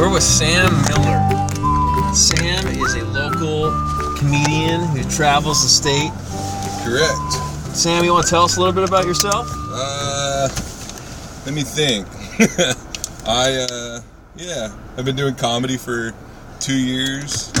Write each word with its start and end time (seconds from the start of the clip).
We're 0.00 0.10
with 0.10 0.22
Sam 0.22 0.72
Miller. 0.88 2.14
Sam 2.14 2.66
is 2.68 2.94
a 2.94 3.04
local 3.04 3.70
comedian 4.16 4.80
who 4.80 5.02
travels 5.10 5.62
the 5.62 5.68
state. 5.68 6.10
Correct. 6.82 7.76
Sam, 7.76 8.02
you 8.02 8.14
want 8.14 8.24
to 8.24 8.30
tell 8.30 8.44
us 8.44 8.56
a 8.56 8.60
little 8.60 8.72
bit 8.72 8.88
about 8.88 9.04
yourself? 9.04 9.46
Uh, 9.70 10.48
let 11.44 11.54
me 11.54 11.60
think. 11.60 12.06
I, 13.28 13.66
uh, 13.70 14.00
yeah, 14.36 14.74
I've 14.96 15.04
been 15.04 15.16
doing 15.16 15.34
comedy 15.34 15.76
for 15.76 16.14
two 16.60 16.78
years. 16.78 17.52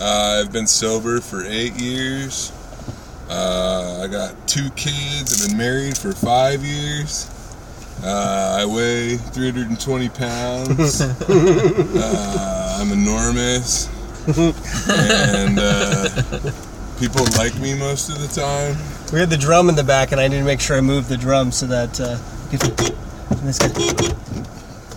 Uh, 0.00 0.40
I've 0.42 0.50
been 0.50 0.66
sober 0.66 1.20
for 1.20 1.44
eight 1.44 1.78
years. 1.78 2.52
Uh, 3.28 4.00
I 4.02 4.06
got 4.10 4.48
two 4.48 4.70
kids. 4.76 5.42
I've 5.42 5.50
been 5.50 5.58
married 5.58 5.98
for 5.98 6.12
five 6.12 6.64
years. 6.64 7.28
Uh, 8.04 8.56
I 8.60 8.64
weigh 8.64 9.16
320 9.16 10.08
pounds. 10.08 11.00
uh, 11.28 12.78
I'm 12.80 12.90
enormous. 12.92 13.88
and 14.88 15.58
uh, 15.58 16.08
people 16.98 17.24
like 17.38 17.54
me 17.60 17.78
most 17.78 18.08
of 18.08 18.20
the 18.20 18.28
time. 18.28 18.76
We 19.12 19.20
had 19.20 19.30
the 19.30 19.36
drum 19.36 19.68
in 19.68 19.76
the 19.76 19.84
back, 19.84 20.10
and 20.12 20.20
I 20.20 20.26
need 20.26 20.38
to 20.38 20.44
make 20.44 20.60
sure 20.60 20.76
I 20.76 20.80
move 20.80 21.08
the 21.08 21.16
drum 21.16 21.52
so 21.52 21.66
that 21.66 22.00
uh, 22.00 22.18
if 22.50 22.60
this 23.42 23.58
guy, 23.58 23.68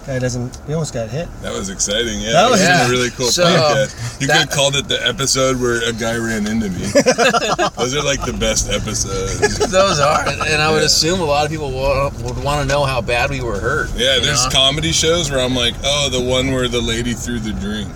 guy 0.05 0.19
doesn't. 0.19 0.57
He 0.67 0.73
almost 0.73 0.93
got 0.93 1.09
hit. 1.09 1.27
That 1.41 1.53
was 1.53 1.69
exciting. 1.69 2.21
Yeah, 2.21 2.31
That 2.31 2.43
that 2.43 2.51
was- 2.51 2.59
was 2.59 2.69
Yeah. 2.69 2.87
a 2.87 2.89
really 2.89 3.09
cool 3.11 3.31
So, 3.31 3.43
podcast. 3.43 4.21
You 4.21 4.27
that- 4.27 4.33
could 4.33 4.49
have 4.49 4.51
called 4.51 4.75
it 4.75 4.87
the 4.87 5.05
episode 5.07 5.59
where 5.59 5.83
a 5.87 5.93
guy 5.93 6.15
ran 6.17 6.45
into 6.47 6.69
me. 6.69 6.85
Those 7.77 7.95
are 7.95 8.03
like 8.03 8.23
the 8.25 8.35
best 8.39 8.69
episodes. 8.69 9.57
Those 9.71 9.99
are, 9.99 10.27
and 10.27 10.61
I 10.61 10.71
would 10.71 10.79
Yeah. 10.81 10.85
assume 10.85 11.21
a 11.21 11.25
lot 11.25 11.45
of 11.45 11.51
people 11.51 11.71
wa- 11.71 12.11
would 12.23 12.43
want 12.43 12.61
to 12.61 12.67
know 12.73 12.85
how 12.85 13.01
bad 13.01 13.29
we 13.31 13.41
were 13.41 13.59
hurt. 13.59 13.89
Yeah, 13.95 14.19
there's 14.19 14.43
know? 14.45 14.51
comedy 14.51 14.91
shows 14.91 15.31
where 15.31 15.39
I'm 15.39 15.55
like, 15.55 15.73
oh, 15.83 16.09
the 16.11 16.21
one 16.21 16.51
where 16.53 16.67
the 16.67 16.81
lady 16.81 17.13
threw 17.13 17.39
the 17.39 17.51
drink. 17.53 17.89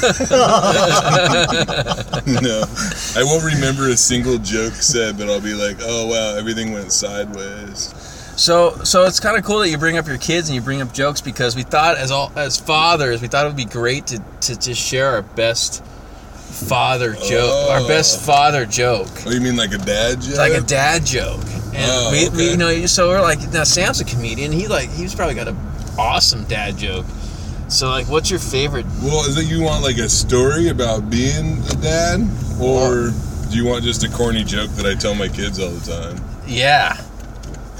no, 2.42 2.62
I 3.16 3.22
won't 3.24 3.44
remember 3.44 3.88
a 3.88 3.96
single 3.96 4.38
joke 4.38 4.74
said, 4.74 5.18
but 5.18 5.28
I'll 5.28 5.40
be 5.40 5.54
like, 5.54 5.78
oh 5.82 6.06
wow, 6.06 6.36
everything 6.38 6.72
went 6.72 6.92
sideways. 6.92 7.92
So, 8.40 8.74
so 8.84 9.04
it's 9.04 9.20
kind 9.20 9.36
of 9.36 9.44
cool 9.44 9.58
that 9.58 9.68
you 9.68 9.76
bring 9.76 9.98
up 9.98 10.06
your 10.06 10.16
kids 10.16 10.48
and 10.48 10.54
you 10.56 10.62
bring 10.62 10.80
up 10.80 10.94
jokes 10.94 11.20
because 11.20 11.54
we 11.54 11.62
thought, 11.62 11.98
as 11.98 12.10
all 12.10 12.32
as 12.36 12.58
fathers, 12.58 13.20
we 13.20 13.28
thought 13.28 13.44
it 13.44 13.48
would 13.48 13.56
be 13.56 13.66
great 13.66 14.06
to 14.08 14.18
to 14.40 14.58
just 14.58 14.80
share 14.80 15.08
our 15.10 15.20
best 15.20 15.84
father 15.84 17.12
joke, 17.12 17.70
our 17.70 17.80
Oh. 17.80 17.86
best 17.88 18.20
father 18.24 18.64
joke. 18.64 19.08
Oh, 19.26 19.30
you 19.30 19.42
mean 19.42 19.56
like 19.56 19.72
a 19.72 19.78
dad 19.78 20.22
joke? 20.22 20.28
It's 20.30 20.38
like 20.38 20.54
a 20.54 20.62
dad 20.62 21.04
joke. 21.04 21.40
And 21.74 21.84
Oh, 21.90 22.10
we, 22.12 22.28
we, 22.30 22.50
you 22.52 22.56
know, 22.56 22.86
so 22.86 23.08
we're 23.08 23.20
like, 23.20 23.40
now 23.52 23.64
Sam's 23.64 24.00
a 24.00 24.04
comedian. 24.06 24.52
He 24.52 24.66
like, 24.68 24.88
he's 24.90 25.14
probably 25.14 25.34
got 25.34 25.46
an 25.48 25.56
awesome 25.98 26.44
dad 26.44 26.78
joke. 26.78 27.04
So 27.68 27.90
like, 27.90 28.08
what's 28.08 28.30
your 28.30 28.40
favorite? 28.40 28.86
Well, 29.02 29.24
is 29.28 29.36
it 29.36 29.46
you 29.54 29.62
want 29.62 29.82
like 29.84 29.98
a 29.98 30.08
story 30.08 30.68
about 30.68 31.10
being 31.10 31.58
a 31.70 31.74
dad, 31.76 32.20
or 32.58 33.10
do 33.50 33.56
you 33.56 33.66
want 33.66 33.84
just 33.84 34.02
a 34.02 34.08
corny 34.10 34.44
joke 34.44 34.70
that 34.72 34.86
I 34.86 34.94
tell 34.94 35.14
my 35.14 35.28
kids 35.28 35.58
all 35.60 35.70
the 35.70 35.92
time? 35.92 36.24
Yeah. 36.46 37.00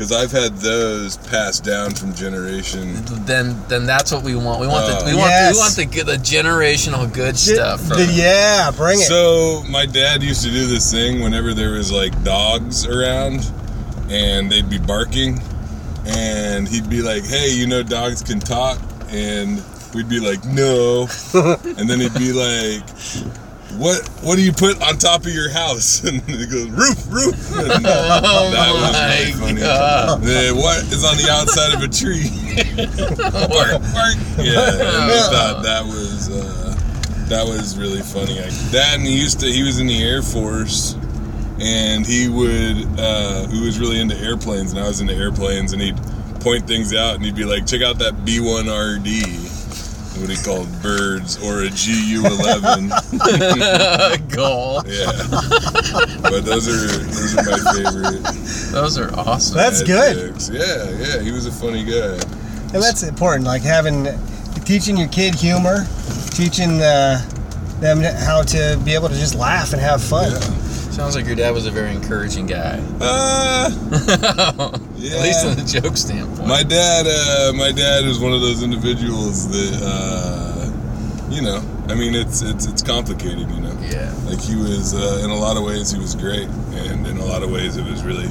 Because 0.01 0.13
I've 0.13 0.33
had 0.33 0.57
those 0.57 1.19
passed 1.19 1.63
down 1.63 1.91
from 1.95 2.15
generation. 2.15 2.95
Then, 3.27 3.63
then 3.69 3.85
that's 3.85 4.11
what 4.11 4.23
we 4.23 4.35
want. 4.35 4.59
We 4.59 4.67
want 4.67 4.87
the, 4.87 5.05
we 5.05 5.15
want, 5.15 5.29
Yes. 5.29 5.53
we 5.53 5.59
want 5.59 5.93
the 5.93 6.13
the 6.13 6.17
generational 6.17 7.13
good 7.13 7.37
stuff. 7.37 7.83
The- 7.83 8.11
yeah, 8.11 8.71
bring 8.71 8.99
it. 8.99 9.05
So 9.05 9.63
my 9.69 9.85
dad 9.85 10.23
used 10.23 10.43
to 10.45 10.51
do 10.51 10.67
this 10.67 10.91
thing 10.91 11.21
whenever 11.21 11.53
there 11.53 11.73
was 11.73 11.93
like 11.93 12.25
dogs 12.25 12.87
around, 12.87 13.53
and 14.09 14.51
they'd 14.51 14.71
be 14.71 14.79
barking, 14.79 15.43
and 16.07 16.67
he'd 16.67 16.89
be 16.89 17.03
like, 17.03 17.23
"Hey, 17.27 17.51
you 17.51 17.67
know 17.67 17.83
dogs 17.83 18.23
can 18.23 18.41
talk," 18.41 18.81
and 19.11 19.63
we'd 19.95 20.09
be 20.09 20.19
like, 20.19 20.43
"No," 20.47 21.09
and 21.35 21.91
then 21.91 22.01
he'd 22.01 22.15
be 22.15 22.33
like. 22.33 22.83
What 23.79 24.07
what 24.23 24.37
do 24.37 24.43
you 24.43 24.53
put 24.53 24.81
on 24.83 24.99
top 24.99 25.23
of 25.23 25.33
your 25.33 25.51
house? 25.51 26.03
And 26.11 26.21
he 26.23 26.47
goes 26.47 26.69
roof 26.69 27.07
roof. 27.11 27.35
And 27.57 27.71
Oh 27.87 28.51
that 28.51 28.73
was 28.73 28.93
really 28.95 29.33
my 29.33 29.49
funny. 29.49 29.61
God. 29.61 30.23
Then 30.23 30.57
what 30.57 30.79
is 30.93 31.05
on 31.05 31.17
the 31.17 31.29
outside 31.31 31.75
of 31.75 31.83
a 31.83 31.89
tree? 31.89 32.29
bark, 33.49 33.81
bark. 33.93 34.17
Yeah, 34.39 34.75
and 34.75 35.07
we 35.07 35.19
thought 35.31 35.63
that 35.63 35.85
was 35.85 36.29
uh, 36.31 36.75
that 37.29 37.47
was 37.47 37.79
really 37.79 38.03
funny. 38.03 38.39
I, 38.41 38.49
that 38.73 38.95
and 38.95 39.07
he 39.07 39.19
used 39.21 39.41
to 39.41 39.47
he 39.47 39.63
was 39.63 39.79
in 39.79 39.87
the 39.87 40.03
Air 40.03 40.23
Force, 40.23 40.95
and 41.61 42.05
he 42.07 42.29
would 42.29 42.99
uh, 42.99 43.47
he 43.49 43.61
was 43.65 43.79
really 43.79 44.01
into 44.01 44.17
airplanes, 44.17 44.73
and 44.73 44.81
I 44.81 44.89
was 44.89 45.01
into 45.01 45.15
airplanes, 45.15 45.73
and 45.73 45.81
he'd 45.81 45.97
point 46.41 46.67
things 46.67 46.93
out, 46.95 47.15
and 47.17 47.25
he'd 47.25 47.37
be 47.37 47.45
like, 47.45 47.67
"Check 47.67 47.83
out 47.83 47.99
that 47.99 48.25
B 48.25 48.41
one 48.41 48.67
RD." 48.69 49.07
What 50.21 50.29
he 50.29 50.37
called 50.37 50.69
birds 50.83 51.39
or 51.43 51.63
a 51.63 51.71
GU 51.71 52.23
eleven. 52.27 52.89
Goal. 54.29 54.83
Yeah, 54.87 55.11
but 56.23 56.45
those 56.45 56.69
are 56.69 56.99
those 56.99 57.37
are 57.37 57.43
my 57.51 57.73
favorite. 57.73 58.23
Those 58.73 58.99
are 58.99 59.13
awesome. 59.19 59.57
That's 59.57 59.81
dad 59.83 59.87
good. 59.87 60.33
jokes. 60.33 60.51
Yeah, 60.51 60.91
yeah, 60.91 61.21
he 61.23 61.33
was 61.33 61.47
a 61.47 61.53
funny 61.53 61.85
guy. 61.85 62.15
and 62.75 62.83
that's 62.83 63.03
important. 63.03 63.47
Like 63.47 63.63
having, 63.63 64.07
teaching 64.65 64.97
your 64.97 65.09
kid 65.09 65.35
humor, 65.35 65.87
teaching 66.31 66.83
uh, 66.83 67.21
them 67.81 68.01
how 68.01 68.43
to 68.43 68.79
be 68.85 68.95
able 68.95 69.09
to 69.09 69.15
just 69.17 69.35
laugh 69.35 69.73
and 69.73 69.81
have 69.81 70.03
fun. 70.03 70.33
Yeah. 70.33 70.39
Sounds 70.91 71.15
like 71.15 71.27
your 71.27 71.37
dad 71.37 71.53
was 71.55 71.67
a 71.67 71.71
very 71.71 71.93
encouraging 71.95 72.47
guy. 72.47 72.83
Uh, 73.01 73.71
At 74.73 75.23
least 75.23 75.45
from 75.47 75.55
the 75.55 75.81
joke 75.81 75.97
standpoint. 75.97 76.49
My 76.49 76.63
dad, 76.63 77.07
uh, 77.07 77.53
my 77.55 77.73
dad 77.73 78.05
is 78.05 78.19
one 78.19 78.33
of 78.33 78.41
those 78.41 78.63
individuals 78.63 79.49
that, 79.49 79.81
uh, 79.83 81.31
you 81.31 81.43
know, 81.43 81.63
I 81.89 81.95
mean, 81.95 82.15
it's 82.15 82.43
it's 82.43 82.67
it's 82.67 82.83
complicated, 82.83 83.51
you 83.51 83.61
know. 83.61 83.77
yeah. 83.83 84.13
Like 84.27 84.41
he 84.41 84.57
was, 84.57 84.95
uh, 84.95 85.23
in 85.25 85.31
a 85.31 85.35
lot 85.37 85.57
of 85.57 85.63
ways, 85.65 85.91
he 85.91 85.99
was 85.99 86.15
great, 86.15 86.49
and 86.49 87.07
in 87.07 87.19
a 87.19 87.25
lot 87.25 87.43
of 87.43 87.51
ways, 87.51 87.77
it 87.77 87.85
was 87.85 88.05
really. 88.05 88.29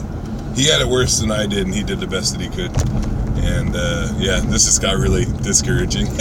He 0.56 0.68
had 0.68 0.82
it 0.82 0.88
worse 0.88 1.20
than 1.20 1.32
I 1.32 1.46
did, 1.46 1.66
and 1.66 1.74
he 1.74 1.84
did 1.84 2.00
the 2.00 2.08
best 2.08 2.38
that 2.38 2.42
he 2.42 2.50
could. 2.50 2.72
And 3.44 3.76
uh, 3.76 4.14
yeah, 4.18 4.42
this 4.42 4.66
just 4.66 4.82
got 4.82 4.98
really 4.98 5.26
discouraging. 5.42 6.08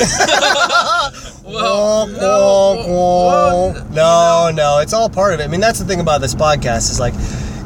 Well, 1.49 2.07
no. 2.09 3.73
No, 3.91 4.51
no, 4.55 4.79
it's 4.81 4.93
all 4.93 5.09
part 5.09 5.33
of 5.35 5.41
it. 5.41 5.45
I 5.45 5.47
mean, 5.47 5.61
that's 5.61 5.79
the 5.79 5.85
thing 5.85 6.01
about 6.01 6.21
this 6.21 6.35
podcast 6.35 6.91
is 6.91 7.01
like, 7.01 7.15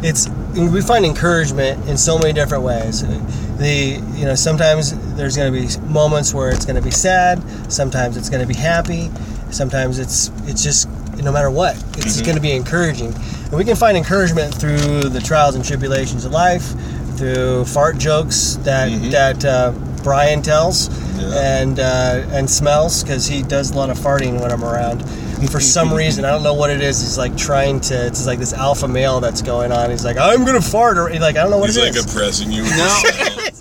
it's 0.04 0.28
we 0.54 0.80
find 0.82 1.04
encouragement 1.04 1.88
in 1.88 1.96
so 1.96 2.18
many 2.18 2.32
different 2.32 2.62
ways. 2.62 3.02
The 3.58 4.00
you 4.18 4.24
know 4.24 4.34
sometimes 4.34 4.92
there's 5.16 5.36
going 5.36 5.52
to 5.52 5.58
be 5.60 5.86
moments 5.92 6.32
where 6.34 6.50
it's 6.50 6.64
going 6.64 6.76
to 6.76 6.82
be 6.82 6.90
sad. 6.90 7.42
Sometimes 7.72 8.16
it's 8.16 8.28
going 8.28 8.40
to 8.42 8.46
be 8.46 8.54
happy. 8.58 9.10
Sometimes 9.50 9.98
it's 9.98 10.30
it's 10.44 10.62
just 10.62 10.88
no 11.22 11.30
matter 11.32 11.50
what, 11.50 11.76
it's 11.98 12.20
Mhm. 12.20 12.24
going 12.24 12.36
to 12.36 12.42
be 12.42 12.52
encouraging. 12.52 13.14
And 13.44 13.52
we 13.52 13.64
can 13.64 13.76
find 13.76 13.96
encouragement 13.96 14.54
through 14.54 15.04
the 15.10 15.20
trials 15.20 15.54
and 15.54 15.64
tribulations 15.64 16.24
of 16.24 16.32
life, 16.32 16.74
through 17.16 17.64
fart 17.66 17.98
jokes 17.98 18.58
that 18.64 18.90
Mhm. 18.90 19.10
that 19.12 19.44
uh, 19.44 19.72
Brian 20.02 20.42
tells 20.42 20.88
Yeah. 21.28 21.60
and 21.62 21.78
uh, 21.80 22.26
and 22.30 22.48
smells 22.50 23.02
because 23.02 23.26
he 23.26 23.42
does 23.42 23.70
a 23.70 23.74
lot 23.74 23.90
of 23.90 23.98
farting 23.98 24.40
when 24.40 24.50
I'm 24.52 24.64
around. 24.64 25.02
And 25.02 25.50
for 25.50 25.60
some 25.60 25.92
reason, 26.02 26.24
I 26.24 26.30
don't 26.30 26.42
know 26.42 26.54
what 26.54 26.70
it 26.70 26.80
is. 26.80 27.00
He's 27.00 27.18
like 27.18 27.36
trying 27.36 27.80
to. 27.82 28.06
It's 28.06 28.26
like 28.26 28.38
this 28.38 28.52
alpha 28.52 28.86
male 28.88 29.20
that's 29.20 29.42
going 29.42 29.72
on. 29.72 29.90
He's 29.90 30.04
like, 30.04 30.16
I'm 30.18 30.44
gonna 30.44 30.60
fart, 30.60 30.98
or 30.98 31.10
like 31.18 31.36
I 31.36 31.42
don't 31.42 31.50
know 31.50 31.58
what 31.58 31.68
He's 31.68 31.76
it 31.78 31.84
like 31.84 31.96
is. 31.96 32.12
oppressing 32.12 32.50
you. 32.52 32.62
No. 32.62 33.02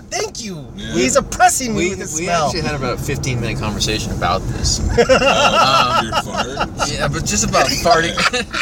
his 0.00 0.04
sound. 0.10 0.12
he 0.12 0.12
is 0.12 0.12
a. 0.12 0.12
Pr- 0.12 0.22
thank 0.22 0.44
you. 0.44 0.66
Yeah. 0.76 0.92
He's 0.94 1.16
oppressing 1.16 1.72
me 1.72 1.76
We, 1.84 1.90
with 1.90 1.98
his 2.00 2.18
we 2.18 2.24
smell. 2.24 2.46
actually 2.46 2.62
had 2.62 2.74
about 2.74 2.94
a 2.98 3.02
15 3.02 3.40
minute 3.40 3.58
conversation 3.58 4.12
about 4.12 4.40
this. 4.42 4.80
Um, 4.92 6.06
your 6.06 6.12
farts. 6.14 6.92
yeah, 6.92 7.08
but 7.08 7.24
just 7.24 7.44
about 7.48 7.66
farting. 7.66 8.14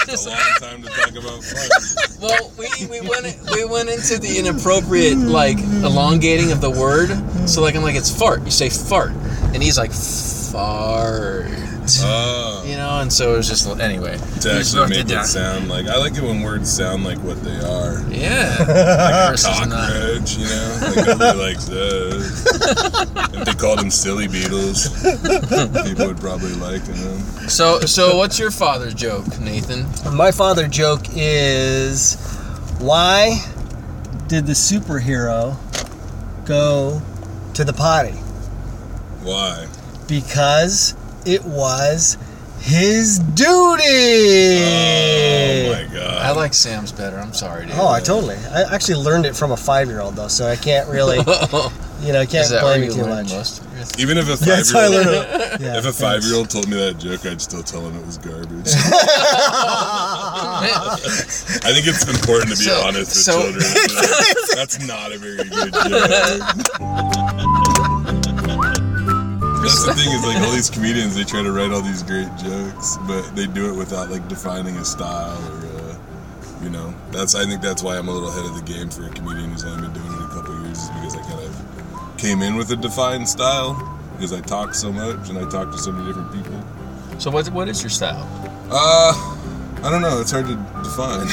It's 0.09 0.27
a 0.27 0.31
long 0.31 0.39
time 0.61 0.83
to 0.83 0.89
talk 0.89 1.11
about 1.11 1.41
farts. 1.43 2.21
well, 2.21 2.53
we, 2.59 2.69
we 2.87 3.01
went 3.09 3.27
we 3.55 3.65
went 3.65 3.89
into 3.89 4.19
the 4.19 4.37
inappropriate 4.39 5.19
like 5.19 5.59
elongating 5.59 6.53
of 6.53 6.61
the 6.61 6.71
word. 6.71 7.09
So 7.49 7.63
like 7.63 7.75
I'm 7.77 7.83
like 7.83 7.97
it's 7.97 8.11
fart. 8.17 8.43
You 8.45 8.51
say 8.51 8.69
fart, 8.69 9.11
and 9.55 9.63
he's 9.63 9.79
like 9.79 9.93
fart. 9.93 11.47
Oh. 12.03 12.47
You 12.71 12.77
know, 12.77 13.01
and 13.01 13.13
so 13.13 13.35
it 13.35 13.39
was 13.39 13.49
just 13.49 13.67
anyway. 13.81 14.17
to 14.43 14.53
actually 14.53 14.81
wrote 14.83 14.91
make 14.91 15.07
down. 15.09 15.25
it 15.25 15.27
sound 15.27 15.69
like 15.69 15.87
I 15.89 15.97
like 15.97 16.15
it 16.15 16.23
when 16.23 16.43
words 16.43 16.71
sound 16.71 17.03
like 17.03 17.19
what 17.19 17.43
they 17.43 17.57
are. 17.57 18.01
Yeah. 18.11 18.57
Like 18.61 19.31
versus 19.31 19.61
not. 19.67 19.91
Cockroach, 19.91 20.37
you 20.37 20.45
know, 20.45 20.79
like 20.83 21.07
nobody 21.07 21.39
likes 21.39 21.65
those. 21.65 22.47
if 23.35 23.45
they 23.45 23.53
called 23.55 23.81
them 23.81 23.91
silly 23.91 24.29
beetles, 24.29 24.89
people 25.03 26.07
would 26.07 26.21
probably 26.21 26.53
like 26.55 26.83
them. 26.85 27.19
So 27.49 27.81
so 27.81 28.17
what's 28.17 28.39
your 28.39 28.53
father's 28.53 28.95
joke, 28.95 29.41
Nathan? 29.41 29.87
My 30.15 30.31
father 30.31 30.69
joke 30.69 31.03
is, 31.11 32.15
why 32.79 33.41
did 34.29 34.47
the 34.47 34.53
superhero 34.53 35.57
go 36.47 37.03
to 37.55 37.65
the 37.65 37.73
potty? 37.73 38.13
Why? 39.23 39.67
Because 40.07 40.95
it 41.27 41.45
was 41.45 42.17
his 42.61 43.19
duty. 43.19 43.83
Oh 44.63 45.73
my 45.73 45.85
god. 45.95 46.19
I 46.23 46.33
like 46.33 46.53
Sam's 46.55 46.93
better. 46.93 47.19
I'm 47.19 47.33
sorry, 47.33 47.67
dude. 47.67 47.75
Oh, 47.77 47.89
I 47.89 48.01
totally. 48.01 48.37
I 48.53 48.63
actually 48.75 49.03
learned 49.03 49.25
it 49.27 49.35
from 49.35 49.51
a 49.53 49.57
five-year-old 49.57 50.15
though, 50.17 50.29
so 50.29 50.47
I 50.47 50.57
can't 50.57 50.89
really, 50.89 51.17
you 52.03 52.13
know, 52.13 52.21
I 52.21 52.27
can't 52.27 52.45
Is 52.45 52.51
that 52.51 52.63
where 52.63 52.77
blame 52.77 52.83
you 52.91 52.97
you 52.97 53.03
too 53.03 53.09
much. 53.09 53.31
most? 53.31 53.61
of 53.63 53.67
your- 53.75 53.87
Even 53.99 54.19
if 54.19 54.27
a 54.27 54.33
Yeah, 54.45 54.57
that's 54.57 54.71
how 54.73 54.81
I 54.81 54.83
five-year-old, 54.89 55.07
learned. 55.29 55.61
Yeah, 55.63 55.73
if 55.79 55.85
a 55.87 55.93
thanks. 55.93 56.01
five-year-old 56.01 56.51
told 56.51 56.69
me 56.69 56.77
that 56.77 56.99
joke, 56.99 57.25
I'd 57.25 57.41
still 57.41 57.63
tell 57.63 57.81
him 57.89 57.97
it 57.97 58.05
was 58.05 58.19
garbage. 58.19 58.51
I 60.53 61.73
think 61.73 61.87
it's 61.87 62.07
important 62.09 62.51
to 62.53 62.57
be 62.59 62.65
So- 62.65 62.81
honest 62.87 62.99
with 62.99 63.25
so- 63.25 63.41
children. 63.41 63.63
That's- 63.65 64.55
That's 64.55 64.79
not 64.87 65.13
a 65.13 65.19
very 65.19 65.37
good 65.49 65.73
joke. 65.73 67.30
That's 69.63 69.85
the 69.85 69.95
thing 69.95 70.11
is 70.11 70.25
like 70.25 70.39
all 70.43 70.53
these 70.53 70.71
comedians, 70.77 71.15
they 71.15 71.25
try 71.25 71.43
to 71.43 71.53
write 71.53 71.71
all 71.71 71.83
these 71.83 72.03
great 72.03 72.29
jokes, 72.37 72.97
but 73.07 73.23
they 73.37 73.47
do 73.47 73.73
it 73.73 73.77
without 73.77 74.11
like 74.11 74.27
defining 74.29 74.77
a 74.77 74.85
style 74.85 75.37
or, 75.53 75.67
uh, 75.81 75.97
you 76.63 76.71
know. 76.71 76.95
That's 77.11 77.35
I 77.35 77.45
think 77.45 77.61
that's 77.61 77.83
why 77.83 77.99
I'm 77.99 78.09
a 78.09 78.13
little 78.13 78.31
ahead 78.31 78.47
of 78.47 78.55
the 78.55 78.63
game 78.63 78.89
for 78.89 79.05
a 79.05 79.11
comedian 79.11 79.51
who's 79.51 79.65
only 79.65 79.83
been 79.89 79.93
doing 79.93 80.13
it 80.13 80.25
a 80.25 80.29
couple 80.29 80.57
of 80.57 80.63
years, 80.65 80.79
is 80.79 80.89
because 80.91 81.17
I 81.17 81.23
kind 81.23 81.41
of 81.41 82.15
came 82.17 82.43
in 82.43 82.57
with 82.57 82.71
a 82.73 82.77
defined 82.77 83.29
style 83.29 83.75
because 84.13 84.33
I 84.33 84.41
talk 84.41 84.75
so 84.75 84.93
much 84.93 85.29
and 85.29 85.39
I 85.39 85.49
talk 85.49 85.71
to 85.73 85.79
so 85.79 85.93
many 85.93 86.07
different 86.07 86.33
people. 86.33 86.63
So 87.19 87.31
what 87.31 87.49
what 87.51 87.69
is 87.69 87.83
your 87.83 87.91
style? 87.91 88.27
Uh, 88.71 89.13
I 89.83 89.91
don't 89.91 90.03
know. 90.03 90.21
It's 90.21 90.31
hard 90.31 90.47
to 90.47 90.55
define. 90.85 91.21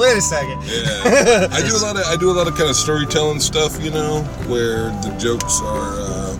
Wait 0.00 0.16
a 0.16 0.20
second. 0.20 0.60
Yeah, 0.64 1.46
I 1.52 1.62
do 1.66 1.76
a 1.76 1.82
lot 1.82 1.96
of 1.96 2.02
I 2.06 2.16
do 2.18 2.30
a 2.30 2.36
lot 2.36 2.48
of 2.48 2.56
kind 2.56 2.68
of 2.68 2.76
storytelling 2.76 3.40
stuff, 3.40 3.82
you 3.82 3.90
know, 3.90 4.22
where 4.48 4.90
the 5.02 5.14
jokes 5.18 5.60
are 5.62 5.94
uh, 6.00 6.36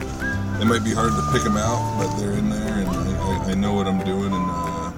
they 0.59 0.65
might 0.65 0.83
be 0.83 0.93
hard 0.93 1.13
to 1.13 1.23
pick 1.33 1.45
them 1.45 1.57
out, 1.57 1.79
but 1.99 2.17
they're 2.19 2.33
in 2.33 2.51
there, 2.51 2.61
and 2.61 2.89
I, 2.89 3.47
I, 3.47 3.51
I 3.53 3.55
know 3.55 3.73
what 3.75 3.87
I'm 3.87 4.03
doing, 4.05 4.33
and 4.33 4.51
uh, 4.51 4.91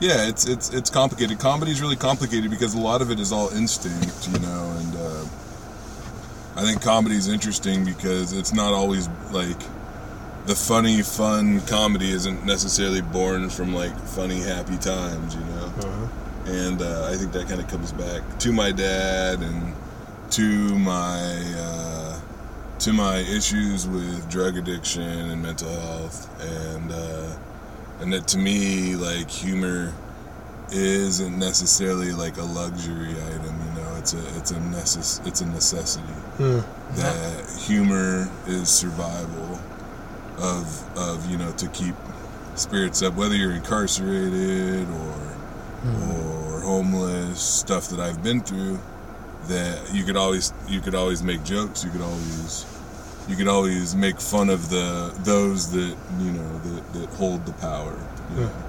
yeah, 0.00 0.26
it's 0.26 0.46
it's 0.48 0.70
it's 0.72 0.88
complicated. 0.88 1.38
Comedy's 1.38 1.82
really 1.82 1.96
complicated 1.96 2.50
because 2.50 2.72
a 2.74 2.80
lot 2.80 3.02
of 3.02 3.10
it 3.10 3.20
is 3.20 3.30
all 3.30 3.50
instinct, 3.50 4.26
you 4.28 4.38
know, 4.38 4.74
and 4.78 4.96
uh, 4.96 5.24
I 6.56 6.62
think 6.62 6.80
comedy's 6.80 7.28
interesting 7.28 7.84
because 7.84 8.32
it's 8.32 8.54
not 8.54 8.72
always 8.72 9.06
like 9.32 9.60
the 10.46 10.54
funny, 10.54 11.02
fun 11.02 11.60
comedy 11.62 12.10
isn't 12.10 12.44
necessarily 12.44 13.00
born 13.00 13.48
from 13.50 13.74
like 13.74 13.96
funny, 14.00 14.40
happy 14.40 14.76
times, 14.78 15.34
you 15.34 15.40
know 15.42 16.08
and 16.46 16.82
uh, 16.82 17.08
I 17.10 17.16
think 17.16 17.32
that 17.32 17.48
kind 17.48 17.60
of 17.60 17.68
comes 17.68 17.92
back 17.92 18.38
to 18.40 18.52
my 18.52 18.72
dad 18.72 19.40
and 19.40 19.74
to 20.30 20.78
my 20.78 21.54
uh, 21.56 22.20
to 22.80 22.92
my 22.92 23.18
issues 23.18 23.86
with 23.86 24.28
drug 24.30 24.56
addiction 24.56 25.02
and 25.02 25.42
mental 25.42 25.70
health, 25.70 26.28
and 26.40 26.90
uh, 26.90 27.36
and 28.00 28.12
that 28.12 28.26
to 28.28 28.38
me 28.38 28.96
like 28.96 29.30
humor 29.30 29.92
isn't 30.72 31.38
necessarily 31.38 32.12
like 32.12 32.38
a 32.38 32.42
luxury 32.42 33.10
item. 33.10 33.60
You 33.76 33.82
know, 33.82 33.96
it's 33.98 34.14
a 34.14 34.36
it's 34.38 34.50
a 34.50 34.56
necess- 34.56 35.26
it's 35.26 35.42
a 35.42 35.46
necessity. 35.46 36.12
Hmm. 36.38 36.60
That 36.96 37.48
humor 37.66 38.28
is 38.46 38.68
survival 38.68 39.60
of 40.38 40.98
of 40.98 41.30
you 41.30 41.36
know 41.36 41.52
to 41.52 41.68
keep 41.68 41.94
spirits 42.54 43.02
up, 43.02 43.14
whether 43.14 43.34
you're 43.34 43.52
incarcerated 43.52 44.88
or 44.88 45.12
hmm. 45.82 46.12
or 46.12 46.60
homeless, 46.60 47.40
stuff 47.40 47.88
that 47.88 48.00
I've 48.00 48.22
been 48.22 48.40
through, 48.40 48.78
that 49.48 49.90
you 49.92 50.04
could 50.04 50.16
always 50.16 50.52
you 50.68 50.80
could 50.80 50.94
always 50.94 51.22
make 51.22 51.42
jokes. 51.44 51.84
You 51.84 51.90
could 51.90 52.02
always 52.02 52.66
you 53.28 53.36
could 53.36 53.48
always 53.48 53.94
make 53.94 54.20
fun 54.20 54.50
of 54.50 54.68
the 54.68 55.14
those 55.20 55.70
that 55.72 55.96
you 56.18 56.30
know 56.32 56.58
that, 56.58 56.92
that 56.94 57.08
hold 57.10 57.46
the 57.46 57.52
power. 57.54 57.92
You 58.30 58.36
hmm. 58.36 58.40
know? 58.42 58.68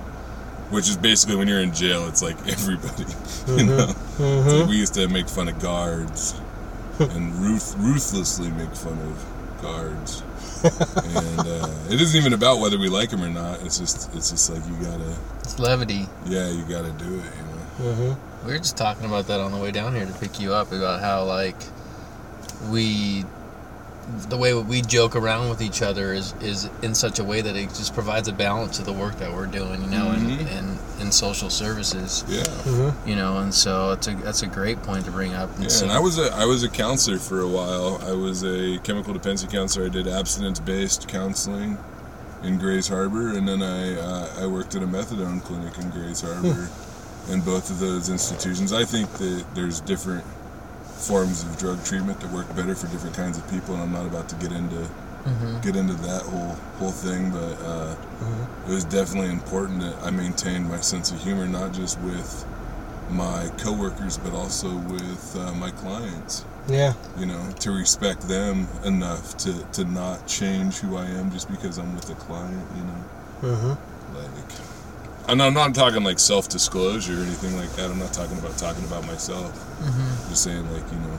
Which 0.70 0.90
is 0.90 0.98
basically 0.98 1.36
when 1.36 1.48
you're 1.48 1.62
in 1.62 1.74
jail, 1.74 2.08
it's 2.08 2.24
like 2.24 2.38
everybody. 2.48 3.04
You 3.04 3.10
mm-hmm. 3.10 3.68
know, 3.68 3.86
like 3.86 3.96
mm-hmm. 4.18 4.70
we 4.70 4.78
used 4.78 4.94
to 4.96 5.08
make 5.08 5.28
fun 5.28 5.48
of 5.48 5.60
guards 5.60 6.32
hmm. 6.98 7.04
and 7.04 7.36
ruth- 7.36 7.76
ruthlessly 7.78 8.50
make 8.52 8.74
fun 8.76 8.98
of 9.00 9.62
guards. 9.62 10.24
And 10.64 11.40
uh, 11.40 11.68
it 11.90 12.00
isn't 12.02 12.20
even 12.20 12.34
about 12.34 12.60
whether 12.60 12.78
we 12.78 12.90
like 12.90 13.10
them 13.10 13.24
or 13.24 13.30
not. 13.30 13.62
It's 13.64 13.78
just 13.80 14.14
it's 14.16 14.32
just 14.32 14.50
like 14.50 14.66
you 14.68 14.76
gotta 14.86 15.16
It's 15.42 15.60
levity. 15.60 16.08
yeah, 16.26 16.50
you 16.50 16.64
got 16.64 16.84
to 16.86 16.92
do 17.04 17.06
it, 17.20 17.24
you 17.36 17.44
know. 17.44 17.92
Mm-hmm. 17.92 18.46
We 18.48 18.54
were 18.54 18.60
just 18.60 18.78
talking 18.78 19.06
about 19.06 19.28
that 19.28 19.40
on 19.40 19.52
the 19.52 19.58
way 19.58 19.72
down 19.72 19.94
here 19.96 20.06
to 20.06 20.14
pick 20.14 20.40
you 20.40 20.54
up 20.54 20.72
about 20.72 21.02
how 21.02 21.24
like 21.26 21.58
we 22.70 23.26
the 24.30 24.38
way 24.38 24.54
we 24.54 24.82
joke 24.82 25.16
around 25.16 25.50
with 25.50 25.62
each 25.62 25.82
other 25.82 26.14
is 26.14 26.34
is 26.42 26.70
in 26.82 26.94
such 26.94 27.20
a 27.20 27.24
way 27.24 27.42
that 27.42 27.56
it 27.56 27.70
just 27.70 27.94
provides 27.94 28.28
a 28.28 28.34
balance 28.34 28.78
to 28.78 28.84
the 28.84 28.92
work 28.94 29.18
that 29.20 29.34
we're 29.34 29.46
doing, 29.48 29.82
you 29.82 29.90
know, 29.90 30.06
Mhm. 30.08 30.40
and 30.40 30.80
in, 31.00 31.06
in 31.08 31.12
social 31.12 31.50
services, 31.50 32.24
Yeah. 32.28 32.44
Mm-hmm. 32.44 33.10
you 33.10 33.16
know, 33.16 33.38
and 33.38 33.54
so 33.54 33.92
it's 33.92 34.08
a 34.08 34.16
that's 34.16 34.42
a 34.44 34.48
great 34.48 34.82
point 34.84 35.06
to 35.06 35.12
bring 35.12 35.34
up. 35.34 35.54
And 35.56 35.64
Yeah, 35.64 35.70
so, 35.70 35.84
and 35.86 35.92
I 35.94 36.00
was 36.00 36.18
a 36.20 36.34
I 36.36 36.46
was 36.46 36.64
a 36.64 36.70
counselor 36.70 37.18
for 37.18 37.40
a 37.42 37.48
while. 37.48 38.02
I 38.06 38.12
was 38.12 38.44
a 38.44 38.78
chemical 38.80 39.14
dependency 39.14 39.48
counselor. 39.48 39.86
I 39.86 39.90
did 39.90 40.08
abstinence 40.08 40.60
based 40.60 41.08
counseling 41.08 41.78
in 42.44 42.58
Grays 42.58 42.90
Harbor, 42.90 43.30
and 43.38 43.48
then 43.48 43.62
I 43.64 43.96
uh, 43.98 44.28
I 44.44 44.46
worked 44.48 44.76
at 44.76 44.84
a 44.84 44.88
methadone 44.88 45.42
clinic 45.44 45.78
in 45.78 45.90
Grays 45.90 46.22
Harbor. 46.22 46.70
in 47.30 47.40
both 47.40 47.70
of 47.70 47.80
those 47.80 48.10
institutions, 48.10 48.74
I 48.74 48.84
think 48.84 49.10
that 49.14 49.46
there's 49.56 49.80
different 49.80 50.26
forms 51.08 51.44
of 51.44 51.58
drug 51.58 51.84
treatment 51.84 52.20
that 52.22 52.32
work 52.32 52.48
better 52.56 52.76
for 52.76 52.88
different 52.88 53.16
kinds 53.16 53.38
of 53.38 53.50
people, 53.50 53.74
and 53.76 53.84
I'm 53.84 53.92
not 53.92 54.06
about 54.06 54.30
to 54.30 54.36
get 54.36 54.52
into 54.52 54.88
Mhm. 55.26 55.62
get 55.62 55.76
into 55.78 55.94
that 56.10 56.22
whole 56.24 56.56
whole 56.80 56.92
thing, 56.92 57.30
but 57.32 57.56
uh, 57.66 57.96
it 58.68 58.74
was 58.74 58.84
definitely 58.84 59.32
important 59.32 59.80
that 59.80 59.96
I 60.04 60.10
maintained 60.12 60.70
my 60.70 60.82
sense 60.82 61.12
of 61.12 61.20
humor, 61.24 61.48
not 61.48 61.72
just 61.72 61.98
with 62.02 62.46
my 63.10 63.48
coworkers, 63.58 64.18
but 64.18 64.34
also 64.34 64.68
with 64.76 65.38
uh, 65.40 65.54
my 65.54 65.72
clients. 65.72 66.44
Yeah. 66.68 66.94
You 67.18 67.26
know, 67.26 67.42
to 67.62 67.72
respect 67.72 68.28
them 68.28 68.68
enough 68.84 69.38
to 69.44 69.54
to 69.78 69.86
not 69.86 70.28
change 70.28 70.80
who 70.80 70.98
I 70.98 71.06
am 71.06 71.32
just 71.32 71.50
because 71.50 71.78
I'm 71.78 71.96
with 71.96 72.10
a 72.10 72.16
client. 72.16 72.66
You 72.78 72.84
know, 72.84 73.02
Mm-hmm. 73.56 74.16
like. 74.18 74.52
And 75.28 75.42
I'm 75.42 75.54
not 75.54 75.74
talking 75.74 76.04
like 76.04 76.20
self-disclosure 76.20 77.14
or 77.14 77.24
anything 77.24 77.56
like 77.58 77.72
that. 77.78 77.90
I'm 77.90 78.00
not 78.00 78.12
talking 78.14 78.38
about 78.40 78.58
talking 78.58 78.84
about 78.86 79.06
myself. 79.08 79.54
Mhm. 79.82 80.30
Just 80.30 80.44
saying, 80.44 80.70
like 80.74 80.84
you 80.92 81.00
know, 81.00 81.18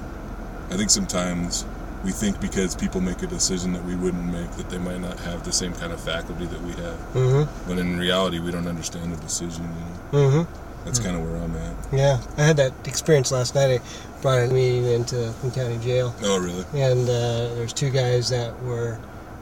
I 0.71 0.77
think 0.77 0.91
sometimes 0.91 1.65
we 2.05 2.13
think 2.13 2.39
because 2.41 2.75
people 2.75 3.01
make 3.01 3.23
a 3.23 3.27
decision 3.27 3.73
that 3.73 3.83
we 3.85 3.95
wouldn't 3.95 4.31
make 4.31 4.51
that 4.53 4.69
they 4.69 4.77
might 4.79 5.01
not 5.01 5.19
have 5.21 5.43
the 5.45 5.53
same 5.53 5.73
kind 5.73 5.91
of 5.93 6.01
faculty 6.01 6.45
that 6.47 6.61
we 6.63 6.73
have. 6.73 6.99
Mm-hmm. 7.15 7.69
When 7.69 7.79
in 7.79 7.99
reality, 7.99 8.41
we 8.41 8.51
don't 8.51 8.69
understand 8.69 9.11
the 9.13 9.17
decision. 9.23 9.65
You 10.13 10.19
know, 10.21 10.29
Mm-hmm. 10.29 10.85
that's 10.85 10.99
kind 10.99 11.17
of 11.17 11.23
where 11.23 11.41
I'm 11.41 11.57
at. 11.57 11.75
Yeah. 11.91 12.19
I 12.37 12.43
had 12.43 12.59
that 12.59 12.73
experience 12.87 13.33
last 13.33 13.55
night. 13.55 13.81
I 13.81 14.21
brought 14.21 14.41
a 14.41 14.49
meeting 14.49 14.85
into 14.85 15.33
King 15.41 15.51
County 15.53 15.79
Jail. 15.79 16.15
Oh, 16.23 16.39
really? 16.39 16.65
and 16.75 17.09
uh, 17.09 17.55
there's 17.55 17.73
two 17.73 17.89
guys 17.89 18.29
that 18.29 18.63
were 18.63 18.99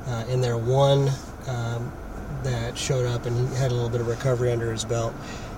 uh, 0.07 0.25
in 0.29 0.41
there. 0.41 0.57
One 0.57 1.11
um, 1.49 1.93
that 2.45 2.77
showed 2.77 3.07
up 3.07 3.27
and 3.27 3.49
he 3.49 3.55
had 3.57 3.71
a 3.71 3.75
little 3.75 3.91
bit 3.91 4.01
of 4.01 4.09
recovery 4.09 4.53
under 4.53 4.71
his 4.73 4.85
belt, 4.85 5.15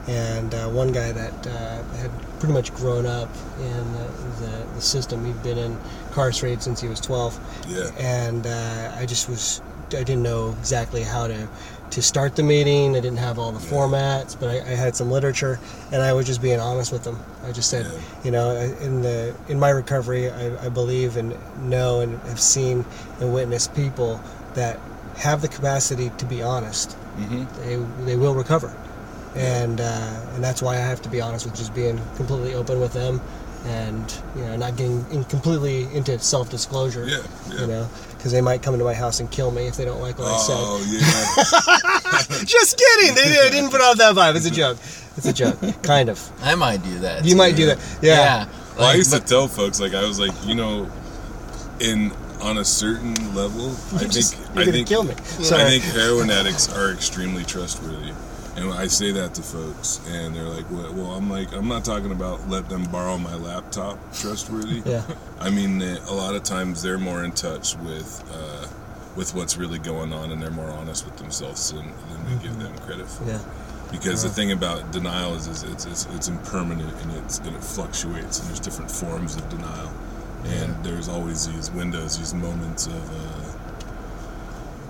and 0.09 0.55
uh, 0.55 0.69
one 0.69 0.93
guy 0.93 1.13
that 1.13 1.47
uh, 1.47 1.83
had 1.97 2.11
pretty 2.39 2.53
much 2.53 2.75
grown 2.75 3.07
up 3.07 3.29
in 3.61 3.93
the, 3.93 4.09
the, 4.47 4.67
the 4.75 4.81
system. 4.81 5.25
He'd 5.25 5.43
been 5.43 5.59
in 5.59 5.79
incarcerated 6.09 6.63
since 6.63 6.81
he 6.81 6.89
was 6.89 7.01
12, 7.01 7.67
Yeah. 7.69 7.91
and 7.99 8.47
uh, 8.47 8.93
I 8.97 9.07
just 9.07 9.29
was 9.29 9.61
I 9.89 10.03
didn't 10.03 10.23
know 10.23 10.55
exactly 10.61 11.03
how 11.03 11.27
to 11.27 11.49
to 11.91 12.03
start 12.03 12.35
the 12.35 12.43
meeting. 12.43 12.97
I 12.97 13.01
didn't 13.01 13.19
have 13.19 13.39
all 13.39 13.53
the 13.53 13.65
Yeah. 13.65 13.73
formats, 13.73 14.37
but 14.39 14.49
I, 14.49 14.57
I 14.59 14.75
had 14.75 14.97
some 14.97 15.11
literature, 15.11 15.59
and 15.93 16.03
I 16.03 16.13
was 16.13 16.27
just 16.27 16.41
being 16.43 16.59
honest 16.61 16.93
with 16.93 17.05
them. 17.05 17.19
I 17.47 17.53
just 17.53 17.69
said, 17.71 17.87
Yeah. 17.87 17.99
you 18.25 18.31
know, 18.31 18.51
in 18.81 19.03
the 19.03 19.35
in 19.49 19.59
my 19.61 19.71
recovery, 19.71 20.31
I, 20.31 20.67
I 20.67 20.69
believe 20.69 21.17
and 21.17 21.35
know 21.69 22.01
and 22.01 22.19
have 22.23 22.41
seen 22.41 22.85
and 23.21 23.33
witnessed 23.33 23.75
people 23.75 24.21
that 24.55 24.79
have 25.17 25.43
the 25.43 25.49
capacity 25.49 26.11
to 26.19 26.25
be 26.25 26.43
honest. 26.43 26.97
Mm-hmm. 27.17 27.45
They 27.61 28.05
they 28.13 28.17
will 28.17 28.35
recover, 28.35 28.75
and 29.37 29.81
uh, 29.81 30.21
and 30.35 30.43
that's 30.43 30.61
why 30.63 30.75
I 30.75 30.79
have 30.81 31.01
to 31.03 31.09
be 31.09 31.21
honest 31.21 31.47
with 31.47 31.55
just 31.55 31.75
being 31.75 32.01
completely 32.17 32.55
open 32.55 32.81
with 32.81 32.93
them, 32.93 33.21
and 33.65 34.13
you 34.35 34.43
know, 34.43 34.57
not 34.57 34.77
getting 34.77 35.05
in 35.11 35.25
completely 35.25 35.85
into 35.95 36.19
self 36.19 36.51
disclosure. 36.51 37.07
Yeah. 37.09 37.19
Yeah. 37.51 37.61
You 37.61 37.67
know, 37.69 37.89
because 38.17 38.33
they 38.33 38.41
might 38.41 38.63
come 38.63 38.75
into 38.75 38.85
my 38.85 38.95
house 38.95 39.21
and 39.21 39.31
kill 39.31 39.51
me 39.53 39.67
if 39.69 39.77
they 39.77 39.85
don't 39.85 40.01
like 40.01 40.19
what 40.19 40.27
Oh 40.29 40.85
yeah. 40.89 40.99
I 41.03 42.23
said. 42.23 42.47
Just 42.49 42.79
kidding. 42.79 43.15
They 43.15 43.25
did, 43.31 43.53
didn't 43.53 43.71
put 43.71 43.81
out 43.81 43.97
that 43.99 44.15
vibe. 44.17 44.35
It's 44.35 44.47
a 44.47 44.51
joke. 44.51 44.79
It's 45.17 45.27
a 45.27 45.33
joke. 45.33 45.59
Kind 45.83 46.09
of. 46.09 46.19
I 46.43 46.55
might 46.57 46.83
do 46.83 46.99
that. 47.01 47.25
You 47.25 47.37
might 47.37 47.55
do 47.55 47.67
that. 47.67 47.79
Yeah. 48.03 48.49
Well, 48.77 48.87
I 48.89 48.95
used 48.95 49.13
but- 49.13 49.21
to 49.21 49.27
tell 49.27 49.47
folks 49.47 49.79
like 49.79 49.95
I 49.95 50.03
was 50.05 50.19
like, 50.19 50.33
you 50.45 50.55
know, 50.57 50.91
in 51.81 52.11
on 52.41 52.59
a 52.59 52.65
certain 52.65 53.15
level, 53.35 53.77
I 53.97 54.05
just- 54.05 54.35
think 54.35 54.55
you're 54.55 54.63
I 54.63 54.71
think 54.71 54.89
kill 54.89 55.05
me. 55.05 55.15
I 55.15 55.69
think 55.71 55.85
heroin 55.85 56.31
addicts 56.31 56.69
are 56.73 56.91
extremely 56.93 57.45
trustworthy. 57.45 58.13
And 58.57 58.73
I 58.73 58.87
say 58.87 59.11
that 59.11 59.35
to 59.35 59.43
folks, 59.43 60.01
and 60.09 60.35
they're 60.37 60.45
like, 60.45 60.71
well, 60.71 60.93
well, 60.93 61.11
I'm 61.13 61.29
like, 61.29 61.53
I'm 61.53 61.67
not 61.67 61.85
talking 61.85 62.13
about 62.13 62.49
let 62.49 62.69
them 62.69 62.85
borrow 62.85 63.19
my 63.19 63.35
laptop 63.35 63.99
trustworthy. 64.15 64.81
Yeah. 64.89 65.03
I 65.41 65.51
mean 65.51 65.83
a 65.83 66.15
lot 66.15 66.37
of 66.37 66.45
times 66.45 66.81
they're 66.81 66.99
more 66.99 67.25
in 67.25 67.33
touch 67.33 67.77
with 67.79 68.23
uh, 68.33 68.69
with 69.17 69.35
what's 69.35 69.57
really 69.57 69.81
going 69.81 70.13
on, 70.13 70.31
and 70.31 70.41
they're 70.41 70.51
more 70.51 70.71
honest 70.71 71.05
with 71.05 71.17
themselves 71.17 71.73
than, 71.73 71.83
than 71.83 72.25
we 72.27 72.43
give 72.43 72.57
them 72.61 72.77
credit 72.79 73.09
for. 73.09 73.25
Yeah. 73.25 73.41
Because 73.91 74.23
the 74.25 74.29
thing 74.29 74.51
about 74.53 74.91
denial 74.91 75.35
is, 75.35 75.47
is 75.47 75.63
it's, 75.63 75.87
it's, 75.87 76.07
it's 76.15 76.27
impermanent 76.29 76.93
and, 77.03 77.13
it's, 77.25 77.39
and 77.39 77.55
it 77.55 77.63
fluctuates, 77.63 78.41
and 78.41 78.49
there's 78.49 78.59
different 78.59 78.91
forms 78.91 79.37
of 79.37 79.49
denial. 79.49 79.91
And 80.45 80.85
there's 80.85 81.09
always 81.09 81.47
these 81.53 81.71
windows, 81.71 82.19
these 82.19 82.35
moments 82.35 82.87
of 82.87 83.11
uh, 83.11 83.55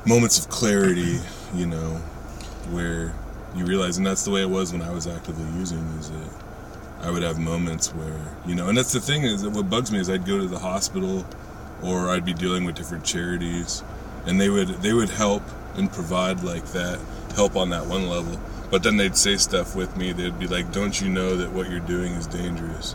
moments 0.06 0.38
of 0.38 0.48
clarity, 0.50 1.20
you 1.54 1.66
know, 1.66 1.96
where 2.70 3.12
you 3.54 3.64
realize, 3.64 3.96
and 3.98 4.06
that's 4.06 4.24
the 4.24 4.30
way 4.30 4.42
it 4.42 4.50
was 4.50 4.72
when 4.72 4.82
I 4.82 4.90
was 4.90 5.06
actively 5.06 5.46
using, 5.58 5.84
that 6.00 6.30
I 7.02 7.10
would 7.10 7.22
have 7.22 7.38
moments 7.38 7.94
where, 7.94 8.36
you 8.46 8.54
know, 8.54 8.68
and 8.68 8.76
that's 8.76 8.92
the 8.92 9.00
thing 9.00 9.22
is 9.22 9.42
that 9.42 9.50
what 9.50 9.70
bugs 9.70 9.92
me 9.92 10.00
is 10.00 10.10
I'd 10.10 10.26
go 10.26 10.38
to 10.38 10.46
the 10.48 10.58
hospital, 10.58 11.24
or 11.82 12.10
I'd 12.10 12.24
be 12.24 12.34
dealing 12.34 12.64
with 12.64 12.74
different 12.74 13.04
charities, 13.04 13.82
and 14.26 14.40
they 14.40 14.48
would 14.48 14.68
they 14.82 14.92
would 14.92 15.10
help 15.10 15.42
and 15.76 15.92
provide 15.92 16.42
like 16.42 16.64
that 16.72 16.98
help 17.34 17.56
on 17.56 17.70
that 17.70 17.86
one 17.86 18.08
level, 18.08 18.40
but 18.70 18.82
then 18.82 18.96
they'd 18.96 19.16
say 19.16 19.36
stuff 19.36 19.76
with 19.76 19.96
me. 19.96 20.12
They'd 20.12 20.38
be 20.38 20.46
like, 20.46 20.72
"Don't 20.72 21.00
you 21.00 21.08
know 21.08 21.36
that 21.36 21.52
what 21.52 21.70
you're 21.70 21.80
doing 21.80 22.12
is 22.14 22.26
dangerous?" 22.26 22.94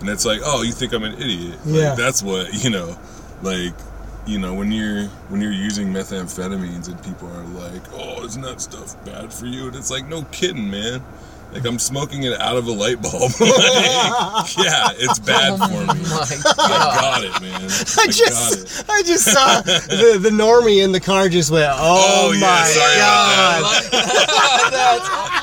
And 0.00 0.08
it's 0.10 0.24
like, 0.26 0.40
"Oh, 0.44 0.62
you 0.62 0.72
think 0.72 0.92
I'm 0.92 1.04
an 1.04 1.14
idiot?" 1.14 1.58
Yeah. 1.64 1.90
Like, 1.90 1.98
that's 1.98 2.22
what 2.22 2.52
you 2.64 2.70
know, 2.70 2.98
like 3.42 3.72
you 4.26 4.38
know 4.38 4.54
when 4.54 4.70
you're 4.72 5.04
when 5.28 5.40
you're 5.40 5.52
using 5.52 5.92
methamphetamines 5.92 6.88
and 6.88 7.02
people 7.04 7.28
are 7.28 7.44
like, 7.44 7.82
"Oh, 7.92 8.24
isn't 8.24 8.42
that 8.42 8.60
stuff 8.60 9.02
bad 9.04 9.32
for 9.32 9.46
you?" 9.46 9.66
And 9.68 9.76
it's 9.76 9.90
like, 9.90 10.06
no 10.08 10.22
kidding, 10.24 10.70
man. 10.70 11.02
Like 11.52 11.66
I'm 11.66 11.78
smoking 11.78 12.24
it 12.24 12.40
out 12.40 12.56
of 12.56 12.66
a 12.66 12.72
light 12.72 13.00
bulb. 13.00 13.30
Like, 13.40 14.56
yeah, 14.58 14.88
it's 14.96 15.20
bad 15.20 15.52
oh 15.52 15.68
for 15.68 15.94
me. 15.94 16.02
My 16.02 16.26
I 16.58 17.00
got 17.00 17.22
it, 17.24 17.40
man. 17.40 17.54
I 17.54 17.64
I 18.02 18.06
got 18.06 18.08
it. 18.08 18.12
just, 18.12 18.90
I 18.90 19.02
just 19.02 19.24
saw 19.24 19.60
the, 19.60 20.18
the 20.20 20.30
normie 20.30 20.82
in 20.82 20.90
the 20.90 20.98
car 21.00 21.28
just 21.28 21.50
went, 21.52 21.70
oh, 21.70 22.32
Oh, 22.34 22.40
my 22.40 22.64
sorry 22.64 22.96
god. 22.96 23.60
about 23.60 23.90
That's- 24.72 25.33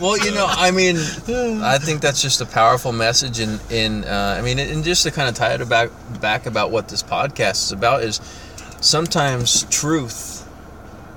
well, 0.00 0.18
you 0.18 0.32
know, 0.32 0.46
I 0.48 0.70
mean, 0.70 0.96
I 1.62 1.78
think 1.78 2.00
that's 2.00 2.22
just 2.22 2.40
a 2.40 2.46
powerful 2.46 2.92
message, 2.92 3.38
and 3.40 3.60
in, 3.70 4.04
uh, 4.04 4.36
I 4.38 4.42
mean, 4.42 4.58
and 4.58 4.82
just 4.82 5.02
to 5.04 5.10
kind 5.10 5.28
of 5.28 5.34
tie 5.34 5.52
it 5.54 5.68
back 5.68 5.90
back 6.20 6.46
about 6.46 6.70
what 6.70 6.88
this 6.88 7.02
podcast 7.02 7.64
is 7.64 7.72
about 7.72 8.02
is 8.02 8.20
sometimes 8.80 9.64
truth, 9.64 10.48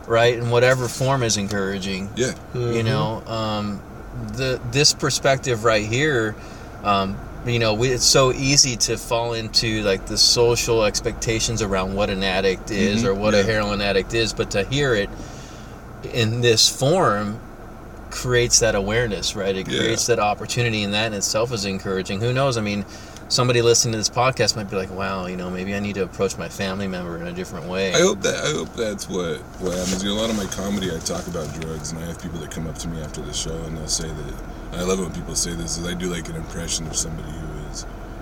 right, 0.07 0.37
in 0.37 0.49
whatever 0.49 0.87
form 0.87 1.23
is 1.23 1.37
encouraging. 1.37 2.09
Yeah. 2.15 2.33
You 2.53 2.83
know, 2.83 3.23
um, 3.25 3.81
the 4.33 4.59
this 4.71 4.93
perspective 4.93 5.63
right 5.63 5.85
here, 5.85 6.35
um, 6.83 7.17
you 7.45 7.59
know, 7.59 7.73
we, 7.73 7.89
it's 7.89 8.05
so 8.05 8.31
easy 8.31 8.75
to 8.77 8.97
fall 8.97 9.33
into 9.33 9.81
like 9.83 10.05
the 10.05 10.17
social 10.17 10.83
expectations 10.85 11.61
around 11.61 11.93
what 11.95 12.09
an 12.09 12.23
addict 12.23 12.71
is 12.71 13.03
Mhm, 13.03 13.07
or 13.07 13.13
what 13.13 13.33
a 13.33 13.43
heroin 13.43 13.81
addict 13.81 14.13
is, 14.13 14.33
but 14.33 14.51
to 14.51 14.63
hear 14.65 14.93
it 14.93 15.09
in 16.13 16.41
this 16.41 16.67
form 16.69 17.39
creates 18.13 18.60
that 18.60 18.75
awareness, 18.75 19.36
right? 19.36 19.55
It 19.55 19.67
Yeah. 19.67 19.79
creates 19.79 20.05
that 20.05 20.20
opportunity, 20.20 20.84
and 20.84 20.93
that 20.93 21.08
in 21.08 21.13
itself 21.13 21.51
is 21.51 21.65
encouraging. 21.65 22.22
Who 22.22 22.32
knows? 22.32 22.58
I 22.58 22.62
mean, 22.62 22.86
somebody 23.27 23.62
listening 23.62 23.93
to 23.93 23.98
this 23.98 24.10
podcast 24.10 24.55
might 24.55 24.70
be 24.70 24.75
like, 24.75 24.91
"Wow, 24.96 25.25
you 25.25 25.36
know, 25.36 25.50
maybe 25.50 25.74
I 25.74 25.79
need 25.79 25.96
to 25.96 26.03
approach 26.03 26.38
my 26.38 26.48
family 26.48 26.88
member 26.88 27.17
in 27.17 27.27
a 27.27 27.32
different 27.34 27.67
way." 27.67 27.93
I 27.93 28.00
hope 28.00 28.22
that 28.22 28.36
I 28.46 28.51
hope 28.51 28.75
that's 28.75 29.10
what 29.10 29.39
what 29.60 29.74
happens. 29.75 30.03
You 30.03 30.10
know, 30.10 30.20
a 30.20 30.22
lot 30.22 30.29
of 30.29 30.38
my 30.38 30.46
comedy, 30.46 30.91
I 30.96 31.00
talk 31.00 31.25
about 31.27 31.51
drugs, 31.60 31.91
and 31.91 32.00
I 32.03 32.05
have 32.05 32.22
people 32.22 32.39
that 32.39 32.51
come 32.51 32.67
up 32.67 32.77
to 32.79 32.88
me 32.88 33.01
after 33.01 33.22
the 33.22 33.34
show, 33.34 33.55
and 33.65 33.77
they'll 33.77 33.88
say 33.88 34.08
that. 34.08 34.79
I 34.79 34.84
love 34.84 35.00
it 35.00 35.03
when 35.03 35.12
people 35.12 35.36
say 35.36 35.53
this. 35.53 35.77
Is 35.77 35.86
I 35.86 35.93
do 35.93 36.08
like 36.10 36.29
an 36.29 36.36
impression 36.36 36.88
of 36.88 36.96
somebody 36.96 37.29
who 37.32 37.52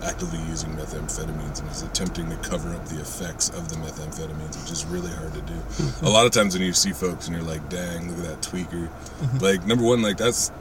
actively 0.03 0.39
using 0.49 0.69
methamphetamines 0.71 1.61
and 1.61 1.69
is 1.69 1.83
attempting 1.83 2.29
to 2.29 2.35
cover 2.37 2.73
up 2.73 2.85
the 2.85 2.99
effects 2.99 3.49
of 3.49 3.69
the 3.69 3.75
methamphetamines, 3.75 4.61
which 4.61 4.71
is 4.71 4.85
really 4.85 5.11
hard 5.11 5.33
to 5.33 5.41
do. 5.41 5.53
Mm-hmm. 5.53 6.05
a 6.05 6.09
lot 6.09 6.25
of 6.25 6.31
times 6.31 6.53
when 6.53 6.63
you 6.63 6.73
see 6.73 6.91
folks 6.91 7.27
and 7.27 7.35
you're 7.35 7.45
like, 7.45 7.67
"Dang, 7.69 8.09
look 8.09 8.25
at 8.25 8.25
that 8.25 8.41
tweaker," 8.41 8.87
mm-hmm. 8.87 9.37
like 9.37 9.65
number 9.65 9.83
one, 9.83 10.01
like 10.01 10.17
that's 10.17 10.51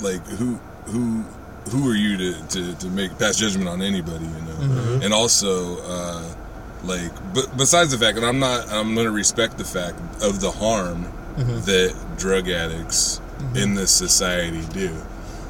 like 0.00 0.24
who 0.26 0.54
who 0.86 1.24
who 1.70 1.90
are 1.90 1.94
you 1.94 2.16
to, 2.16 2.48
to, 2.48 2.74
to 2.76 2.86
make 2.88 3.16
pass 3.18 3.36
judgment 3.36 3.68
on 3.68 3.82
anybody 3.82 4.24
you 4.24 4.30
know? 4.30 4.56
Mm-hmm. 4.56 5.02
And 5.02 5.12
also 5.12 5.76
uh, 5.82 6.34
like 6.84 7.12
but 7.34 7.56
besides 7.56 7.90
the 7.90 7.98
fact 7.98 8.16
and 8.16 8.26
i'm 8.26 8.38
not 8.38 8.68
i'm 8.70 8.94
going 8.94 9.06
to 9.06 9.12
respect 9.12 9.58
the 9.58 9.64
fact 9.64 9.98
of 10.22 10.40
the 10.40 10.50
harm 10.50 11.04
that 11.36 11.94
drug 12.18 12.48
addicts 12.48 13.20
in 13.54 13.74
this 13.74 13.90
society 13.90 14.62
do 14.72 14.94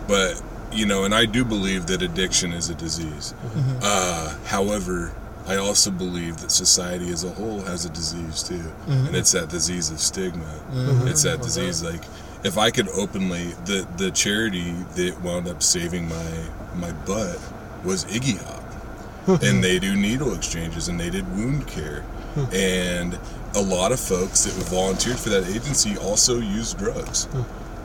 but 0.06 0.40
you 0.72 0.86
know 0.86 1.04
and 1.04 1.14
i 1.14 1.24
do 1.24 1.44
believe 1.44 1.86
that 1.86 2.02
addiction 2.02 2.52
is 2.52 2.70
a 2.70 2.74
disease. 2.74 3.34
Mm-hmm. 3.44 3.78
Uh, 3.82 4.36
however 4.46 5.12
i 5.46 5.56
also 5.56 5.90
believe 5.90 6.38
that 6.38 6.50
society 6.50 7.10
as 7.10 7.24
a 7.24 7.30
whole 7.30 7.60
has 7.62 7.84
a 7.84 7.90
disease 7.90 8.42
too. 8.42 8.54
Mm-hmm. 8.54 9.06
And 9.06 9.16
it's 9.16 9.32
that 9.32 9.48
disease 9.48 9.90
of 9.90 9.98
stigma. 9.98 10.44
Mm-hmm. 10.44 11.08
It's 11.08 11.22
that 11.22 11.42
disease 11.42 11.82
like 11.82 12.02
if 12.44 12.56
I 12.56 12.70
could 12.70 12.88
openly 12.90 13.48
the 13.64 13.86
the 13.96 14.10
charity 14.10 14.72
that 14.96 15.20
wound 15.22 15.48
up 15.48 15.62
saving 15.62 16.08
my 16.08 16.44
my 16.74 16.92
butt 16.92 17.38
was 17.84 18.04
Iggy 18.06 18.38
Hop, 18.44 19.42
and 19.42 19.62
they 19.62 19.78
do 19.78 19.96
needle 19.96 20.34
exchanges 20.34 20.88
and 20.88 20.98
they 20.98 21.10
did 21.10 21.28
wound 21.36 21.66
care, 21.66 22.04
and 22.52 23.18
a 23.54 23.60
lot 23.60 23.92
of 23.92 24.00
folks 24.00 24.44
that 24.44 24.52
volunteered 24.68 25.18
for 25.18 25.28
that 25.30 25.48
agency 25.48 25.96
also 25.98 26.38
use 26.38 26.74
drugs. 26.74 27.28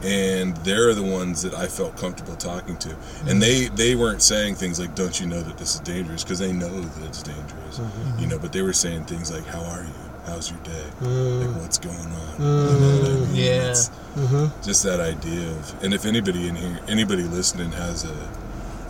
And 0.06 0.56
they're 0.58 0.94
the 0.94 1.04
ones 1.04 1.42
that 1.42 1.56
I 1.56 1.68
felt 1.68 1.98
comfortable 1.98 2.36
talking 2.36 2.78
to, 2.78 2.90
and 2.90 2.98
mm-hmm. 2.98 3.40
they 3.40 3.68
they 3.70 3.96
weren't 3.96 4.22
saying 4.22 4.56
things 4.56 4.80
like 4.80 4.94
"Don't 4.94 5.20
you 5.20 5.26
know 5.26 5.42
that 5.42 5.58
this 5.58 5.76
is 5.76 5.80
dangerous?" 5.82 6.24
because 6.24 6.40
they 6.40 6.54
know 6.54 6.82
that 6.82 7.08
it's 7.08 7.24
dangerous, 7.24 7.80
mm-hmm. 7.80 8.20
you 8.20 8.28
know. 8.28 8.38
But 8.38 8.54
they 8.54 8.62
were 8.62 8.74
saying 8.74 9.06
things 9.06 9.32
like 9.32 9.46
"How 9.46 9.64
are 9.64 9.84
you? 9.84 9.90
How's 10.28 10.52
your 10.52 10.60
day? 10.60 10.86
Like 11.02 11.50
mm. 11.50 11.62
what's 11.62 11.80
going 11.80 11.98
on?" 11.98 12.40
You 12.40 12.46
know 12.46 12.66
what 12.66 13.10
I 13.10 13.14
mm. 13.14 13.28
mean? 13.28 13.36
Yeah. 13.36 13.72
It's- 13.72 13.90
mm-hmm. 14.16 14.62
just 14.64 14.84
that 14.84 15.00
idea 15.00 15.52
of 15.52 15.84
and 15.84 15.94
if 15.94 16.06
anybody 16.06 16.48
in 16.48 16.56
here 16.56 16.80
anybody 16.88 17.24
listening 17.24 17.72
has 17.72 18.04
a 18.06 18.16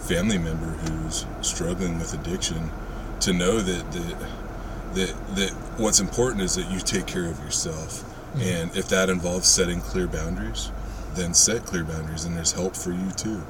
family 0.07 0.37
member 0.37 0.67
who's 0.67 1.25
struggling 1.41 1.97
with 1.97 2.13
addiction 2.13 2.69
to 3.19 3.33
know 3.33 3.59
that 3.59 3.91
that 3.91 4.15
that, 4.93 5.35
that 5.35 5.51
what's 5.77 5.99
important 5.99 6.41
is 6.41 6.55
that 6.55 6.71
you 6.71 6.79
take 6.79 7.05
care 7.05 7.25
of 7.25 7.37
yourself 7.39 8.03
and 8.39 8.75
if 8.77 8.87
that 8.89 9.09
involves 9.09 9.47
setting 9.47 9.81
clear 9.81 10.07
boundaries 10.07 10.71
then 11.15 11.33
set 11.33 11.65
clear 11.65 11.83
boundaries 11.83 12.25
and 12.25 12.35
there's 12.35 12.51
help 12.51 12.75
for 12.75 12.91
you 12.91 13.11
too 13.11 13.41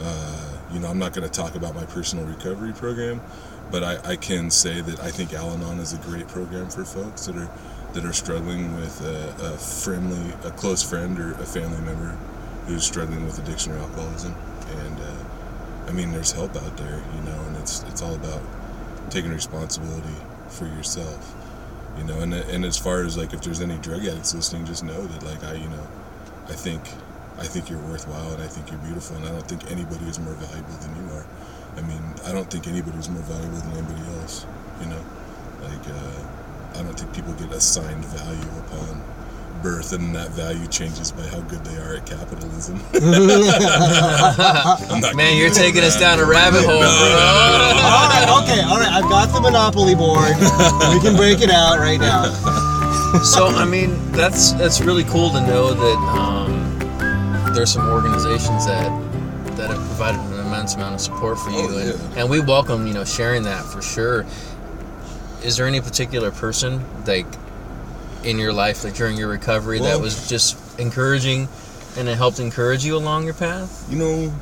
uh, 0.00 0.58
you 0.72 0.80
know 0.80 0.88
i'm 0.88 0.98
not 0.98 1.12
going 1.12 1.28
to 1.28 1.32
talk 1.32 1.54
about 1.54 1.74
my 1.74 1.84
personal 1.84 2.24
recovery 2.24 2.72
program 2.72 3.20
but 3.70 3.82
I, 3.82 4.12
I 4.12 4.16
can 4.16 4.50
say 4.50 4.80
that 4.80 5.00
i 5.00 5.10
think 5.10 5.32
al-anon 5.32 5.78
is 5.78 5.92
a 5.92 5.98
great 5.98 6.28
program 6.28 6.68
for 6.68 6.84
folks 6.84 7.26
that 7.26 7.36
are 7.36 7.50
that 7.94 8.04
are 8.04 8.12
struggling 8.12 8.74
with 8.76 9.00
a, 9.02 9.52
a 9.52 9.56
friendly, 9.56 10.32
a 10.44 10.50
close 10.50 10.82
friend 10.82 11.18
or 11.18 11.32
a 11.34 11.46
family 11.46 11.80
member 11.82 12.16
who's 12.66 12.84
struggling 12.84 13.24
with 13.24 13.38
addiction 13.38 13.72
or 13.72 13.78
alcoholism. 13.78 14.34
And 14.76 15.00
uh, 15.00 15.88
I 15.88 15.92
mean, 15.92 16.10
there's 16.10 16.32
help 16.32 16.56
out 16.56 16.76
there, 16.76 17.02
you 17.14 17.22
know, 17.22 17.40
and 17.46 17.56
it's 17.56 17.82
it's 17.84 18.02
all 18.02 18.14
about 18.14 18.42
taking 19.10 19.32
responsibility 19.32 20.16
for 20.48 20.66
yourself, 20.66 21.34
you 21.96 22.04
know. 22.04 22.18
And 22.18 22.34
and 22.34 22.64
as 22.64 22.76
far 22.76 23.04
as 23.04 23.16
like 23.16 23.32
if 23.32 23.42
there's 23.42 23.60
any 23.60 23.78
drug 23.78 24.04
addicts 24.04 24.34
listening, 24.34 24.66
just 24.66 24.82
know 24.82 25.06
that 25.06 25.22
like 25.22 25.44
I, 25.44 25.54
you 25.54 25.68
know, 25.68 25.86
I 26.48 26.52
think 26.54 26.82
I 27.38 27.46
think 27.46 27.68
you're 27.70 27.80
worthwhile 27.80 28.32
and 28.32 28.42
I 28.42 28.46
think 28.46 28.70
you're 28.70 28.80
beautiful, 28.80 29.16
and 29.16 29.24
I 29.26 29.30
don't 29.30 29.46
think 29.48 29.70
anybody 29.70 30.04
is 30.06 30.18
more 30.20 30.34
valuable 30.34 30.74
than 30.80 30.94
you 30.96 31.12
are. 31.14 31.26
I 31.76 31.80
mean, 31.82 32.02
I 32.24 32.32
don't 32.32 32.48
think 32.50 32.66
anybody's 32.68 33.08
more 33.08 33.22
valuable 33.22 33.58
than 33.58 33.72
anybody 33.72 34.02
else, 34.20 34.46
you 34.80 34.86
know. 34.86 35.02
Like. 35.62 35.88
Uh, 35.88 36.22
I 36.76 36.82
don't 36.82 36.98
think 36.98 37.14
people 37.14 37.32
get 37.34 37.52
assigned 37.52 38.04
value 38.06 38.50
upon 38.66 39.00
birth, 39.62 39.92
and 39.92 40.12
that 40.16 40.30
value 40.32 40.66
changes 40.66 41.12
by 41.12 41.22
how 41.28 41.40
good 41.42 41.64
they 41.64 41.76
are 41.76 41.94
at 41.94 42.04
capitalism. 42.04 42.78
Man, 45.16 45.36
you're 45.36 45.46
into 45.46 45.60
taking 45.60 45.84
us 45.84 45.96
down 45.98 46.18
a 46.18 46.24
rabbit 46.24 46.64
hole, 46.64 46.80
No, 46.80 46.90
bro. 46.90 47.08
no, 47.14 47.14
no, 47.14 47.78
no. 47.78 47.86
all 47.86 48.08
right, 48.10 48.28
okay, 48.42 48.62
all 48.62 48.78
right. 48.80 48.90
I've 48.92 49.08
got 49.08 49.32
the 49.32 49.40
Monopoly 49.40 49.94
board. 49.94 50.34
we 50.92 50.98
can 51.00 51.14
break 51.16 51.40
it 51.42 51.50
out 51.50 51.78
right 51.78 52.00
now. 52.00 52.24
so 53.22 53.46
I 53.46 53.64
mean, 53.64 53.96
that's 54.12 54.52
that's 54.52 54.80
really 54.80 55.04
cool 55.04 55.30
to 55.30 55.40
know 55.46 55.72
that 55.72 55.96
um, 56.18 57.54
there's 57.54 57.72
some 57.72 57.88
organizations 57.88 58.66
that 58.66 58.88
that 59.56 59.70
have 59.70 59.78
provided 59.86 60.20
an 60.20 60.46
immense 60.46 60.74
amount 60.74 60.94
of 60.94 61.00
support 61.00 61.38
for 61.38 61.50
you, 61.50 61.58
Oh, 61.70 61.78
and, 61.78 61.88
yeah. 61.88 62.20
and 62.22 62.30
we 62.30 62.40
welcome 62.40 62.86
you 62.86 62.94
know 62.94 63.04
sharing 63.04 63.44
that 63.44 63.64
for 63.64 63.82
sure. 63.82 64.26
Is 65.42 65.56
there 65.56 65.66
any 65.66 65.80
particular 65.80 66.30
person 66.30 66.82
like 67.06 67.26
in 68.24 68.38
your 68.38 68.52
life, 68.52 68.82
like 68.84 68.94
during 68.94 69.16
your 69.16 69.28
recovery, 69.28 69.78
that 69.80 70.00
was 70.00 70.28
just 70.28 70.56
encouraging, 70.80 71.48
and 71.96 72.08
it 72.08 72.16
helped 72.16 72.40
encourage 72.40 72.84
you 72.84 72.96
along 72.96 73.24
your 73.24 73.34
path? 73.34 73.86
You 73.90 73.98
know, 73.98 74.32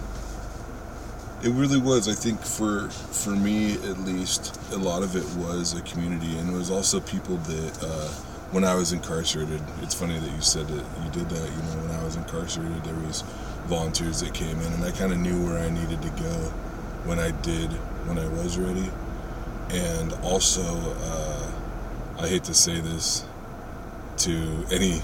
it 1.42 1.50
really 1.50 1.80
was. 1.80 2.08
I 2.08 2.14
think 2.14 2.40
for 2.40 2.88
for 2.90 3.30
me 3.30 3.74
at 3.74 3.98
least, 4.00 4.58
a 4.72 4.76
lot 4.78 5.02
of 5.02 5.16
it 5.16 5.24
was 5.36 5.74
a 5.74 5.82
community, 5.82 6.38
and 6.38 6.48
it 6.50 6.56
was 6.56 6.70
also 6.70 7.00
people 7.00 7.36
that 7.36 7.84
uh, 7.84 8.08
when 8.52 8.64
I 8.64 8.74
was 8.74 8.92
incarcerated. 8.92 9.60
It's 9.82 9.94
funny 9.94 10.18
that 10.18 10.30
you 10.30 10.40
said 10.40 10.68
that 10.68 10.84
you 11.04 11.10
did 11.10 11.28
that. 11.28 11.50
You 11.50 11.56
know, 11.56 11.82
when 11.82 11.90
I 11.90 12.04
was 12.04 12.16
incarcerated, 12.16 12.84
there 12.84 12.94
was 13.06 13.22
volunteers 13.66 14.20
that 14.20 14.34
came 14.34 14.58
in, 14.60 14.72
and 14.72 14.84
I 14.84 14.90
kind 14.92 15.12
of 15.12 15.18
knew 15.18 15.44
where 15.44 15.58
I 15.58 15.70
needed 15.70 16.00
to 16.02 16.10
go 16.10 16.52
when 17.04 17.18
I 17.18 17.30
did 17.42 17.70
when 18.06 18.18
I 18.18 18.28
was 18.28 18.58
ready, 18.58 18.90
and 19.70 20.12
also 20.22 20.62
uh, 20.62 21.50
I 22.18 22.28
hate 22.28 22.44
to 22.44 22.54
say 22.54 22.80
this, 22.80 23.24
to 24.18 24.66
any 24.70 25.00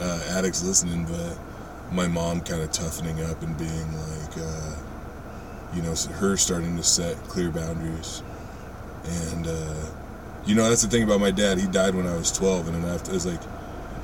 uh, 0.00 0.22
addicts 0.30 0.62
listening, 0.62 1.06
but 1.06 1.38
my 1.92 2.06
mom 2.06 2.40
kind 2.40 2.62
of 2.62 2.70
toughening 2.70 3.22
up 3.24 3.42
and 3.42 3.56
being 3.58 3.92
like, 3.96 4.36
uh, 4.36 4.76
you 5.74 5.82
know, 5.82 5.94
her 6.18 6.36
starting 6.36 6.76
to 6.76 6.82
set 6.82 7.16
clear 7.24 7.50
boundaries. 7.50 8.22
And, 9.04 9.46
uh, 9.46 9.74
you 10.46 10.54
know, 10.54 10.68
that's 10.68 10.82
the 10.82 10.88
thing 10.88 11.02
about 11.02 11.20
my 11.20 11.30
dad. 11.30 11.58
He 11.58 11.66
died 11.66 11.94
when 11.94 12.06
I 12.06 12.16
was 12.16 12.32
12, 12.32 12.68
and 12.68 12.82
then 12.82 12.92
after, 12.92 13.10
it 13.10 13.14
was 13.14 13.26
like, 13.26 13.40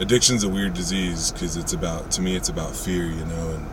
addiction's 0.01 0.45
a 0.45 0.49
weird 0.49 0.75
disease 0.75 1.33
because 1.33 1.57
it's 1.57 1.73
about, 1.73 2.11
to 2.13 2.23
me, 2.23 2.37
it's 2.37 2.49
about 2.49 2.75
fear, 2.75 3.05
you 3.05 3.25
know, 3.25 3.51
and 3.51 3.67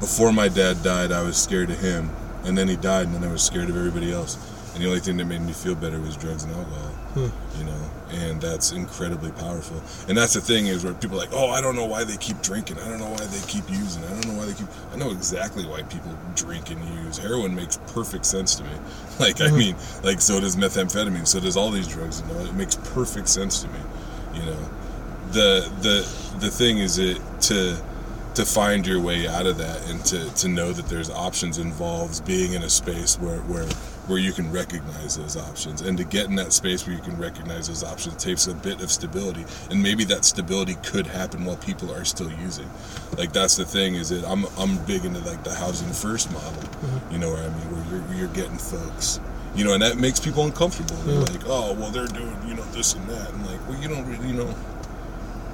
before 0.00 0.32
my 0.32 0.48
dad 0.48 0.82
died, 0.82 1.12
I 1.12 1.22
was 1.22 1.36
scared 1.36 1.70
of 1.70 1.78
him, 1.78 2.10
and 2.44 2.56
then 2.58 2.68
he 2.68 2.76
died, 2.76 3.06
and 3.06 3.14
then 3.14 3.24
I 3.24 3.32
was 3.32 3.42
scared 3.42 3.68
of 3.70 3.76
everybody 3.76 4.12
else. 4.12 4.36
And 4.74 4.82
the 4.82 4.88
only 4.88 5.00
thing 5.00 5.16
that 5.18 5.26
made 5.26 5.40
me 5.40 5.52
feel 5.52 5.74
better 5.76 6.00
was 6.00 6.16
drugs 6.16 6.42
and 6.44 6.52
alcohol, 6.52 6.88
Hmm. 7.14 7.58
you 7.58 7.64
know, 7.64 7.80
and 8.10 8.40
that's 8.40 8.72
incredibly 8.72 9.30
powerful. 9.30 9.80
And 10.08 10.18
that's 10.18 10.34
the 10.34 10.40
thing 10.40 10.66
is 10.66 10.82
where 10.84 10.92
people 10.94 11.16
are 11.16 11.20
like, 11.20 11.32
oh, 11.32 11.50
I 11.50 11.60
don't 11.60 11.76
know 11.76 11.84
why 11.84 12.02
they 12.02 12.16
keep 12.16 12.42
drinking. 12.42 12.78
I 12.80 12.88
don't 12.88 12.98
know 12.98 13.08
why 13.08 13.24
they 13.24 13.40
keep 13.46 13.70
using. 13.70 14.02
I 14.04 14.08
don't 14.08 14.26
know 14.26 14.34
why 14.34 14.46
they 14.46 14.54
keep. 14.54 14.66
I 14.92 14.96
know 14.96 15.12
exactly 15.12 15.64
why 15.64 15.82
people 15.82 16.10
drink 16.34 16.70
and 16.70 16.84
use. 17.04 17.18
Heroin 17.18 17.54
makes 17.54 17.76
perfect 17.94 18.26
sense 18.26 18.56
to 18.56 18.64
me. 18.64 18.70
Like, 19.20 19.40
I 19.40 19.48
mean, 19.52 19.76
like, 20.02 20.20
so 20.20 20.40
does 20.40 20.56
methamphetamine. 20.56 21.24
So 21.28 21.38
does 21.38 21.56
all 21.56 21.70
these 21.70 21.86
drugs. 21.86 22.20
You 22.26 22.34
know, 22.34 22.40
it 22.40 22.54
makes 22.54 22.74
perfect 22.74 23.28
sense 23.28 23.62
to 23.62 23.68
me. 23.68 23.78
You 24.34 24.42
know, 24.46 24.58
the 25.30 25.70
the 25.82 26.38
the 26.40 26.50
thing 26.50 26.78
is 26.78 26.98
it 26.98 27.20
to 27.42 27.76
to 28.34 28.44
find 28.44 28.86
your 28.86 29.00
way 29.00 29.28
out 29.28 29.46
of 29.46 29.58
that 29.58 29.88
and 29.88 30.04
to, 30.06 30.32
to 30.34 30.48
know 30.48 30.72
that 30.72 30.86
there's 30.86 31.10
options 31.10 31.58
involves 31.58 32.20
being 32.20 32.52
in 32.54 32.62
a 32.62 32.70
space 32.70 33.18
where, 33.18 33.38
where 33.42 33.66
where 34.06 34.18
you 34.18 34.32
can 34.32 34.52
recognize 34.52 35.16
those 35.16 35.34
options. 35.34 35.80
And 35.80 35.96
to 35.96 36.04
get 36.04 36.26
in 36.26 36.34
that 36.34 36.52
space 36.52 36.86
where 36.86 36.94
you 36.94 37.00
can 37.00 37.16
recognize 37.16 37.68
those 37.68 37.82
options 37.82 38.22
takes 38.22 38.46
a 38.48 38.54
bit 38.54 38.82
of 38.82 38.90
stability. 38.92 39.46
And 39.70 39.82
maybe 39.82 40.04
that 40.04 40.26
stability 40.26 40.74
could 40.84 41.06
happen 41.06 41.46
while 41.46 41.56
people 41.56 41.90
are 41.90 42.04
still 42.04 42.30
using. 42.30 42.68
Like 43.16 43.32
that's 43.32 43.56
the 43.56 43.64
thing 43.64 43.94
is 43.94 44.10
that 44.10 44.24
i'm, 44.24 44.44
I'm 44.58 44.76
big 44.84 45.04
into 45.04 45.20
like 45.20 45.42
the 45.44 45.54
housing 45.54 45.88
first 45.92 46.32
model 46.32 46.50
mm-hmm. 46.50 47.12
you 47.12 47.18
know 47.18 47.30
what 47.30 47.40
i 47.40 47.48
mean? 47.48 47.70
Where 47.70 48.00
you're, 48.00 48.16
you're 48.18 48.34
getting 48.34 48.58
folks 48.58 49.20
you 49.54 49.64
know 49.64 49.72
and 49.72 49.82
that 49.82 49.98
makes 49.98 50.18
people 50.18 50.44
uncomfortable. 50.44 50.96
They're 51.02 51.22
mm-hmm. 51.22 51.36
like 51.36 51.46
oh 51.46 51.74
well 51.74 51.90
they're 51.90 52.06
doing 52.06 52.36
you 52.46 52.54
know 52.54 52.64
this 52.72 52.94
and 52.94 53.06
that. 53.08 53.32
And 53.32 53.46
like 53.46 53.68
well 53.68 53.80
you 53.80 53.88
don't 53.88 54.06
really 54.06 54.28
you 54.28 54.34
know 54.34 54.54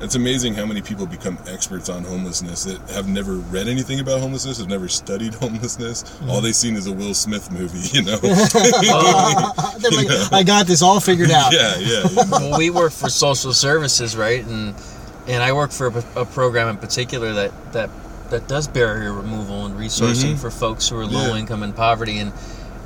it's 0.02 0.14
amazing 0.14 0.54
how 0.54 0.64
many 0.66 0.80
people 0.82 1.06
become 1.06 1.38
experts 1.46 1.88
on 1.88 2.04
homelessness 2.04 2.64
that 2.64 2.80
have 2.90 3.08
never 3.08 3.34
read 3.34 3.68
anything 3.68 4.00
about 4.00 4.20
homelessness, 4.20 4.58
have 4.58 4.68
never 4.68 4.88
studied 4.88 5.34
homelessness. 5.42 6.04
All 6.28 6.40
they've 6.40 6.54
seen 6.54 6.76
is 6.76 6.86
a 6.86 6.92
Will 6.92 7.14
Smith 7.14 7.50
movie, 7.52 7.78
you 7.96 8.02
know? 8.02 8.16
They're 8.20 9.90
like, 9.90 10.32
I 10.32 10.42
got 10.44 10.66
this 10.66 10.82
all 10.82 11.00
figured 11.00 11.30
out. 11.30 11.52
yeah, 11.52 11.76
yeah. 11.78 12.08
you 12.08 12.14
know? 12.16 12.24
well, 12.30 12.58
we 12.58 12.70
work 12.70 12.92
for 12.92 13.08
social 13.08 13.52
services, 13.52 14.16
right? 14.16 14.44
And 14.44 14.74
and 15.28 15.42
I 15.42 15.52
work 15.52 15.70
for 15.70 15.88
a, 15.88 16.20
a 16.22 16.24
program 16.24 16.68
in 16.68 16.76
particular 16.78 17.32
that 17.34 17.72
that 17.72 17.90
that 18.30 18.48
does 18.48 18.68
barrier 18.68 19.12
removal 19.12 19.66
and 19.66 19.76
resourcing 19.78 20.34
Mhm. 20.34 20.38
for 20.38 20.50
folks 20.50 20.88
who 20.88 20.96
are 20.98 21.06
low 21.06 21.34
Yeah. 21.34 21.40
income 21.40 21.62
and 21.62 21.74
poverty. 21.74 22.18
And 22.18 22.32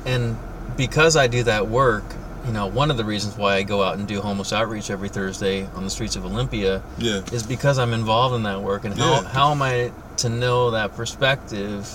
and 0.05 0.37
because 0.75 1.15
I 1.15 1.27
do 1.27 1.43
that 1.43 1.67
work, 1.67 2.03
you 2.45 2.51
know, 2.51 2.67
one 2.67 2.91
of 2.91 2.97
the 2.97 3.03
reasons 3.05 3.37
why 3.37 3.55
I 3.55 3.63
go 3.63 3.81
out 3.83 3.97
and 3.97 4.07
do 4.07 4.21
homeless 4.21 4.53
outreach 4.53 4.89
every 4.91 5.09
Thursday 5.09 5.67
on 5.75 5.83
the 5.83 5.89
streets 5.89 6.15
of 6.15 6.25
Olympia 6.25 6.81
Yeah. 6.99 7.21
is 7.31 7.43
because 7.43 7.79
I'm 7.79 7.93
involved 7.93 8.35
in 8.35 8.43
that 8.43 8.61
work. 8.61 8.85
And 8.85 8.93
how 8.97 9.21
Yeah. 9.21 9.23
how 9.29 9.51
am 9.51 9.61
I 9.61 9.91
to 10.17 10.29
know 10.29 10.71
that 10.71 10.95
perspective 10.95 11.89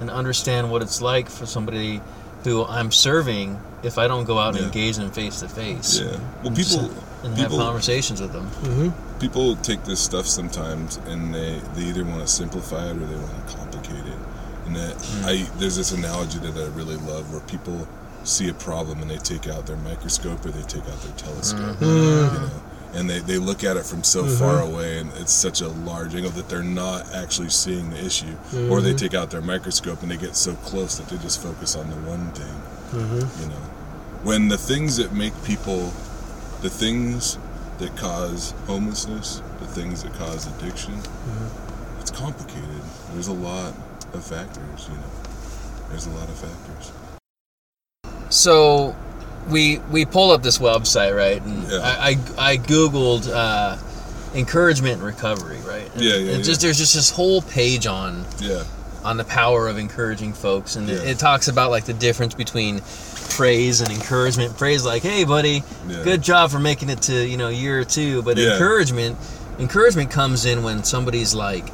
and 0.00 0.10
understand 0.10 0.70
what 0.70 0.82
it's 0.82 1.00
like 1.00 1.28
for 1.30 1.46
somebody 1.46 2.00
who 2.42 2.64
I'm 2.64 2.90
serving 2.90 3.58
if 3.82 3.96
I 3.98 4.08
don't 4.08 4.24
go 4.24 4.38
out 4.38 4.48
and 4.50 4.58
Yeah. 4.58 4.64
engage 4.64 4.96
them 4.96 5.10
face 5.10 5.40
to 5.40 5.48
face? 5.48 6.00
Yeah. 6.00 6.16
Well, 6.42 6.52
people, 6.52 6.90
and 7.22 7.38
have 7.38 7.50
conversations 7.52 8.20
with 8.20 8.32
them. 8.32 8.46
hmm 8.46 8.88
people 9.20 9.54
take 9.56 9.84
this 9.84 10.00
stuff 10.00 10.26
sometimes 10.26 10.98
and 11.06 11.32
they, 11.34 11.58
they 11.76 11.82
either 11.84 12.04
want 12.04 12.20
to 12.20 12.26
simplify 12.26 12.84
it 12.90 12.96
or 12.96 13.06
they 13.06 13.14
want 13.16 13.48
to 13.48 13.56
complicate 13.56 14.04
it. 14.04 14.18
And 14.66 14.76
that 14.76 14.96
I 15.24 15.46
there's 15.58 15.76
this 15.76 15.92
analogy 15.92 16.38
that 16.40 16.56
I 16.56 16.66
really 16.76 16.96
love 16.96 17.30
where 17.30 17.40
people 17.42 17.86
see 18.24 18.48
a 18.48 18.54
problem 18.54 19.00
and 19.02 19.10
they 19.10 19.18
take 19.18 19.46
out 19.48 19.66
their 19.66 19.76
microscope 19.76 20.44
or 20.44 20.50
they 20.50 20.62
take 20.62 20.82
out 20.82 21.00
their 21.02 21.16
telescope. 21.16 21.76
Mm-hmm. 21.76 21.84
You 21.84 21.90
mm. 21.90 22.32
know, 22.40 22.62
and 22.94 23.10
they, 23.10 23.18
they 23.20 23.38
look 23.38 23.64
at 23.64 23.76
it 23.76 23.84
from 23.84 24.04
so 24.04 24.22
mm-hmm. 24.22 24.38
far 24.38 24.60
away 24.60 24.98
and 24.98 25.12
it's 25.14 25.32
such 25.32 25.60
a 25.60 25.68
large 25.68 26.14
angle 26.14 26.30
that 26.32 26.48
they're 26.48 26.62
not 26.62 27.12
actually 27.14 27.50
seeing 27.50 27.90
the 27.90 28.04
issue. 28.04 28.36
Or 28.70 28.80
they 28.80 28.90
mm-hmm. 28.90 28.96
take 28.96 29.14
out 29.14 29.30
their 29.30 29.42
microscope 29.42 30.02
and 30.02 30.10
they 30.10 30.16
get 30.16 30.36
so 30.36 30.54
close 30.56 30.98
that 30.98 31.08
they 31.08 31.18
just 31.18 31.42
focus 31.42 31.76
on 31.76 31.90
the 31.90 31.96
one 32.08 32.30
thing. 32.32 32.54
You 33.40 33.48
know. 33.48 33.56
When 34.22 34.48
the 34.48 34.56
things 34.56 34.96
that 34.96 35.12
make 35.12 35.32
people 35.44 35.92
the 36.64 36.70
things 36.70 37.36
that 37.78 37.94
cause 37.94 38.52
homelessness, 38.66 39.42
the 39.60 39.66
things 39.66 40.02
that 40.02 40.14
cause 40.14 40.46
addiction, 40.56 40.94
it's 42.00 42.10
complicated. 42.10 42.80
There's 43.12 43.28
a 43.28 43.34
lot 43.34 43.74
of 44.14 44.24
factors, 44.24 44.88
you 44.88 44.96
know. 44.96 45.88
There's 45.90 46.06
a 46.06 46.10
lot 46.10 46.26
of 46.26 46.36
factors. 46.36 46.92
So 48.44 48.94
we 49.48 49.78
we 49.90 50.04
pulled 50.04 50.32
up 50.32 50.42
this 50.42 50.58
website, 50.58 51.16
right? 51.16 51.40
And 51.40 51.66
Yeah. 51.70 51.78
I, 51.78 52.18
I 52.38 52.52
I 52.52 52.56
googled 52.58 53.26
uh, 53.32 53.78
encouragement 54.34 54.96
and 54.96 55.02
recovery, 55.02 55.56
right? 55.66 55.90
And 55.94 56.02
Yeah, 56.02 56.16
yeah, 56.16 56.32
it 56.36 56.42
just 56.42 56.60
there's 56.60 56.76
just 56.76 56.94
this 56.94 57.08
whole 57.08 57.40
page 57.40 57.86
on 57.86 58.26
Yeah. 58.40 58.64
on 59.02 59.16
the 59.16 59.24
power 59.24 59.66
of 59.66 59.78
encouraging 59.78 60.34
folks, 60.34 60.76
and 60.76 60.90
it, 60.90 61.02
Yeah. 61.02 61.10
it 61.12 61.18
talks 61.18 61.48
about 61.48 61.70
like 61.70 61.86
the 61.86 61.94
difference 61.94 62.34
between 62.34 62.82
praise 63.30 63.80
and 63.80 63.90
encouragement. 63.90 64.58
Praise 64.58 64.84
like, 64.84 65.02
hey, 65.02 65.24
buddy, 65.24 65.62
Yeah. 65.88 66.02
good 66.04 66.20
job 66.22 66.50
for 66.50 66.58
making 66.60 66.90
it 66.90 67.00
to 67.08 67.14
you 67.26 67.38
know 67.38 67.48
year 67.48 67.80
or 67.80 67.84
two, 67.84 68.20
but 68.22 68.36
Yeah. 68.36 68.52
encouragement 68.52 69.16
encouragement 69.58 70.10
comes 70.10 70.44
in 70.44 70.62
when 70.62 70.84
somebody's 70.84 71.32
like, 71.34 71.66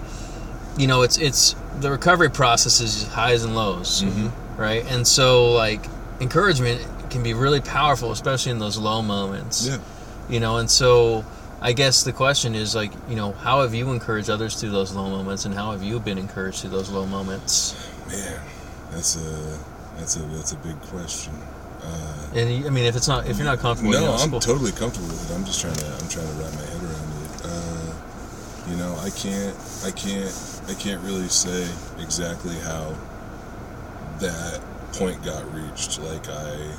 you 0.79 0.87
know, 0.87 1.03
it's 1.03 1.19
it's 1.19 1.57
the 1.81 1.91
recovery 1.91 2.31
process 2.31 2.81
is 2.81 3.09
highs 3.09 3.43
and 3.43 3.57
lows, 3.57 4.03
Mhm. 4.05 4.31
right? 4.57 4.85
And 4.89 5.05
so 5.05 5.51
like 5.53 5.83
encouragement 6.21 6.87
can 7.11 7.23
be 7.23 7.35
really 7.35 7.61
powerful, 7.61 8.13
especially 8.13 8.53
in 8.53 8.59
those 8.59 8.79
low 8.79 9.03
moments. 9.03 9.67
Yeah. 9.67 9.79
You 10.29 10.41
know, 10.41 10.59
and 10.59 10.71
so 10.71 11.25
I 11.61 11.73
guess 11.73 12.05
the 12.05 12.13
question 12.13 12.55
is 12.55 12.75
like, 12.75 12.93
you 13.09 13.17
know, 13.17 13.33
how 13.33 13.63
have 13.63 13.75
you 13.75 13.91
encouraged 13.91 14.31
others 14.31 14.59
through 14.61 14.71
those 14.71 14.93
low 14.95 15.09
moments, 15.11 15.45
and 15.45 15.55
how 15.55 15.73
have 15.73 15.83
you 15.83 15.99
been 16.01 16.19
encouraged 16.19 16.61
through 16.61 16.71
those 16.71 16.91
low 16.91 17.07
moments? 17.07 17.75
Man, 18.09 18.41
that's 18.93 19.17
a 19.17 19.59
that's 19.99 20.17
a 20.17 20.21
that's 20.21 20.53
a 20.53 20.57
big 20.59 20.81
question. 20.83 21.33
Uh, 21.83 22.27
And 22.35 22.67
I 22.67 22.71
mean, 22.71 22.85
if 22.85 22.95
it's 22.95 23.09
not, 23.09 23.27
if 23.27 23.37
you're 23.39 23.45
not 23.47 23.59
comfortable, 23.59 23.93
you 23.95 24.01
no, 24.01 24.07
know, 24.07 24.13
I'm 24.13 24.29
school- 24.29 24.41
totally 24.41 24.73
comfortable 24.73 25.09
with 25.09 25.31
it. 25.31 25.35
I'm 25.35 25.45
just 25.45 25.61
trying 25.61 25.75
to 25.75 25.87
I'm 25.87 26.09
trying 26.09 26.27
to 26.29 26.33
wrap 26.35 26.53
my 26.55 26.61
head 26.63 26.83
around 26.83 27.11
it. 27.25 27.45
Uh, 27.45 28.71
you 28.71 28.77
know, 28.77 28.95
I 29.01 29.11
can't 29.11 29.57
I 29.85 29.91
can't 29.91 30.63
I 30.69 30.75
can't 30.75 31.01
really 31.03 31.29
say 31.29 31.67
exactly 31.99 32.55
how 32.61 32.95
that 34.21 34.61
point 34.92 35.22
got 35.24 35.44
reached. 35.55 36.00
Like 36.00 36.29
I 36.29 36.74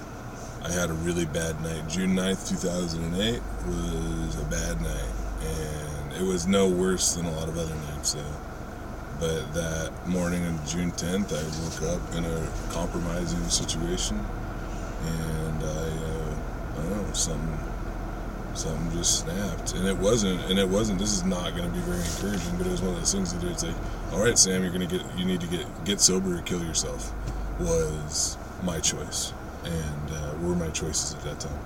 I 0.63 0.71
had 0.71 0.89
a 0.89 0.93
really 0.93 1.25
bad 1.25 1.59
night. 1.61 1.87
June 1.89 2.15
9th, 2.15 2.49
2008 2.49 3.41
was 3.65 4.39
a 4.39 4.45
bad 4.45 4.81
night 4.81 5.11
and 5.41 6.13
it 6.13 6.23
was 6.23 6.45
no 6.47 6.67
worse 6.67 7.15
than 7.15 7.25
a 7.25 7.31
lot 7.31 7.49
of 7.49 7.57
other 7.57 7.75
nights 7.93 8.13
though. 8.13 8.35
But 9.19 9.53
that 9.53 10.07
morning 10.07 10.45
of 10.47 10.65
June 10.67 10.91
10th, 10.91 11.31
I 11.31 11.43
woke 11.61 11.95
up 11.95 12.15
in 12.15 12.25
a 12.25 12.51
compromising 12.71 13.43
situation 13.49 14.17
and 15.05 15.63
I, 15.63 15.67
uh, 15.67 16.35
I 16.79 16.89
don't 16.89 17.07
know, 17.07 17.13
something, 17.13 17.59
something 18.55 18.97
just 18.97 19.19
snapped, 19.19 19.73
and 19.73 19.87
it 19.87 19.97
wasn't, 19.97 20.41
and 20.49 20.59
it 20.59 20.67
wasn't. 20.67 20.99
This 20.99 21.13
is 21.13 21.23
not 21.23 21.55
going 21.55 21.69
to 21.69 21.73
be 21.75 21.81
very 21.81 21.99
encouraging, 22.01 22.57
but 22.57 22.67
it 22.67 22.71
was 22.71 22.81
one 22.81 22.93
of 22.93 22.99
those 22.99 23.13
things 23.13 23.33
that 23.33 23.43
it's 23.49 23.63
like, 23.63 23.75
all 24.11 24.23
right, 24.23 24.37
Sam, 24.37 24.63
you're 24.63 24.71
going 24.71 24.87
to 24.87 24.97
get, 24.97 25.05
you 25.17 25.25
need 25.25 25.41
to 25.41 25.47
get 25.47 25.65
get 25.85 25.99
sober 26.01 26.37
or 26.37 26.41
kill 26.41 26.63
yourself, 26.63 27.13
was 27.59 28.37
my 28.63 28.79
choice, 28.79 29.33
and 29.63 30.11
uh, 30.11 30.33
were 30.41 30.55
my 30.55 30.69
choices 30.69 31.13
at 31.15 31.21
that 31.23 31.39
time. 31.39 31.59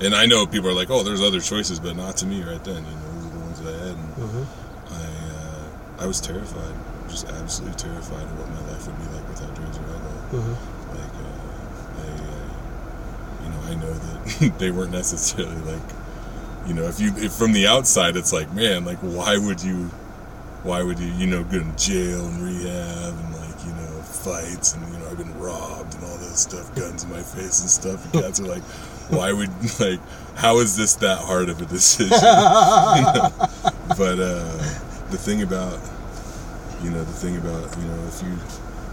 And 0.00 0.14
I 0.14 0.26
know 0.26 0.46
people 0.46 0.68
are 0.70 0.72
like, 0.74 0.90
oh, 0.90 1.02
there's 1.02 1.20
other 1.22 1.40
choices, 1.40 1.78
but 1.78 1.94
not 1.96 2.16
to 2.18 2.26
me 2.26 2.42
right 2.42 2.62
then. 2.64 2.76
You 2.84 2.90
know, 2.90 3.12
those 3.12 3.26
are 3.26 3.30
the 3.30 3.38
ones 3.38 3.60
that 3.60 3.74
I 3.74 3.78
had, 3.78 3.96
and 3.96 4.14
Mhm. 4.16 4.46
I, 4.90 6.02
uh, 6.02 6.04
I 6.04 6.06
was 6.06 6.20
terrified, 6.20 6.74
just 7.08 7.28
absolutely 7.28 7.76
terrified 7.76 8.22
of 8.22 8.38
what 8.38 8.48
my 8.50 8.72
life 8.72 8.86
would 8.86 8.96
be 8.98 9.04
like 9.14 9.28
without 9.28 9.54
drugs 9.54 9.76
or 9.76 9.82
alcohol 9.82 10.20
Mhm. 10.32 10.56
like 10.94 11.14
uh, 11.20 12.02
they, 12.02 12.12
uh, 12.24 13.44
you 13.44 13.48
know, 13.50 13.60
I 13.70 13.74
know 13.74 13.92
that 13.92 14.58
they 14.58 14.70
weren't 14.70 14.92
necessarily 14.92 15.56
like, 15.62 15.82
you 16.66 16.74
know, 16.74 16.84
if 16.84 16.98
you 17.00 17.12
if 17.16 17.32
from 17.32 17.52
the 17.52 17.66
outside, 17.66 18.16
it's 18.16 18.32
like, 18.32 18.52
man, 18.54 18.84
like 18.84 18.98
why 18.98 19.36
would 19.36 19.62
you, 19.62 19.90
why 20.62 20.82
would 20.82 20.98
you, 20.98 21.08
you 21.12 21.26
know, 21.26 21.42
go 21.44 21.58
to 21.58 21.72
jail 21.76 22.26
and 22.26 22.42
rehab 22.42 23.14
and 23.14 23.34
like 23.34 23.39
you 23.39 23.39
know 23.39 23.39
fights 24.24 24.74
and 24.74 24.86
you 24.92 24.98
know 24.98 25.06
I've 25.08 25.18
been 25.18 25.38
robbed 25.38 25.94
and 25.94 26.04
all 26.04 26.16
this 26.18 26.40
stuff, 26.40 26.74
guns 26.74 27.04
in 27.04 27.10
my 27.10 27.22
face 27.22 27.60
and 27.60 27.70
stuff. 27.70 28.04
And 28.04 28.22
cats 28.22 28.40
are 28.40 28.46
like, 28.46 28.62
why 29.08 29.32
would 29.32 29.50
like, 29.80 30.00
how 30.36 30.58
is 30.58 30.76
this 30.76 30.94
that 30.96 31.18
hard 31.18 31.48
of 31.48 31.60
a 31.60 31.66
decision? 31.66 32.10
You 32.20 33.02
know? 33.02 33.30
But 33.96 34.18
uh, 34.20 34.56
the 35.10 35.18
thing 35.18 35.42
about 35.42 35.78
you 36.82 36.90
know 36.90 37.02
the 37.04 37.12
thing 37.12 37.36
about 37.36 37.76
you 37.76 37.84
know 37.84 38.04
if 38.06 38.22
you 38.22 38.32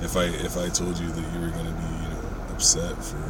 if 0.02 0.16
I 0.18 0.26
if 0.46 0.58
I 0.58 0.70
told 0.70 0.98
you 0.98 1.08
that 1.08 1.34
you 1.34 1.40
were 1.40 1.52
to 1.52 1.64
be 1.64 1.92
you 2.04 2.10
know 2.10 2.24
upset 2.54 2.96
for 3.04 3.24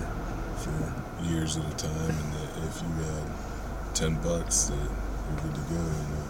for 0.57 1.23
years 1.23 1.57
at 1.57 1.65
a 1.65 1.75
time 1.75 2.09
and 2.09 2.33
that 2.33 2.51
if 2.67 2.81
you 2.81 2.89
had 3.03 3.95
ten 3.95 4.15
bucks 4.21 4.65
that 4.65 4.75
you're 4.75 5.41
good 5.43 5.55
to 5.55 5.61
go. 5.61 5.75
You 5.75 6.07
know, 6.13 6.27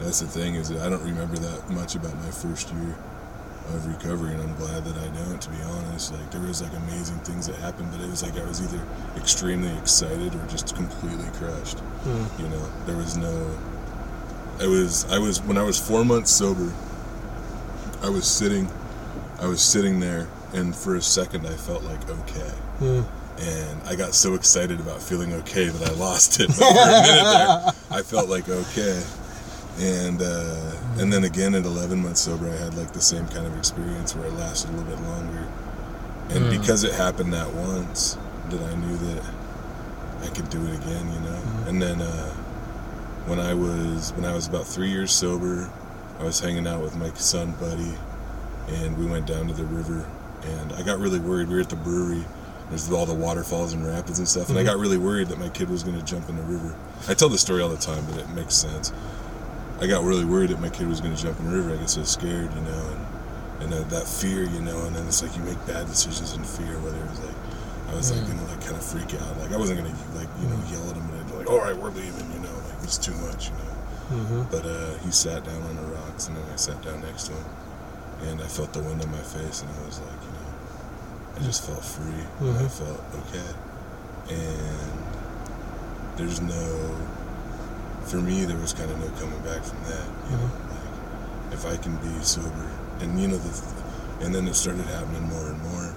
that's 0.00 0.20
the 0.20 0.26
thing 0.26 0.54
is 0.54 0.68
that 0.68 0.80
I 0.82 0.88
don't 0.88 1.04
remember 1.04 1.36
that 1.36 1.70
much 1.70 1.94
about 1.94 2.14
my 2.16 2.30
first 2.30 2.72
year 2.72 2.96
of 3.74 3.86
recovery, 3.86 4.32
and 4.32 4.42
I'm 4.42 4.54
glad 4.56 4.84
that 4.84 4.96
I 4.96 5.08
don't. 5.16 5.40
To 5.40 5.50
be 5.50 5.60
honest, 5.62 6.12
like 6.12 6.30
there 6.30 6.40
was 6.40 6.62
like 6.62 6.72
amazing 6.74 7.18
things 7.20 7.46
that 7.46 7.56
happened, 7.56 7.90
but 7.92 8.00
it 8.00 8.08
was 8.08 8.22
like 8.22 8.36
I 8.38 8.44
was 8.46 8.60
either 8.62 8.80
extremely 9.16 9.76
excited 9.78 10.34
or 10.34 10.46
just 10.48 10.74
completely 10.76 11.28
crushed. 11.34 11.78
Mm. 12.04 12.38
You 12.40 12.48
know, 12.48 12.66
there 12.86 12.96
was 12.96 13.16
no. 13.16 13.56
I 14.60 14.66
was 14.66 15.04
I 15.12 15.18
was 15.18 15.42
when 15.42 15.58
I 15.58 15.62
was 15.62 15.78
four 15.78 16.04
months 16.04 16.30
sober. 16.30 16.72
I 18.02 18.08
was 18.08 18.26
sitting, 18.26 18.68
I 19.40 19.46
was 19.46 19.60
sitting 19.62 20.00
there, 20.00 20.28
and 20.52 20.74
for 20.74 20.96
a 20.96 21.02
second 21.02 21.46
I 21.46 21.54
felt 21.54 21.82
like 21.84 22.08
okay 22.08 22.52
Mm. 22.80 23.06
and 23.38 23.80
I 23.88 23.96
got 23.96 24.14
so 24.14 24.34
excited 24.34 24.80
about 24.80 25.00
feeling 25.02 25.32
okay 25.32 25.68
that 25.68 25.88
I 25.90 25.94
lost 25.94 26.40
it. 26.40 26.48
But 26.48 26.56
for 26.56 26.64
a 26.64 27.02
minute 27.02 27.24
there, 27.24 27.72
I 27.98 28.02
felt 28.02 28.28
like 28.28 28.48
okay, 28.48 29.02
and 29.78 30.20
uh, 30.22 30.72
and 30.98 31.12
then 31.12 31.24
again 31.24 31.54
at 31.54 31.64
11 31.64 32.02
months 32.02 32.20
sober, 32.22 32.48
I 32.48 32.56
had 32.56 32.74
like 32.74 32.92
the 32.92 33.00
same 33.00 33.26
kind 33.28 33.46
of 33.46 33.56
experience 33.58 34.14
where 34.14 34.26
it 34.26 34.32
lasted 34.34 34.70
a 34.70 34.72
little 34.72 34.88
bit 34.96 35.00
longer, 35.02 35.46
and 36.30 36.44
Mm. 36.46 36.50
because 36.60 36.84
it 36.84 36.92
happened 36.94 37.32
that 37.32 37.52
once, 37.52 38.16
that 38.50 38.60
I 38.62 38.74
knew 38.76 38.96
that 38.96 39.22
I 40.22 40.28
could 40.28 40.48
do 40.50 40.64
it 40.66 40.74
again, 40.76 41.12
you 41.12 41.20
know. 41.20 41.38
And 41.66 41.80
then 41.82 42.00
uh, 42.00 42.30
when 43.26 43.38
I 43.38 43.52
was 43.54 44.12
when 44.14 44.24
I 44.24 44.34
was 44.34 44.46
about 44.48 44.66
three 44.66 44.90
years 44.90 45.12
sober, 45.12 45.70
I 46.18 46.24
was 46.24 46.40
hanging 46.40 46.66
out 46.66 46.80
with 46.82 46.96
my 46.96 47.12
son 47.14 47.52
Buddy, 47.60 47.94
and 48.68 48.96
we 48.96 49.06
went 49.06 49.26
down 49.26 49.46
to 49.48 49.54
the 49.54 49.64
river, 49.64 50.06
and 50.42 50.72
I 50.72 50.82
got 50.82 50.98
really 50.98 51.20
worried. 51.20 51.48
We 51.48 51.56
were 51.56 51.60
at 51.60 51.68
the 51.70 51.76
brewery. 51.76 52.24
There's 52.70 52.90
all 52.90 53.06
the 53.06 53.14
waterfalls 53.14 53.74
and 53.74 53.86
rapids 53.86 54.18
and 54.18 54.26
stuff, 54.26 54.48
and 54.48 54.58
I 54.58 54.64
got 54.64 54.76
really 54.78 54.98
worried 54.98 55.28
that 55.28 55.38
my 55.38 55.48
kid 55.50 55.70
was 55.70 55.84
going 55.84 55.96
to 55.98 56.04
jump 56.04 56.28
in 56.28 56.34
the 56.36 56.42
river. 56.42 56.74
I 57.06 57.14
tell 57.14 57.28
this 57.28 57.40
story 57.42 57.62
all 57.62 57.68
the 57.68 57.76
time, 57.76 58.04
but 58.10 58.18
it 58.18 58.28
makes 58.30 58.54
sense. 58.56 58.92
I 59.80 59.86
got 59.86 60.04
really 60.04 60.24
worried 60.24 60.50
that 60.50 60.60
my 60.60 60.70
kid 60.70 60.88
was 60.88 61.00
going 61.00 61.14
to 61.14 61.22
jump 61.22 61.38
in 61.40 61.50
the 61.50 61.56
river. 61.56 61.72
I 61.72 61.76
got 61.76 61.90
so 61.90 62.02
scared, 62.04 62.52
you 62.54 62.60
know, 62.62 62.88
and 62.92 63.06
and 63.62 63.74
uh, 63.74 63.82
that 63.88 64.06
fear, 64.06 64.44
you 64.44 64.60
know, 64.60 64.84
and 64.86 64.94
then 64.96 65.06
it's 65.06 65.22
like 65.22 65.34
you 65.36 65.42
make 65.42 65.58
bad 65.66 65.86
decisions 65.86 66.34
in 66.34 66.44
fear. 66.44 66.78
Whether 66.80 66.96
it 66.98 67.08
was 67.10 67.20
like 67.20 67.36
I 67.88 67.94
was 67.94 68.12
like 68.12 68.26
gonna 68.26 68.44
like 68.48 68.60
kind 68.60 68.76
of 68.76 68.84
freak 68.84 69.14
out, 69.20 69.38
like 69.38 69.52
I 69.52 69.56
wasn't 69.56 69.78
gonna 69.80 69.94
like 70.14 70.28
you 70.40 70.48
know 70.48 70.60
yell 70.68 70.84
at 70.90 70.96
him, 70.96 71.06
but 71.08 71.18
I'd 71.20 71.26
be 71.28 71.34
like, 71.40 71.50
all 71.50 71.58
right, 71.60 71.76
we're 71.76 71.90
leaving, 71.90 72.28
you 72.32 72.40
know, 72.40 72.52
like 72.68 72.82
it's 72.84 72.98
too 72.98 73.14
much, 73.28 73.48
you 73.48 73.56
know. 73.56 73.72
Mm-hmm. 74.22 74.42
But 74.50 74.64
uh, 74.66 74.94
he 75.04 75.10
sat 75.10 75.44
down 75.44 75.60
on 75.62 75.76
the 75.76 75.82
rocks, 75.96 76.28
and 76.28 76.36
then 76.36 76.44
I 76.52 76.56
sat 76.56 76.80
down 76.82 77.00
next 77.02 77.24
to 77.28 77.32
him, 77.32 77.44
and 78.28 78.40
I 78.40 78.46
felt 78.46 78.72
the 78.72 78.80
wind 78.82 79.00
on 79.02 79.10
my 79.10 79.24
face, 79.24 79.62
and 79.62 79.70
I 79.70 79.86
was 79.86 80.00
like, 80.00 80.20
you 80.22 80.32
know, 80.36 80.48
I 81.36 81.38
just 81.44 81.64
felt 81.66 81.84
free, 81.84 82.24
and 82.40 82.56
I 82.58 82.62
Mhm. 82.62 82.70
felt 82.70 83.00
okay, 83.24 83.50
and 84.36 84.98
there's 86.16 86.40
no, 86.40 86.64
for 88.06 88.16
me, 88.16 88.44
there 88.44 88.56
was 88.56 88.72
kind 88.72 88.90
of 88.90 88.98
no 88.98 89.08
coming 89.20 89.38
back 89.40 89.62
from 89.62 89.82
that, 89.84 90.06
you 90.30 90.36
know, 90.36 90.48
mm-hmm. 90.48 91.48
like 91.48 91.52
if 91.52 91.66
I 91.66 91.76
can 91.76 91.96
be 91.96 92.22
sober, 92.22 92.70
and 93.00 93.20
you 93.20 93.28
know, 93.28 93.36
the, 93.38 94.24
and 94.24 94.34
then 94.34 94.46
it 94.48 94.54
started 94.54 94.84
happening 94.86 95.22
more 95.28 95.48
and 95.48 95.62
more, 95.62 95.94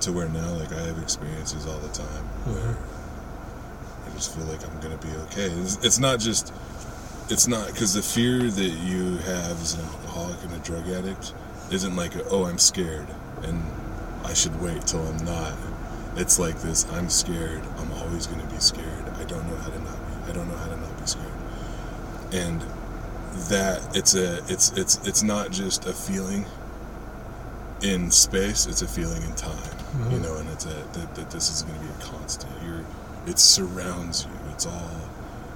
to 0.00 0.12
where 0.12 0.28
now, 0.28 0.52
like 0.54 0.72
I 0.72 0.82
have 0.82 0.98
experiences 0.98 1.66
all 1.66 1.78
the 1.78 1.88
time 1.88 2.24
where 2.44 2.74
mm-hmm. 2.74 4.10
I 4.10 4.14
just 4.14 4.34
feel 4.34 4.44
like 4.44 4.62
I'm 4.66 4.80
gonna 4.80 4.98
be 4.98 5.08
okay. 5.26 5.50
It's, 5.60 5.84
it's 5.84 5.98
not 5.98 6.20
just 6.20 6.52
it's 7.28 7.48
not 7.48 7.66
because 7.66 7.94
the 7.94 8.02
fear 8.02 8.50
that 8.50 8.70
you 8.86 9.16
have 9.18 9.60
as 9.60 9.74
an 9.74 9.80
alcoholic 9.80 10.42
and 10.44 10.52
a 10.52 10.58
drug 10.58 10.88
addict 10.88 11.34
isn't 11.72 11.96
like 11.96 12.12
oh 12.30 12.44
i'm 12.44 12.58
scared 12.58 13.06
and 13.42 13.60
i 14.24 14.32
should 14.32 14.60
wait 14.60 14.86
till 14.86 15.04
i'm 15.06 15.24
not. 15.24 15.52
It's 16.16 16.38
like 16.38 16.60
this 16.60 16.86
i'm 16.92 17.10
scared 17.10 17.62
i'm 17.78 17.92
always 17.94 18.26
going 18.26 18.40
to 18.40 18.46
be 18.46 18.60
scared. 18.60 19.04
I 19.18 19.24
don't 19.24 19.46
know 19.50 19.56
how 19.56 19.70
to 19.70 19.78
not 19.80 19.98
be 19.98 20.30
i 20.30 20.32
don't 20.32 20.48
know 20.48 20.56
how 20.56 20.68
to 20.68 20.75
and 22.32 22.62
that 23.50 23.96
it's 23.96 24.14
a 24.14 24.38
it's 24.48 24.72
it's 24.72 24.98
it's 25.06 25.22
not 25.22 25.50
just 25.50 25.86
a 25.86 25.92
feeling 25.92 26.46
in 27.82 28.10
space 28.10 28.66
it's 28.66 28.82
a 28.82 28.88
feeling 28.88 29.22
in 29.22 29.34
time 29.34 30.10
you 30.10 30.18
know 30.18 30.36
and 30.36 30.48
it's 30.50 30.64
a 30.64 30.68
that, 30.68 31.14
that 31.14 31.30
this 31.30 31.50
is 31.50 31.62
going 31.62 31.78
to 31.78 31.84
be 31.84 31.90
a 31.90 32.04
constant 32.04 32.52
you're 32.64 32.84
it 33.26 33.38
surrounds 33.38 34.24
you 34.24 34.52
it's 34.52 34.66
all 34.66 34.90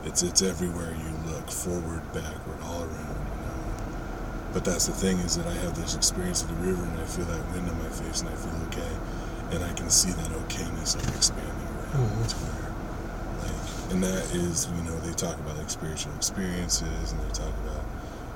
it's 0.05 0.23
it's 0.23 0.43
everywhere 0.43 0.95
you 0.95 1.31
look, 1.31 1.51
forward, 1.51 2.01
backward, 2.15 2.59
all 2.65 2.83
around. 2.83 2.89
You 2.89 3.37
know. 3.45 4.53
But 4.53 4.65
that's 4.65 4.87
the 4.87 4.93
thing 4.93 5.19
is 5.19 5.37
that 5.37 5.47
I 5.47 5.53
have 5.53 5.77
this 5.77 5.95
experience 5.95 6.43
of 6.43 6.49
the 6.49 6.67
river, 6.67 6.83
and 6.83 7.01
I 7.01 7.05
feel 7.05 7.27
that 7.27 7.53
wind 7.53 7.69
on 7.69 7.79
my 7.79 7.89
face, 7.91 8.23
and 8.23 8.31
I 8.31 8.35
feel 8.35 8.57
okay, 8.69 8.97
and 9.53 9.65
I 9.65 9.73
can 9.75 9.91
see 9.91 10.11
that 10.11 10.31
okayness 10.31 10.97
like 10.97 11.15
expanding 11.15 11.69
around 11.93 12.25
Mhm. 12.25 12.70
To 13.91 13.97
where, 13.97 14.11
like, 14.15 14.25
and 14.35 14.35
that 14.35 14.35
is 14.35 14.67
you 14.77 14.83
know 14.85 14.99
they 15.01 15.13
talk 15.15 15.39
about 15.41 15.57
like 15.59 15.71
spiritual 15.71 16.15
experiences, 16.17 17.13
and 17.13 17.21
they 17.21 17.33
talk 17.35 17.53
about 17.65 17.85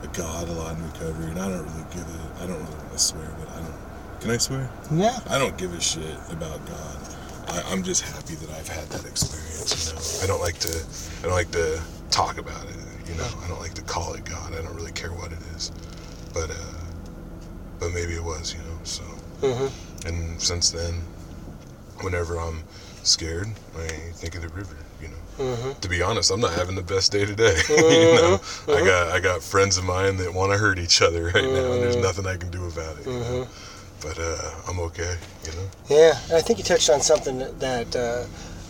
a 0.02 0.06
God 0.16 0.48
a 0.48 0.52
lot 0.52 0.76
in 0.76 0.84
recovery, 0.84 1.30
and 1.30 1.38
I 1.38 1.48
don't 1.48 1.64
really 1.64 1.86
give 1.90 2.02
it. 2.02 2.42
I 2.42 2.46
don't 2.46 2.58
really 2.62 2.76
want 2.76 2.92
to 2.92 2.98
swear, 2.98 3.28
but 3.38 3.48
I 3.50 3.60
don't. 3.60 4.20
Can 4.20 4.30
I 4.30 4.36
swear? 4.38 4.68
Yeah. 4.92 5.18
I 5.28 5.38
don't 5.38 5.56
give 5.58 5.72
a 5.74 5.80
shit 5.80 6.16
about 6.30 6.64
God. 6.66 6.96
I, 7.48 7.62
I'm 7.72 7.82
just 7.82 8.02
happy 8.02 8.34
that 8.36 8.50
I've 8.50 8.68
had 8.68 8.88
that 8.90 9.04
experience. 9.06 9.88
You 9.88 9.94
know, 9.94 10.24
I 10.24 10.26
don't 10.26 10.40
like 10.40 10.58
to. 10.60 10.84
I 11.20 11.22
don't 11.22 11.32
like 11.32 11.50
to 11.52 11.80
talk 12.10 12.38
about 12.38 12.64
it. 12.66 12.76
You 13.08 13.14
know, 13.16 13.28
I 13.44 13.48
don't 13.48 13.60
like 13.60 13.74
to 13.74 13.82
call 13.82 14.14
it 14.14 14.24
God. 14.24 14.54
I 14.54 14.62
don't 14.62 14.74
really 14.74 14.92
care 14.92 15.10
what 15.12 15.32
it 15.32 15.38
is. 15.56 15.70
But 16.32 16.50
uh, 16.50 16.54
but 17.78 17.92
maybe 17.92 18.14
it 18.14 18.24
was. 18.24 18.52
You 18.54 18.60
know, 18.60 18.78
so 18.84 19.02
Mm-hmm. 19.42 20.08
and 20.08 20.40
since 20.40 20.70
then, 20.70 20.94
whenever 22.00 22.38
I'm 22.38 22.62
scared, 23.02 23.48
I 23.76 23.88
think 24.14 24.36
of 24.36 24.42
the 24.42 24.48
river. 24.48 24.76
You 25.00 25.08
know. 25.08 25.14
Mm-hmm. 25.38 25.80
To 25.80 25.88
be 25.88 26.00
honest, 26.02 26.30
I'm 26.30 26.40
not 26.40 26.52
having 26.54 26.76
the 26.76 26.82
best 26.82 27.10
day 27.12 27.24
today. 27.24 27.56
you 27.68 28.14
know, 28.14 28.40
I 28.68 28.84
got 28.84 29.08
I 29.12 29.20
got 29.20 29.42
friends 29.42 29.76
of 29.78 29.84
mine 29.84 30.16
that 30.18 30.32
want 30.32 30.52
to 30.52 30.58
hurt 30.58 30.78
each 30.78 31.02
other 31.02 31.24
right 31.24 31.34
now, 31.44 31.72
and 31.72 31.82
there's 31.82 31.96
Mhm. 31.96 32.02
nothing 32.02 32.26
I 32.26 32.36
can 32.36 32.50
do 32.50 32.66
about 32.66 32.98
it. 32.98 33.06
You 33.06 33.18
know? 33.18 33.48
But 34.00 34.18
uh, 34.18 34.50
I'm 34.68 34.78
okay. 34.80 35.16
You 35.44 35.52
know. 35.52 35.66
Yeah, 35.88 36.18
and 36.28 36.34
I 36.34 36.40
think 36.40 36.58
you 36.58 36.64
touched 36.64 36.88
on 36.90 37.00
something 37.00 37.38
that 37.58 37.96
uh, 37.96 38.26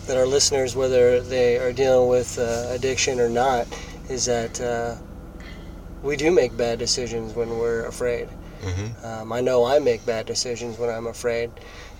that 0.07 0.17
our 0.17 0.25
listeners, 0.25 0.75
whether 0.75 1.19
they 1.21 1.57
are 1.57 1.73
dealing 1.73 2.09
with 2.09 2.37
uh, 2.39 2.67
addiction 2.69 3.19
or 3.19 3.29
not, 3.29 3.67
is 4.09 4.25
that 4.25 4.59
uh, 4.61 4.95
we 6.03 6.15
do 6.15 6.31
make 6.31 6.55
bad 6.57 6.79
decisions 6.79 7.33
when 7.35 7.49
we're 7.57 7.85
afraid. 7.85 8.27
hmm 8.63 9.05
Um, 9.05 9.31
I 9.33 9.41
know 9.41 9.65
I 9.65 9.79
make 9.79 10.05
bad 10.05 10.25
decisions 10.25 10.77
when 10.79 10.89
I'm 10.89 11.07
afraid, 11.07 11.51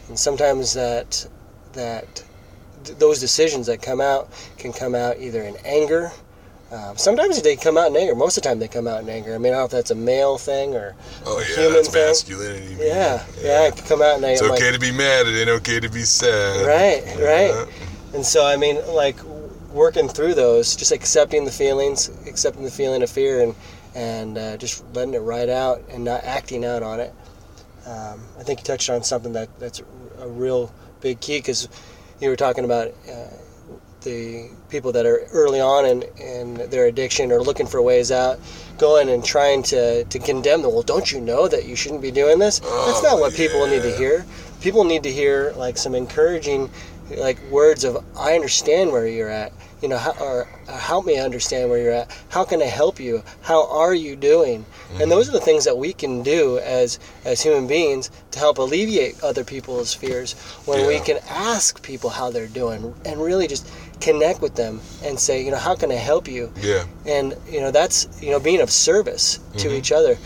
and 0.08 0.18
sometimes 0.18 0.74
that 0.74 1.28
that 1.74 2.24
th- 2.86 2.98
those 2.98 3.20
decisions 3.20 3.68
that 3.68 3.82
come 3.82 4.02
out 4.02 4.30
can 4.58 4.72
come 4.74 4.96
out 4.96 5.20
either 5.20 5.42
in 5.44 5.56
anger. 5.66 6.12
Um, 6.72 6.98
sometimes 6.98 7.42
they 7.42 7.56
come 7.56 7.78
out 7.78 7.88
in 7.88 7.96
anger. 7.96 8.16
Most 8.16 8.38
of 8.38 8.44
the 8.44 8.50
time, 8.50 8.60
they 8.60 8.68
come 8.68 8.88
out 8.88 9.02
in 9.02 9.08
anger. 9.10 9.36
I 9.36 9.38
mean, 9.38 9.54
I 9.54 9.58
don't 9.58 9.62
know 9.62 9.66
if 9.66 9.72
that's 9.72 9.92
a 9.92 9.96
male 9.96 10.38
thing 10.38 10.74
or 10.76 10.96
Oh 11.26 11.40
yeah, 11.40 11.56
human 11.56 11.74
that's 11.74 11.90
thing. 11.90 12.08
masculinity. 12.08 12.76
man. 12.76 12.88
Yeah, 12.88 13.26
yeah, 13.42 13.68
it 13.68 13.76
can 13.78 13.86
come 13.86 14.02
out 14.02 14.16
and 14.16 14.26
I, 14.26 14.32
It's 14.32 14.42
I'm 14.42 14.52
okay 14.52 14.66
like, 14.72 14.74
to 14.74 14.80
be 14.80 14.92
mad. 14.92 15.28
It 15.28 15.40
ain't 15.40 15.50
okay 15.62 15.80
to 15.80 15.90
be 15.90 16.02
sad. 16.02 16.66
Right, 16.66 17.06
right. 17.24 17.68
And 18.14 18.26
so, 18.26 18.46
I 18.46 18.58
mean, 18.58 18.78
like 18.94 19.22
working 19.72 20.08
through 20.08 20.34
those, 20.34 20.76
just 20.76 20.92
accepting 20.92 21.46
the 21.46 21.52
feelings, 21.52 22.10
accepting 22.28 22.64
the 22.64 22.72
feeling 22.72 23.04
of 23.04 23.10
fear, 23.10 23.42
and 23.44 23.56
and 23.94 24.38
uh, 24.38 24.58
just 24.58 24.84
letting 24.94 25.14
it 25.14 25.20
ride 25.20 25.50
out 25.50 25.82
and 25.90 26.04
not 26.04 26.24
acting 26.24 26.66
out 26.66 26.82
on 26.84 27.00
it. 27.00 27.14
Um, 27.86 28.20
I 28.40 28.44
think 28.44 28.60
you 28.60 28.66
touched 28.66 28.90
on 28.90 29.04
something 29.04 29.34
that 29.34 29.58
that's 29.60 29.82
a 30.20 30.28
real 30.28 30.74
big 31.00 31.20
key 31.22 31.38
because 31.38 31.70
you 32.20 32.30
were 32.30 32.36
talking 32.36 32.66
about 32.66 32.88
uh, 33.12 33.28
the 34.02 34.50
people 34.70 34.92
that 34.92 35.06
are 35.06 35.26
early 35.32 35.60
on 35.60 35.86
in, 35.86 36.04
in 36.18 36.70
their 36.70 36.86
addiction 36.86 37.32
or 37.32 37.42
looking 37.42 37.66
for 37.66 37.82
ways 37.82 38.12
out, 38.12 38.40
going 38.78 39.10
and 39.10 39.26
trying 39.26 39.64
to, 39.64 40.04
to 40.06 40.20
condemn 40.20 40.62
them. 40.62 40.72
Well, 40.74 40.84
don't 40.84 41.12
you 41.12 41.20
know 41.20 41.48
that 41.48 41.66
you 41.66 41.76
shouldn't 41.76 42.02
be 42.02 42.12
doing 42.12 42.40
this? 42.40 42.60
That's 42.60 43.02
not 43.04 43.14
Oh, 43.14 43.18
what 43.22 43.34
people 43.34 43.66
need 43.68 43.82
to 43.82 43.92
hear. 43.98 44.26
People 44.62 44.84
need 44.84 45.04
to 45.04 45.12
hear 45.12 45.54
like 45.58 45.78
some 45.78 45.96
encouraging, 45.96 46.70
like 47.10 47.40
words 47.52 47.84
of 47.84 48.04
"I 48.18 48.36
understand 48.36 48.92
where 48.92 49.08
you're 49.08 49.30
at." 49.30 49.52
You 49.82 49.90
know, 49.90 49.98
how, 49.98 50.14
or 50.20 50.48
uh, 50.68 50.78
help 50.78 51.06
me 51.06 51.20
understand 51.20 51.70
where 51.70 51.80
you're 51.80 51.92
at. 51.92 52.10
How 52.30 52.44
can 52.44 52.62
I 52.62 52.66
help 52.66 53.00
you? 53.00 53.22
How 53.42 53.70
are 53.70 53.94
you 53.94 54.16
doing? 54.16 54.66
And 55.00 55.12
those 55.12 55.28
are 55.28 55.34
the 55.34 55.42
things 55.42 55.66
that 55.66 55.78
we 55.78 55.94
can 55.94 56.24
do 56.24 56.58
as 56.60 56.98
as 57.26 57.42
human 57.42 57.68
beings 57.68 58.10
to 58.32 58.40
help 58.40 58.58
alleviate 58.58 59.22
other 59.22 59.44
people's 59.44 59.94
fears. 59.94 60.34
When 60.66 60.88
we 60.88 61.00
can 61.00 61.20
ask 61.30 61.82
people 61.84 62.10
how 62.10 62.32
they're 62.32 62.48
doing 62.48 62.96
and 63.06 63.22
really 63.22 63.48
just 63.48 63.68
connect 64.00 64.42
with 64.42 64.56
them 64.56 64.80
and 65.04 65.20
say, 65.20 65.44
you 65.44 65.52
know, 65.52 65.58
how 65.58 65.76
can 65.76 65.92
I 65.92 65.96
help 65.96 66.28
you? 66.28 66.52
Yeah. 66.62 66.86
and 67.06 67.36
you 67.50 67.60
know 67.62 67.72
that's 67.72 68.08
you 68.22 68.32
know 68.32 68.40
being 68.40 68.62
of 68.62 68.72
service 68.72 69.40
to 69.58 69.68
Mhm. 69.68 69.78
each 69.78 69.92
other 69.92 70.18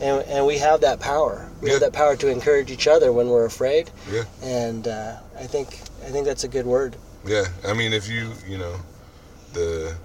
and, 0.00 0.22
and 0.26 0.44
we 0.46 0.58
have 0.58 0.80
that 0.80 0.98
power 1.00 1.48
we 1.60 1.70
have 1.70 1.80
that 1.80 1.92
power 1.92 2.16
to 2.16 2.28
encourage 2.28 2.70
each 2.70 2.86
other 2.88 3.12
when 3.12 3.28
we're 3.28 3.44
afraid 3.44 3.90
Yeah. 4.12 4.24
and 4.42 4.88
uh, 4.88 5.16
i 5.38 5.44
think 5.46 5.78
i 6.04 6.10
think 6.10 6.26
that's 6.26 6.44
a 6.44 6.48
good 6.48 6.66
word. 6.66 6.96
Yeah. 7.26 7.44
I 7.66 7.72
mean, 7.72 7.92
if 7.92 8.08
you, 8.08 8.32
you 8.46 8.58
know, 8.58 8.76
the, 9.54 9.96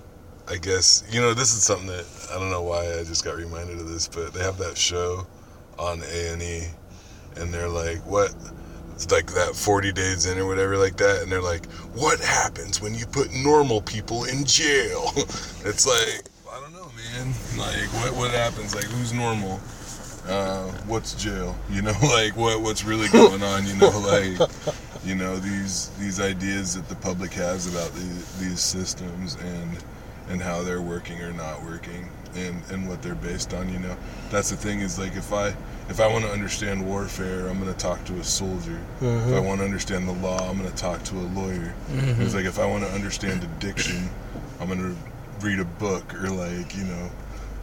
I 0.48 0.56
guess, 0.56 1.04
you 1.12 1.20
know, 1.20 1.34
this 1.34 1.54
is 1.54 1.64
something 1.64 1.88
that 1.88 2.06
I 2.32 2.40
don't 2.40 2.50
know 2.50 2.64
why 2.64 2.98
I 2.98 3.04
just 3.04 3.26
got 3.26 3.36
reminded 3.36 3.80
of 3.80 3.90
this, 3.90 4.08
but 4.08 4.34
they 4.34 4.42
have 4.42 4.58
that 4.60 4.78
show 4.78 5.28
on 5.78 6.02
A 6.02 6.34
and 6.34 6.42
E, 6.42 6.68
and 7.36 7.54
they're 7.54 7.70
like, 7.70 7.98
what, 8.06 8.34
it's 8.94 9.12
like 9.12 9.28
that 9.34 9.56
40 9.56 9.92
days 9.94 10.26
in 10.26 10.38
or 10.38 10.46
whatever 10.46 10.76
like 10.76 10.98
that 10.98 11.22
and 11.22 11.32
they're 11.32 11.42
like 11.42 11.66
what 11.96 12.20
happens 12.20 12.82
when 12.82 12.94
you 12.94 13.06
put 13.06 13.34
normal 13.34 13.82
people 13.82 14.26
in 14.26 14.44
jail? 14.44 15.14
It's 15.64 15.88
like 15.88 16.26
i 16.52 16.60
don't 16.60 16.74
know 16.74 16.92
man. 16.96 17.34
Like 17.58 17.88
what 17.94 18.16
what 18.16 18.32
happens? 18.32 18.76
Like 18.76 18.84
who's 18.86 19.14
normal? 19.14 19.62
Uh, 20.28 20.64
what's 20.86 21.14
jail? 21.14 21.58
You 21.70 21.82
know 21.82 21.94
like 22.04 22.36
what 22.36 22.62
what's 22.62 22.84
really 22.84 23.08
going 23.08 23.42
on? 23.42 23.66
You 23.66 23.76
know 23.78 23.90
like 24.00 24.50
you 25.10 25.15
know 25.15 25.38
these 25.38 25.89
these 26.00 26.19
ideas 26.19 26.76
that 26.76 26.88
the 26.88 26.95
public 26.95 27.34
has 27.34 27.65
about 27.67 27.91
the, 27.93 28.06
these 28.39 28.60
systems 28.60 29.36
and 29.36 29.84
and 30.30 30.39
how 30.39 30.62
they're 30.62 30.84
working 30.84 31.19
or 31.22 31.34
not 31.34 31.63
working 31.63 32.08
and 32.36 32.62
and 32.72 32.88
what 32.88 33.02
they're 33.02 33.15
based 33.15 33.54
on 33.56 33.74
you 33.74 33.80
know. 33.80 33.98
That's 34.30 34.52
the 34.52 34.56
thing 34.56 34.82
is 34.82 35.00
like 35.00 35.15
if 35.15 35.34
i 35.34 35.48
if 35.89 36.00
i 36.00 36.06
want 36.06 36.24
to 36.26 36.32
understand 36.32 36.86
warfare 36.88 37.48
i'm 37.50 37.60
going 37.60 37.74
to 37.74 37.80
talk 37.80 38.06
to 38.06 38.13
a 38.19 38.24
soldier. 38.24 38.80
If 39.02 39.34
i 39.34 39.39
want 39.39 39.60
to 39.62 39.65
understand 39.65 40.08
the 40.08 40.13
law 40.13 40.48
i'm 40.48 40.60
going 40.60 40.69
to 40.69 40.78
talk 40.78 41.04
to 41.06 41.15
a 41.15 41.28
lawyer. 41.34 41.74
It's 42.22 42.36
like 42.36 42.45
if 42.45 42.60
i 42.60 42.65
want 42.67 42.84
to 42.84 42.91
understand 42.91 43.43
addiction 43.43 44.08
i'm 44.60 44.67
going 44.67 44.80
to 44.80 44.95
read 45.43 45.60
a 45.60 45.65
book 45.65 46.13
or 46.22 46.30
like 46.30 46.78
you 46.78 46.84
know 46.84 47.10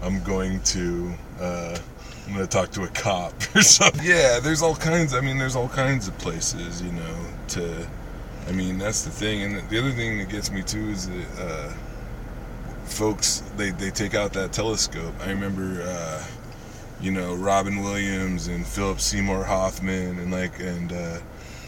i'm 0.03 0.21
going 0.25 0.61
to 0.63 1.13
uh 1.41 1.79
I'm 2.27 2.33
gonna 2.33 2.47
talk 2.47 2.71
to 2.73 2.83
a 2.83 2.89
cop 2.89 3.33
or 3.55 3.63
something. 3.63 4.05
Yeah, 4.05 4.41
there's 4.41 4.63
all 4.63 4.75
kinds. 4.75 5.15
I 5.15 5.21
mean, 5.21 5.39
there's 5.39 5.57
all 5.57 5.69
kinds 5.69 6.09
of 6.09 6.19
places, 6.19 6.83
you 6.83 6.93
know. 6.93 7.27
To, 7.49 7.87
I 8.49 8.53
mean, 8.53 8.79
that's 8.79 9.05
the 9.05 9.11
thing. 9.11 9.43
And 9.43 9.69
the 9.69 9.79
other 9.79 9.93
thing 9.93 10.19
that 10.19 10.29
gets 10.29 10.51
me 10.51 10.63
too 10.63 10.89
is 10.89 11.09
that 11.09 11.27
uh, 11.39 11.73
folks 12.85 13.43
they 13.57 13.71
they 13.71 13.91
take 13.91 14.15
out 14.15 14.33
that 14.33 14.53
telescope. 14.53 15.15
I 15.21 15.31
remember, 15.31 15.83
uh, 15.83 16.25
you 17.01 17.13
know, 17.13 17.35
Robin 17.35 17.83
Williams 17.83 18.49
and 18.49 18.67
Philip 18.67 19.01
Seymour 19.01 19.45
Hoffman 19.45 20.19
and 20.19 20.33
like 20.33 20.59
and 20.59 20.93
uh, 20.93 21.19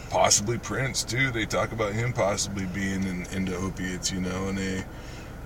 possibly 0.09 0.57
Prince 0.57 1.03
too. 1.03 1.31
They 1.31 1.45
talk 1.45 1.71
about 1.71 1.93
him 1.93 2.11
possibly 2.11 2.65
being 2.65 3.03
in, 3.03 3.25
into 3.31 3.55
opiates, 3.55 4.11
you 4.11 4.19
know, 4.19 4.49
and 4.49 4.57
they 4.57 4.83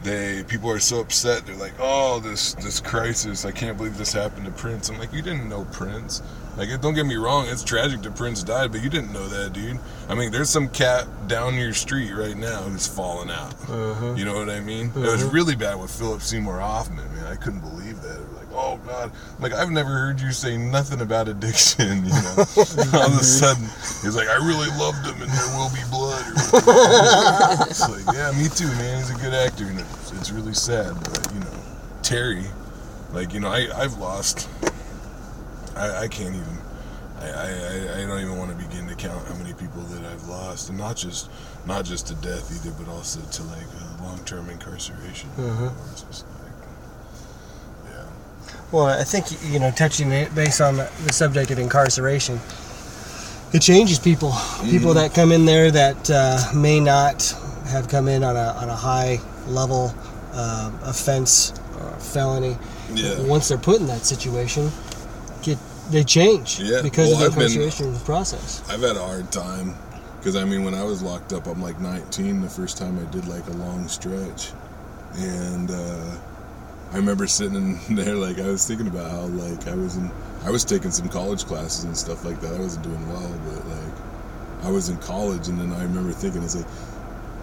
they 0.04 0.44
people 0.44 0.70
are 0.70 0.80
so 0.80 1.00
upset. 1.00 1.46
They're 1.46 1.56
like, 1.56 1.74
"Oh, 1.80 2.20
this 2.20 2.54
this 2.56 2.80
crisis! 2.80 3.46
I 3.46 3.52
can't 3.52 3.78
believe 3.78 3.98
this 3.98 4.13
happened 4.13 4.46
to 4.46 4.52
Prince." 4.52 4.89
I'm 4.89 5.00
like, 5.00 5.13
"You 5.13 5.22
didn't 5.22 5.50
know 5.50 5.66
Prince. 5.72 6.22
Like, 6.56 6.70
don't 6.82 6.94
get 6.94 7.08
me 7.08 7.16
wrong. 7.16 7.48
It's 7.48 7.63
tragic 7.63 8.04
that 8.04 8.16
Prince 8.16 8.44
died, 8.44 8.72
but 8.72 8.84
you 8.84 8.89
didn't 8.89 9.12
know 9.12 9.28
that, 9.28 9.54
dude. 9.54 9.80
I 10.08 10.13
mean, 10.13 10.32
there's 10.32 10.52
some 10.52 10.70
cat 10.70 11.08
down 11.28 11.56
your 11.56 11.74
street 11.74 12.12
right 12.12 12.38
now 12.38 12.62
who's 12.62 12.86
falling 12.86 13.32
out. 13.32 13.54
Uh-huh. 13.68 14.13
You 14.16 14.26
know 14.26 14.36
what 14.36 14.50
I 14.50 14.60
mean? 14.60 14.92
It 14.96 15.00
was 15.00 15.24
really 15.24 15.56
bad 15.56 15.82
with 15.82 15.89
Philip 15.89 16.22
Seymour 16.22 16.60
Hoffman. 16.60 17.12
Man, 17.16 17.26
I 17.26 17.36
couldn't 17.36 17.62
believe 17.62 18.02
that. 18.04 18.18
It 18.18 18.28
was 18.30 18.38
like, 18.38 18.43
oh 18.56 18.80
god, 18.86 19.12
like 19.39 19.54
I've 19.54 19.72
never 19.72 19.89
heard 19.89 20.20
you 20.22 20.32
say 20.32 20.58
nothing 20.58 21.02
about 21.02 21.28
addiction. 21.28 22.06
You 22.06 22.12
know, 22.12 22.46
all 22.94 23.08
of 23.08 23.20
a 23.20 23.24
sudden 23.24 23.63
he's 24.02 24.16
like, 24.16 24.28
I 24.28 24.36
really 24.36 24.70
loved 24.78 25.06
him, 25.06 25.22
and 25.22 25.32
there 25.32 25.48
will 25.58 25.70
be 25.70 25.84
blood. 25.89 26.24
It's 27.70 27.82
like, 27.89 28.16
yeah, 28.16 28.32
me 28.32 28.48
too, 28.50 28.68
man. 28.78 28.98
He's 29.00 29.10
a 29.12 29.16
good 29.16 29.34
actor, 29.34 29.66
and 29.66 29.80
it's, 29.80 30.12
it's 30.13 30.32
really 30.32 30.54
sad. 30.54 30.94
But 31.04 31.32
you 31.34 31.39
know, 31.39 31.52
Terry, 32.02 32.46
like 33.12 33.34
you 33.34 33.39
know, 33.39 33.50
I 33.50 33.68
I've 33.76 33.98
lost. 33.98 34.50
I, 35.76 36.04
I 36.04 36.08
can't 36.08 36.36
even. 36.36 36.58
I, 37.20 37.30
I, 37.30 38.02
I 38.04 38.06
don't 38.06 38.20
even 38.20 38.38
want 38.38 38.52
to 38.52 38.68
begin 38.68 38.86
to 38.89 38.96
count 38.96 39.26
how 39.28 39.36
many 39.36 39.54
people 39.54 39.82
that 39.84 40.04
I've 40.06 40.28
lost, 40.28 40.68
and 40.70 40.78
not 40.78 40.98
just 40.98 41.30
not 41.66 41.86
just 41.86 42.08
to 42.08 42.16
death 42.16 42.52
either, 42.54 42.76
but 42.78 42.92
also 42.92 43.22
to 43.22 43.44
like 43.44 43.66
uh, 43.80 44.04
long 44.04 44.20
term 44.26 44.50
incarceration. 44.50 45.30
Mhm. 45.38 45.72
It's 45.94 46.02
just 46.02 46.26
like, 46.28 46.52
yeah, 47.89 48.06
Well, 48.74 48.86
I 48.88 49.04
think 49.04 49.26
you 49.54 49.60
know, 49.60 49.70
touching 49.72 50.12
it 50.12 50.34
based 50.34 50.60
on 50.60 50.78
the 50.78 50.90
the 51.06 51.14
subject 51.14 51.52
of 51.52 51.60
incarceration, 51.60 52.40
it 53.54 53.62
changes 53.62 54.00
people. 54.00 54.34
People 54.64 54.96
that 54.96 55.14
come 55.14 55.32
in 55.32 55.46
there 55.46 55.70
that 55.72 56.10
uh, 56.10 56.40
may 56.56 56.80
not 56.80 57.22
have 57.68 57.88
come 57.88 58.08
in 58.08 58.24
on 58.24 58.36
a 58.36 58.48
on 58.62 58.70
a 58.70 58.76
high 58.76 59.20
level 59.48 59.94
uh, 60.34 60.72
offense 60.84 61.54
or 61.80 61.92
felony. 62.00 62.58
yeah. 62.96 63.22
Once 63.28 63.48
they're 63.48 63.60
put 63.60 63.80
in 63.80 63.86
that 63.88 64.06
situation, 64.06 64.72
get 65.44 65.60
they 65.92 66.04
change 66.04 66.60
Yeah, 66.60 66.82
because 66.82 67.10
well, 67.12 67.24
of 67.28 67.34
I've 67.34 67.36
the 67.36 67.42
been- 67.46 67.62
incarceration 67.62 68.00
process. 68.06 68.64
I've 68.70 68.82
had 68.82 68.96
a 68.98 69.04
hard 69.06 69.32
time 69.32 69.76
because 70.18 70.36
I 70.36 70.46
mean, 70.46 70.64
when 70.64 70.74
I 70.74 70.84
was 70.84 71.04
locked 71.04 71.32
up, 71.32 71.46
I'm 71.46 71.62
like 71.62 71.80
19. 71.80 72.42
The 72.42 72.50
first 72.50 72.78
time 72.80 72.98
I 72.98 73.04
did 73.12 73.28
like 73.28 73.46
a 73.48 73.52
long 73.54 73.88
stretch, 73.88 74.52
and 75.18 75.70
uh, 75.70 76.16
I 76.94 76.98
remember 76.98 77.26
sitting 77.26 77.56
in 77.56 77.96
there 77.96 78.16
like 78.16 78.40
I 78.40 78.48
was 78.48 78.68
thinking 78.68 78.88
about 78.88 79.10
how 79.10 79.22
like 79.22 79.68
I 79.68 79.74
was 79.74 79.98
in, 79.98 80.12
I 80.44 80.52
was 80.52 80.64
taking 80.64 80.92
some 80.92 81.10
college 81.10 81.46
classes 81.46 81.86
and 81.86 81.98
stuff 81.98 82.24
like 82.24 82.40
that. 82.42 82.54
I 82.54 82.60
wasn't 82.60 82.86
doing 82.86 83.10
well, 83.10 83.40
but 83.46 83.68
like 83.68 84.66
I 84.66 84.72
was 84.72 84.90
in 84.90 84.98
college, 84.98 85.48
and 85.48 85.60
then 85.60 85.74
I 85.74 85.82
remember 85.84 86.12
thinking 86.12 86.44
it's 86.44 86.56
like, 86.56 86.68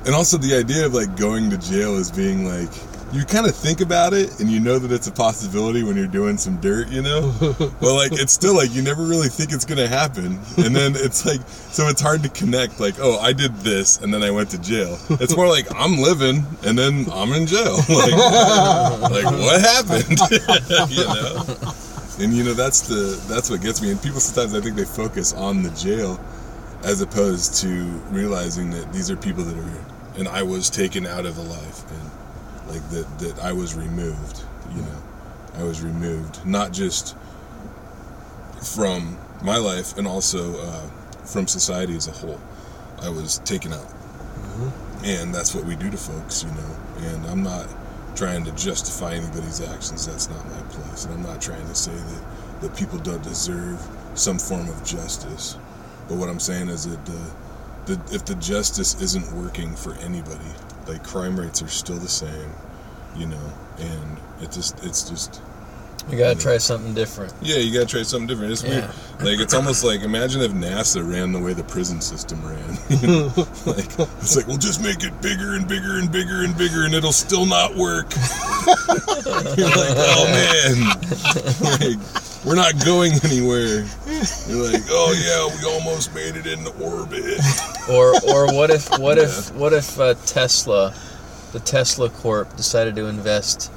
and 0.07 0.15
also 0.15 0.39
the 0.39 0.55
idea 0.55 0.87
of 0.87 0.95
like 0.95 1.17
going 1.17 1.51
to 1.51 1.59
jail 1.59 1.97
as 1.97 2.11
being 2.11 2.47
like. 2.47 2.71
You 3.12 3.25
kind 3.25 3.46
of 3.46 3.57
think 3.57 3.81
about 3.81 4.12
it, 4.12 4.38
and 4.38 4.49
you 4.49 4.61
know 4.61 4.79
that 4.79 4.92
it's 4.92 5.09
a 5.09 5.12
possibility 5.12 5.83
when 5.83 5.96
you're 5.96 6.07
doing 6.07 6.37
some 6.38 6.61
dirt, 6.61 6.88
you 6.88 7.03
know. 7.03 7.35
But 7.81 7.94
like, 7.94 8.12
it's 8.12 8.33
still 8.33 8.55
like 8.55 8.73
you 8.73 8.83
never 8.83 9.03
really 9.03 9.29
think 9.29 9.53
it's 9.53 9.64
gonna 9.64 9.88
happen, 9.88 10.38
and 10.59 10.77
then 10.77 10.94
it's 10.94 11.25
like, 11.27 11.40
so 11.49 11.88
it's 11.88 12.01
hard 12.01 12.23
to 12.23 12.29
connect. 12.29 12.79
Like, 12.79 12.94
oh, 13.01 13.18
I 13.18 13.33
did 13.33 13.55
this, 13.57 13.99
and 13.99 14.12
then 14.12 14.23
I 14.23 14.31
went 14.31 14.51
to 14.51 14.61
jail. 14.61 14.99
It's 15.11 15.35
more 15.37 15.49
like 15.49 15.66
I'm 15.75 15.99
living, 15.99 16.44
and 16.64 16.79
then 16.79 17.07
I'm 17.12 17.33
in 17.33 17.46
jail. 17.46 17.79
Like, 17.90 18.12
like 19.11 19.25
what 19.25 19.61
happened? 19.61 20.18
you 20.90 21.05
know. 21.05 21.75
And 22.20 22.33
you 22.33 22.44
know 22.44 22.55
that's 22.55 22.83
the 22.83 23.20
that's 23.29 23.51
what 23.51 23.61
gets 23.62 23.83
me. 23.83 23.90
And 23.90 24.01
people 24.01 24.20
sometimes 24.20 24.55
I 24.55 24.61
think 24.61 24.77
they 24.77 24.85
focus 24.85 25.33
on 25.33 25.62
the 25.62 25.70
jail, 25.70 26.20
as 26.85 27.01
opposed 27.01 27.57
to 27.62 27.68
realizing 28.11 28.70
that 28.70 28.92
these 28.92 29.11
are 29.11 29.16
people 29.16 29.42
that 29.44 29.57
are, 29.57 29.68
here 29.68 29.85
and 30.16 30.29
I 30.29 30.42
was 30.42 30.70
taken 30.70 31.07
out 31.07 31.27
of 31.27 31.37
the 31.37 31.42
life, 31.42 31.90
and 31.90 32.11
like 32.70 32.88
that 32.90 33.18
that 33.18 33.38
I 33.40 33.52
was 33.52 33.74
removed. 33.74 34.44
You 34.74 34.83
know, 34.83 35.02
I 35.56 35.64
was 35.64 35.83
removed, 35.83 36.44
not 36.46 36.72
just 36.72 37.16
from 38.62 39.18
my 39.42 39.56
life 39.56 39.96
and 39.96 40.06
also 40.06 40.61
uh, 40.61 40.87
from 41.24 41.46
society 41.46 41.96
as 41.96 42.09
a 42.09 42.12
whole. 42.12 42.40
I 43.02 43.09
was 43.09 43.38
taken 43.40 43.72
out, 43.72 43.92
and 45.04 45.35
that's 45.35 45.54
what 45.54 45.64
we 45.64 45.74
do 45.74 45.90
to 45.90 45.96
folks, 45.96 46.44
you 46.44 46.50
know. 46.50 47.11
And 47.11 47.26
I'm 47.26 47.42
not 47.42 47.66
trying 48.14 48.44
to 48.44 48.52
justify 48.52 49.14
anybody's 49.14 49.61
actions. 49.61 50.06
That's 50.06 50.28
not 50.28 50.44
my 50.44 50.61
place, 50.68 51.06
and 51.06 51.14
I'm 51.14 51.22
not 51.22 51.40
trying 51.40 51.66
to 51.66 51.74
say 51.74 51.94
that 51.94 52.22
that 52.61 52.76
people 52.76 52.98
don't 52.98 53.22
deserve 53.22 53.80
some 54.14 54.38
form 54.38 54.68
of 54.68 54.85
justice. 54.85 55.56
But 56.09 56.18
what 56.18 56.28
I'm 56.28 56.40
saying 56.40 56.68
is 56.68 56.87
that 56.87 57.04
the, 57.06 57.94
the 57.94 58.14
if 58.14 58.24
the 58.24 58.35
justice 58.37 59.00
isn't 59.00 59.33
working 59.33 59.74
for 59.74 59.94
anybody, 59.94 60.50
like 60.87 61.05
crime 61.05 61.38
rates 61.38 61.62
are 61.62 61.69
still 61.69 61.97
the 61.99 62.09
same, 62.09 62.51
you 63.16 63.27
know, 63.27 63.53
and 63.79 64.19
it 64.40 64.51
just 64.53 64.83
it's 64.85 65.09
just 65.09 65.40
You 66.11 66.16
gotta 66.19 66.38
try 66.38 66.57
something 66.59 66.95
different. 66.95 67.33
yeah, 67.43 67.57
you 67.59 67.73
gotta 67.73 67.87
try 67.87 68.03
something 68.03 68.27
different. 68.27 68.53
It's 68.53 68.62
weird. 68.62 68.85
Like 69.21 69.38
it's 69.38 69.55
almost 69.55 69.85
like 69.85 70.01
imagine 70.01 70.40
if 70.40 70.53
NASA 70.53 71.03
ran 71.09 71.33
the 71.33 71.38
way 71.40 71.53
the 71.53 71.64
prison 71.64 72.01
system 72.01 72.40
ran. 72.45 72.79
You 73.01 73.07
know? 73.07 73.27
like 73.66 73.87
it's 74.21 74.37
like 74.37 74.47
we'll 74.47 74.57
just 74.59 74.83
make 74.83 75.03
it 75.05 75.21
bigger 75.23 75.55
and 75.55 75.66
bigger 75.69 75.99
and 75.99 76.11
bigger 76.11 76.43
and 76.45 76.57
bigger, 76.57 76.85
and 76.85 76.95
it'll 76.95 77.12
still 77.12 77.47
not 77.47 77.75
work. 77.77 78.12
You're 79.57 79.69
like, 79.69 79.97
oh 79.97 80.25
man, 80.29 80.87
like 81.81 81.99
we're 82.44 82.55
not 82.55 82.85
going 82.85 83.12
anywhere. 83.24 83.87
You're 84.48 84.72
like, 84.72 84.83
oh 84.88 85.14
yeah, 85.16 85.57
we 85.57 85.74
almost 85.74 86.14
made 86.14 86.37
it 86.37 86.46
into 86.46 86.70
orbit. 86.83 87.40
Or 87.88 88.14
or 88.29 88.55
what 88.55 88.70
if 88.70 88.88
what 88.98 89.18
if 89.18 89.53
what 89.55 89.72
if 89.72 89.98
uh, 89.98 90.14
Tesla, 90.26 90.94
the 91.53 91.61
Tesla 91.61 92.09
Corp, 92.09 92.57
decided 92.57 92.96
to 92.96 93.07
invest 93.07 93.70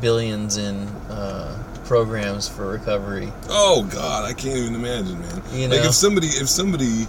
billions 0.00 0.56
in 0.56 0.76
uh, 1.10 1.60
programs 1.84 2.48
for 2.48 2.68
recovery? 2.68 3.32
Oh 3.48 3.88
God, 3.90 4.24
I 4.24 4.32
can't 4.32 4.56
even 4.56 4.74
imagine, 4.74 5.20
man. 5.20 5.42
You 5.52 5.68
like 5.68 5.84
if 5.84 5.94
somebody, 5.94 6.28
if 6.28 6.48
somebody, 6.48 7.06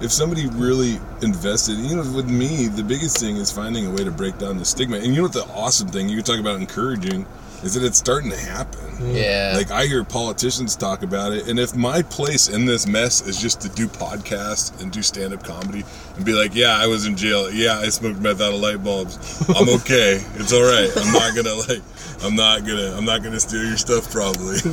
if 0.00 0.12
somebody 0.12 0.46
really 0.48 1.00
invested, 1.22 1.78
you 1.78 1.96
know, 1.96 2.12
with 2.12 2.28
me, 2.28 2.68
the 2.68 2.84
biggest 2.84 3.18
thing 3.18 3.36
is 3.36 3.50
finding 3.50 3.86
a 3.86 3.90
way 3.90 4.04
to 4.04 4.10
break 4.10 4.38
down 4.38 4.58
the 4.58 4.64
stigma. 4.64 4.96
And 4.96 5.06
you 5.06 5.16
know 5.16 5.22
what 5.22 5.32
the 5.32 5.46
awesome 5.54 5.88
thing 5.88 6.08
you 6.08 6.20
talk 6.20 6.38
about 6.38 6.60
encouraging 6.60 7.26
is 7.64 7.74
that 7.74 7.82
it's 7.82 7.98
starting 7.98 8.30
to 8.30 8.36
happen. 8.38 8.80
Yeah. 9.14 9.54
Like 9.56 9.70
I 9.72 9.86
hear 9.86 10.04
politicians 10.04 10.76
talk 10.76 11.02
about 11.02 11.32
it, 11.32 11.48
and 11.48 11.58
if 11.58 11.74
my 11.74 12.02
place 12.02 12.48
in 12.48 12.64
this 12.64 12.86
mess 12.86 13.26
is 13.26 13.40
just 13.40 13.60
to 13.62 13.68
do 13.70 13.88
podcasts 13.88 14.80
and 14.80 14.92
do 14.92 15.02
stand-up 15.02 15.42
comedy 15.42 15.82
and 16.16 16.24
be 16.24 16.32
like, 16.32 16.54
"Yeah, 16.54 16.76
I 16.78 16.86
was 16.86 17.04
in 17.06 17.16
jail. 17.16 17.50
Yeah, 17.50 17.78
I 17.80 17.88
smoked 17.88 18.20
meth 18.20 18.40
out 18.40 18.54
of 18.54 18.60
light 18.60 18.84
bulbs. 18.84 19.18
I'm 19.48 19.68
okay. 19.80 20.22
it's 20.36 20.52
all 20.52 20.62
right. 20.62 20.90
I'm 20.96 21.12
not 21.12 21.34
gonna 21.34 21.54
like, 21.54 21.82
I'm 22.22 22.36
not 22.36 22.60
gonna, 22.66 22.94
I'm 22.96 23.04
not 23.04 23.22
gonna 23.24 23.40
steal 23.40 23.64
your 23.64 23.76
stuff 23.76 24.10
probably. 24.12 24.58
you 24.64 24.70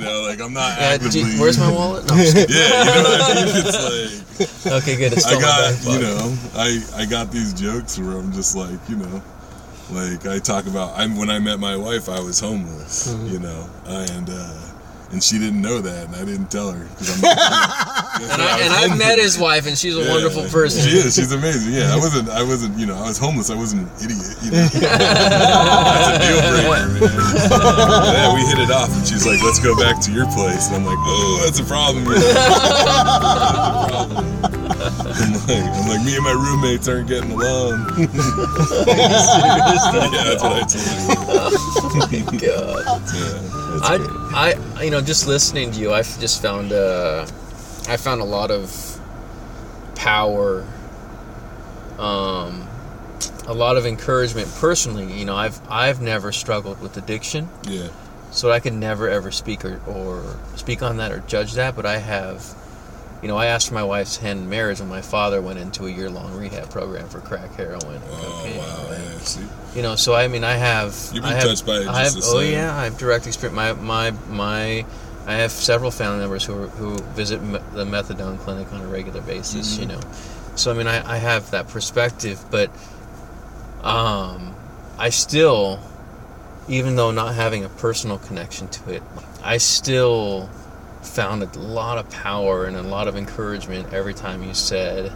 know, 0.00 0.22
like 0.26 0.40
I'm 0.40 0.52
not 0.52 0.72
uh, 0.72 0.76
Yeah, 0.80 0.86
actively. 0.94 1.20
you- 1.20 1.40
where's 1.40 1.58
my 1.58 1.70
wallet? 1.70 2.06
No. 2.08 2.14
Yeah, 2.20 2.24
you 2.24 3.02
know 3.02 3.02
what 3.02 3.22
I 3.22 3.34
mean. 3.44 3.54
It's 3.56 4.64
like 4.66 4.82
okay, 4.82 4.96
good. 4.96 5.12
I 5.26 5.40
got, 5.40 5.84
you 5.84 5.98
know, 6.00 6.34
I 6.54 6.82
I 6.96 7.04
got 7.06 7.30
these 7.30 7.52
jokes 7.54 7.98
where 7.98 8.16
I'm 8.16 8.32
just 8.32 8.56
like, 8.56 8.78
you 8.88 8.96
know, 8.96 9.22
like 9.92 10.26
I 10.26 10.38
talk 10.38 10.66
about. 10.66 10.96
I'm 10.98 11.16
when 11.16 11.30
I 11.30 11.38
met 11.38 11.58
my 11.60 11.76
wife, 11.76 12.08
I 12.08 12.20
was 12.20 12.38
homeless, 12.40 13.08
Mm-hmm. 13.08 13.26
you 13.28 13.38
know, 13.40 13.68
and 13.86 14.28
uh, 14.30 14.56
and 15.12 15.20
she 15.22 15.38
didn't 15.38 15.60
know 15.60 15.80
that, 15.80 16.06
and 16.06 16.14
I 16.14 16.24
didn't 16.24 16.50
tell 16.52 16.70
her 16.70 16.86
I'm. 16.86 17.20
Not, 17.20 18.20
And, 18.22 18.42
I, 18.42 18.60
and 18.62 18.72
I've 18.72 18.96
met 18.98 19.18
his 19.18 19.36
wife, 19.38 19.66
and 19.66 19.76
she's 19.76 19.96
a 19.96 20.02
Yeah, 20.02 20.10
wonderful 20.12 20.44
person. 20.50 20.82
She 20.82 20.90
is. 20.96 21.14
She's 21.16 21.32
amazing. 21.32 21.72
Yeah, 21.74 21.92
I 21.92 21.96
wasn't. 21.96 22.28
I 22.28 22.42
wasn't. 22.44 22.78
You 22.78 22.86
know, 22.86 22.94
I 22.94 23.08
was 23.08 23.18
homeless. 23.18 23.50
I 23.50 23.56
wasn't 23.56 23.88
an 23.88 23.90
idiot. 24.04 24.36
You 24.42 24.50
know? 24.52 24.68
That's 24.70 26.08
a 26.14 26.18
deal 26.22 26.38
breaker, 26.62 26.86
man. 26.94 27.10
yeah, 28.14 28.34
we 28.34 28.40
hit 28.46 28.58
it 28.60 28.70
off, 28.70 28.94
and 28.94 29.02
she's 29.06 29.26
like, 29.26 29.42
"Let's 29.42 29.58
go 29.58 29.74
back 29.76 30.00
to 30.02 30.12
your 30.12 30.26
place," 30.30 30.68
and 30.68 30.76
I'm 30.76 30.84
like, 30.84 30.98
"Oh, 31.00 31.40
that's 31.44 31.58
a 31.58 31.64
problem." 31.64 32.04
you 32.04 32.10
know. 32.10 32.20
That's 32.20 34.06
a 34.06 34.14
problem. 34.38 34.49
I'm 34.70 35.32
like, 35.46 35.50
I'm 35.50 35.88
like, 35.88 36.04
me 36.04 36.14
and 36.16 36.24
my 36.24 36.32
roommates 36.32 36.88
aren't 36.88 37.08
getting 37.08 37.32
along. 37.32 37.86
yeah, 37.98 38.06
that's 39.66 40.42
what 40.42 40.52
I 40.52 40.64
told 40.66 42.10
her. 42.10 42.38
God. 42.38 43.02
Yeah. 43.14 43.46
I, 43.82 44.54
I, 44.78 44.82
you 44.82 44.90
know, 44.90 45.00
just 45.00 45.26
listening 45.26 45.70
to 45.72 45.80
you, 45.80 45.92
I've 45.92 46.18
just 46.20 46.42
found, 46.42 46.72
uh, 46.72 47.26
I 47.88 47.96
found 47.96 48.20
a 48.20 48.24
lot 48.24 48.50
of 48.50 48.98
power, 49.94 50.66
um, 51.98 52.66
a 53.46 53.54
lot 53.54 53.76
of 53.76 53.86
encouragement 53.86 54.48
personally. 54.56 55.12
You 55.12 55.24
know, 55.24 55.36
I've, 55.36 55.60
I've 55.68 56.00
never 56.00 56.32
struggled 56.32 56.80
with 56.80 56.96
addiction, 56.96 57.48
Yeah. 57.68 57.88
so 58.30 58.50
I 58.50 58.60
could 58.60 58.74
never 58.74 59.08
ever 59.08 59.30
speak 59.30 59.64
or, 59.64 59.80
or 59.86 60.36
speak 60.56 60.82
on 60.82 60.96
that 60.98 61.12
or 61.12 61.20
judge 61.20 61.54
that. 61.54 61.74
But 61.76 61.86
I 61.86 61.98
have, 61.98 62.44
you 63.22 63.28
know, 63.28 63.36
I 63.36 63.46
asked 63.46 63.68
for 63.68 63.74
my 63.74 63.82
wife's 63.84 64.16
hand 64.16 64.40
in 64.40 64.48
marriage 64.48 64.80
when 64.80 64.88
my 64.88 65.02
father 65.02 65.42
went 65.42 65.58
into 65.58 65.86
a 65.86 65.90
year 65.90 66.08
long 66.10 66.34
rehab 66.36 66.70
program 66.70 67.08
for 67.08 67.20
crack, 67.20 67.54
heroin, 67.54 67.96
and 67.96 68.04
Oh 68.08 68.40
cocaine. 68.42 68.58
wow. 68.58 68.86
right? 68.88 69.18
See. 69.20 69.42
You 69.76 69.82
know, 69.82 69.94
so 69.96 70.14
I 70.14 70.26
mean, 70.28 70.42
I 70.44 70.54
have. 70.54 70.94
You've 71.12 71.24
I 71.24 71.28
been 71.30 71.36
have, 71.38 71.46
touched 71.48 71.66
by 71.66 71.76
it 71.80 71.88
I 71.88 72.02
have, 72.04 72.16
oh 72.16 72.20
same. 72.40 72.52
yeah, 72.52 72.74
I 72.76 72.84
have 72.84 72.96
direct 72.98 73.26
experience. 73.26 73.54
My 73.56 73.72
my 73.74 74.10
my, 74.28 74.86
I 75.26 75.34
have 75.34 75.50
several 75.52 75.90
family 75.90 76.18
members 76.20 76.44
who 76.44 76.62
are, 76.62 76.66
who 76.68 76.96
visit 77.14 77.42
me- 77.42 77.58
the 77.74 77.84
methadone 77.84 78.38
clinic 78.38 78.72
on 78.72 78.80
a 78.80 78.86
regular 78.86 79.20
basis. 79.20 79.74
Mm-hmm. 79.78 79.82
You 79.82 79.96
know, 79.96 80.00
so 80.56 80.70
I 80.70 80.74
mean, 80.74 80.86
I, 80.86 81.12
I 81.14 81.16
have 81.18 81.50
that 81.50 81.68
perspective, 81.68 82.42
but 82.50 82.70
um, 83.82 84.54
I 84.98 85.10
still, 85.10 85.78
even 86.68 86.96
though 86.96 87.10
not 87.10 87.34
having 87.34 87.64
a 87.64 87.68
personal 87.68 88.18
connection 88.18 88.68
to 88.68 88.90
it, 88.94 89.02
I 89.42 89.58
still 89.58 90.48
found 91.02 91.42
a 91.42 91.58
lot 91.58 91.98
of 91.98 92.10
power 92.10 92.66
and 92.66 92.76
a 92.76 92.82
lot 92.82 93.08
of 93.08 93.16
encouragement 93.16 93.92
every 93.92 94.14
time 94.14 94.42
you 94.42 94.54
said, 94.54 95.12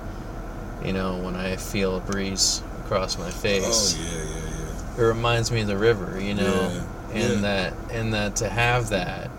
you 0.85 0.93
know, 0.93 1.17
when 1.19 1.37
I 1.37 1.57
feel 1.57 1.97
a 1.97 2.01
breeze 2.01 2.63
across 2.81 3.19
my 3.19 3.31
face 3.31 3.97
Oh 3.97 4.03
yeah, 4.03 4.25
yeah, 4.25 4.97
yeah. 4.97 5.05
it 5.05 5.07
reminds 5.07 5.51
me 5.51 5.61
of 5.61 5.67
the 5.67 5.77
river, 5.77 6.21
you 6.21 6.35
know, 6.35 6.85
and 7.13 7.45
that 7.45 7.75
and 7.91 8.15
that 8.15 8.37
to 8.37 8.49
have 8.49 8.91
that, 8.91 9.31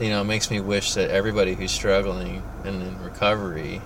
you 0.00 0.10
know, 0.10 0.22
makes 0.22 0.50
me 0.50 0.60
wish 0.60 0.94
that 0.94 1.10
everybody 1.10 1.54
who's 1.54 1.72
struggling 1.72 2.42
and 2.64 2.82
in 2.82 3.02
recovery 3.02 3.80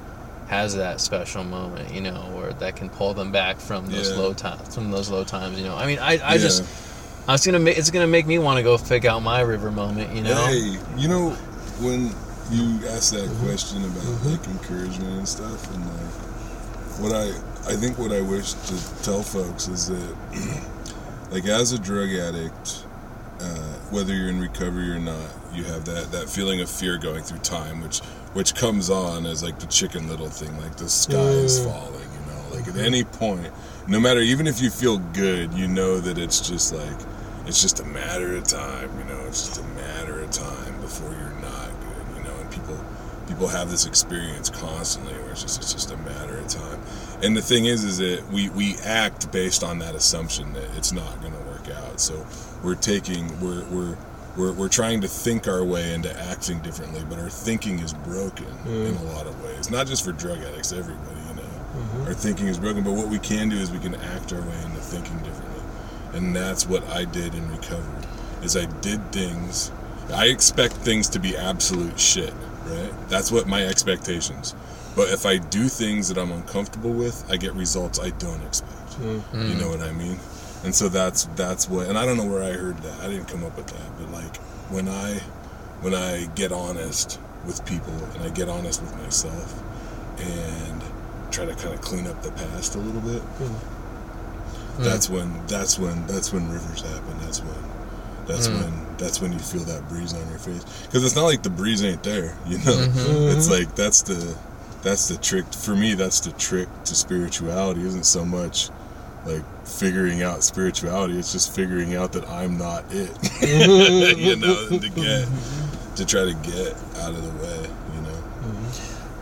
has 0.48 0.76
that 0.76 1.00
special 1.00 1.44
moment, 1.44 1.94
you 1.94 2.00
know, 2.00 2.20
where 2.34 2.52
that 2.54 2.76
can 2.76 2.90
pull 2.90 3.14
them 3.14 3.32
back 3.32 3.58
from 3.58 3.86
those 3.86 4.14
low 4.16 4.34
times, 4.34 4.74
from 4.74 4.90
those 4.90 5.08
low 5.08 5.24
times, 5.24 5.58
you 5.58 5.64
know. 5.64 5.74
I 5.74 5.86
mean, 5.86 5.98
I, 5.98 6.18
I 6.22 6.36
just, 6.36 6.62
I 7.26 7.32
was 7.32 7.46
gonna 7.46 7.58
make, 7.58 7.78
it's 7.78 7.90
gonna 7.90 8.06
make 8.06 8.26
me 8.26 8.38
want 8.38 8.58
to 8.58 8.62
go 8.62 8.76
pick 8.76 9.06
out 9.06 9.22
my 9.22 9.40
river 9.40 9.70
moment, 9.70 10.14
you 10.14 10.22
know. 10.22 10.44
Hey, 10.46 10.76
you 10.96 11.08
know 11.08 11.36
when 11.82 12.10
you 12.50 12.86
asked 12.88 13.12
that 13.12 13.28
Mm-hmm. 13.28 13.46
question 13.46 13.84
about 13.84 14.24
like 14.24 14.46
encouragement 14.48 15.18
and 15.18 15.28
stuff, 15.28 15.72
and 15.74 15.84
like 15.86 16.14
what 17.00 17.12
I 17.12 17.28
I 17.70 17.76
think 17.76 17.98
what 17.98 18.12
I 18.12 18.20
wish 18.20 18.52
to 18.54 19.02
tell 19.02 19.22
folks 19.22 19.68
is 19.68 19.88
that 19.88 20.16
like 21.30 21.46
as 21.46 21.72
a 21.72 21.78
drug 21.78 22.10
addict, 22.10 22.86
uh, 23.40 23.74
whether 23.90 24.14
you're 24.14 24.28
in 24.28 24.40
recovery 24.40 24.90
or 24.90 24.98
not, 24.98 25.30
you 25.52 25.64
have 25.64 25.84
that 25.86 26.12
that 26.12 26.28
feeling 26.28 26.60
of 26.60 26.70
fear 26.70 26.98
going 26.98 27.22
through 27.22 27.38
time, 27.40 27.82
which 27.82 28.00
which 28.34 28.54
comes 28.54 28.90
on 28.90 29.26
as 29.26 29.42
like 29.42 29.58
the 29.58 29.66
chicken 29.66 30.08
little 30.08 30.28
thing, 30.28 30.56
like 30.60 30.76
the 30.76 30.88
sky 30.88 31.16
is 31.46 31.62
falling, 31.64 32.08
you 32.12 32.32
know, 32.32 32.56
like 32.56 32.68
at 32.68 32.76
any 32.76 33.04
point, 33.04 33.52
no 33.88 34.00
matter 34.00 34.20
even 34.20 34.46
if 34.46 34.60
you 34.60 34.70
feel 34.70 34.98
good, 35.12 35.52
you 35.54 35.68
know 35.68 36.00
that 36.00 36.18
it's 36.18 36.40
just 36.48 36.74
like 36.74 36.98
it's 37.46 37.60
just 37.60 37.80
a 37.80 37.84
matter 37.84 38.36
of 38.36 38.44
time, 38.44 38.90
you 38.98 39.04
know, 39.04 39.20
it's 39.26 39.48
just 39.48 39.60
a 39.60 39.64
matter 39.74 40.20
of 40.20 40.30
time 40.30 40.80
before 40.80 41.10
you're 41.12 41.31
people 43.32 43.48
have 43.48 43.70
this 43.70 43.86
experience 43.86 44.50
constantly 44.50 45.14
where 45.14 45.30
it's 45.30 45.42
just 45.42 45.58
it's 45.58 45.72
just 45.72 45.90
a 45.90 45.96
matter 45.98 46.36
of 46.36 46.48
time. 46.48 46.78
And 47.22 47.34
the 47.36 47.40
thing 47.40 47.64
is 47.64 47.82
is 47.82 47.98
that 47.98 48.22
we 48.30 48.50
we 48.50 48.76
act 48.84 49.32
based 49.32 49.64
on 49.64 49.78
that 49.78 49.94
assumption 49.94 50.52
that 50.52 50.76
it's 50.76 50.92
not 50.92 51.20
going 51.20 51.32
to 51.32 51.40
work 51.40 51.70
out. 51.70 51.98
So 51.98 52.26
we're 52.62 52.74
taking 52.74 53.40
we're 53.40 53.64
we're 53.70 53.96
we're, 54.36 54.52
we're 54.52 54.68
trying 54.68 55.02
to 55.02 55.08
think 55.08 55.46
our 55.46 55.62
way 55.62 55.92
into 55.92 56.10
acting 56.22 56.60
differently, 56.60 57.02
but 57.08 57.18
our 57.18 57.28
thinking 57.28 57.80
is 57.80 57.92
broken 57.92 58.46
mm. 58.64 58.88
in 58.88 58.96
a 58.96 59.02
lot 59.12 59.26
of 59.26 59.42
ways. 59.44 59.70
Not 59.70 59.86
just 59.86 60.04
for 60.04 60.12
drug 60.12 60.38
addicts, 60.38 60.72
everybody, 60.72 61.20
you 61.28 61.34
know. 61.34 61.42
Mm-hmm. 61.42 62.06
Our 62.06 62.14
thinking 62.14 62.46
is 62.46 62.58
broken, 62.58 62.82
but 62.82 62.92
what 62.92 63.08
we 63.08 63.18
can 63.18 63.50
do 63.50 63.56
is 63.56 63.70
we 63.70 63.78
can 63.78 63.94
act 63.94 64.32
our 64.32 64.40
way 64.40 64.62
into 64.64 64.80
thinking 64.80 65.18
differently. 65.18 65.62
And 66.14 66.34
that's 66.34 66.66
what 66.66 66.82
I 66.88 67.04
did 67.04 67.34
in 67.34 67.46
recovery. 67.50 68.08
Is 68.42 68.56
I 68.56 68.64
did 68.80 69.12
things 69.12 69.70
I 70.10 70.26
expect 70.26 70.74
things 70.74 71.08
to 71.10 71.18
be 71.18 71.36
absolute 71.36 71.98
shit, 71.98 72.34
right? 72.66 72.92
That's 73.08 73.30
what 73.30 73.46
my 73.46 73.64
expectations. 73.64 74.54
But 74.94 75.08
if 75.08 75.24
I 75.24 75.38
do 75.38 75.68
things 75.68 76.08
that 76.08 76.18
I'm 76.18 76.32
uncomfortable 76.32 76.92
with, 76.92 77.24
I 77.30 77.36
get 77.36 77.54
results 77.54 77.98
I 77.98 78.10
don't 78.10 78.42
expect. 78.42 78.72
Mm-hmm. 79.00 79.48
You 79.48 79.54
know 79.54 79.68
what 79.68 79.80
I 79.80 79.92
mean? 79.92 80.18
And 80.64 80.74
so 80.74 80.88
that's 80.88 81.24
that's 81.34 81.68
what 81.68 81.88
and 81.88 81.98
I 81.98 82.06
don't 82.06 82.16
know 82.16 82.26
where 82.26 82.42
I 82.42 82.52
heard 82.52 82.78
that. 82.78 83.00
I 83.00 83.08
didn't 83.08 83.26
come 83.26 83.44
up 83.44 83.56
with 83.56 83.66
that, 83.68 83.98
but 83.98 84.10
like 84.12 84.36
when 84.70 84.88
I 84.88 85.14
when 85.80 85.94
I 85.94 86.26
get 86.34 86.52
honest 86.52 87.18
with 87.46 87.64
people 87.66 87.94
and 88.14 88.22
I 88.22 88.28
get 88.30 88.48
honest 88.48 88.80
with 88.82 88.96
myself 88.98 89.60
and 90.20 90.82
try 91.32 91.46
to 91.46 91.54
kind 91.54 91.74
of 91.74 91.80
clean 91.80 92.06
up 92.06 92.22
the 92.22 92.30
past 92.32 92.76
a 92.76 92.78
little 92.78 93.00
bit, 93.00 93.22
mm-hmm. 93.22 94.82
that's 94.84 95.08
when 95.08 95.44
that's 95.46 95.78
when 95.78 96.06
that's 96.06 96.32
when 96.32 96.50
rivers 96.52 96.82
happen. 96.82 97.18
That's 97.20 97.40
when 97.40 97.71
that's 98.26 98.46
hmm. 98.46 98.60
when 98.60 98.96
that's 98.98 99.20
when 99.20 99.32
you 99.32 99.38
feel 99.38 99.62
that 99.64 99.88
breeze 99.88 100.14
on 100.14 100.28
your 100.28 100.38
face 100.38 100.64
because 100.86 101.04
it's 101.04 101.16
not 101.16 101.24
like 101.24 101.42
the 101.42 101.50
breeze 101.50 101.82
ain't 101.82 102.02
there. 102.02 102.36
You 102.46 102.58
know, 102.58 102.72
mm-hmm. 102.72 103.36
it's 103.36 103.50
like 103.50 103.74
that's 103.74 104.02
the 104.02 104.36
that's 104.82 105.08
the 105.08 105.16
trick 105.16 105.46
for 105.52 105.74
me. 105.74 105.94
That's 105.94 106.20
the 106.20 106.32
trick 106.32 106.68
to 106.84 106.94
spirituality. 106.94 107.82
Isn't 107.82 108.06
so 108.06 108.24
much 108.24 108.70
like 109.24 109.42
figuring 109.66 110.22
out 110.22 110.42
spirituality. 110.42 111.18
It's 111.18 111.32
just 111.32 111.54
figuring 111.54 111.94
out 111.94 112.12
that 112.12 112.28
I'm 112.28 112.58
not 112.58 112.84
it. 112.90 113.10
you 114.18 114.36
know, 114.36 114.68
to 114.68 114.88
get 114.88 115.28
to 115.96 116.04
try 116.04 116.24
to 116.24 116.34
get 116.42 116.74
out 116.98 117.14
of 117.14 117.22
the 117.22 117.44
way. 117.44 117.70
You 117.94 118.00
know. 118.02 118.22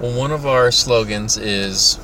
Well, 0.00 0.18
one 0.18 0.32
of 0.32 0.46
our 0.46 0.70
slogans 0.70 1.36
is 1.36 1.98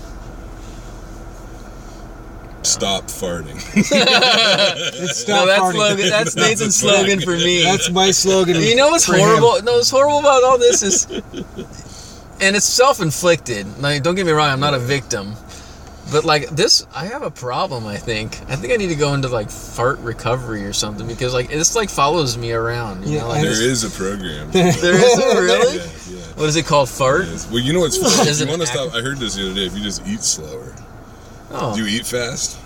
Stop 2.66 3.04
farting. 3.04 3.58
Stop 5.12 5.28
no, 5.28 5.46
that's 5.46 5.62
farting. 5.62 5.72
slogan. 5.74 6.08
That's 6.08 6.34
That's 6.34 6.36
Nathan's 6.36 6.76
slogan 6.76 7.20
slogan. 7.20 7.20
for 7.20 7.36
me. 7.44 7.62
That's 7.62 7.90
my 7.90 8.10
slogan. 8.10 8.56
You 8.60 8.74
know 8.76 8.88
what's 8.88 9.06
for 9.06 9.14
him. 9.14 9.20
horrible? 9.20 9.62
No, 9.62 9.74
what's 9.76 9.90
horrible 9.90 10.18
about 10.18 10.42
all 10.44 10.58
this 10.58 10.82
is, 10.82 11.06
and 12.40 12.56
it's 12.56 12.64
self-inflicted. 12.66 13.78
Like, 13.80 14.02
don't 14.02 14.14
get 14.14 14.26
me 14.26 14.32
wrong, 14.32 14.50
I'm 14.50 14.60
not 14.60 14.74
a 14.74 14.78
victim, 14.78 15.34
but 16.12 16.24
like 16.24 16.48
this, 16.50 16.86
I 16.94 17.06
have 17.06 17.22
a 17.22 17.30
problem. 17.30 17.86
I 17.86 17.96
think. 17.96 18.40
I 18.50 18.56
think 18.56 18.72
I 18.72 18.76
need 18.76 18.88
to 18.88 18.94
go 18.96 19.14
into 19.14 19.28
like 19.28 19.50
fart 19.50 19.98
recovery 20.00 20.64
or 20.64 20.72
something 20.72 21.06
because 21.06 21.32
like 21.34 21.48
this 21.48 21.74
like 21.76 21.88
follows 21.90 22.36
me 22.36 22.52
around. 22.52 23.06
You 23.06 23.14
Yeah, 23.16 23.20
know, 23.22 23.28
like, 23.28 23.42
there 23.42 23.52
and- 23.52 23.60
is 23.62 23.84
a 23.84 23.90
program. 23.90 24.50
there 24.50 24.68
is 24.68 24.82
a 25.18 25.40
really. 25.40 25.76
Yeah, 25.76 25.82
yeah. 26.10 26.22
What 26.34 26.48
is 26.48 26.56
it 26.56 26.66
called? 26.66 26.88
Fart? 26.90 27.26
Yes. 27.26 27.48
Well, 27.50 27.60
you 27.60 27.72
know 27.72 27.80
what's 27.80 27.96
funny? 27.96 28.28
Is 28.28 28.40
If 28.42 28.46
you 28.48 28.50
want 28.50 28.60
to 28.62 28.66
stop, 28.66 28.92
I 28.94 29.00
heard 29.00 29.16
this 29.18 29.36
the 29.36 29.46
other 29.46 29.54
day. 29.54 29.66
If 29.66 29.74
you 29.76 29.82
just 29.82 30.06
eat 30.06 30.22
slower, 30.22 30.74
Oh, 31.50 31.74
do 31.74 31.84
you 31.84 32.00
eat 32.00 32.06
fast? 32.06 32.58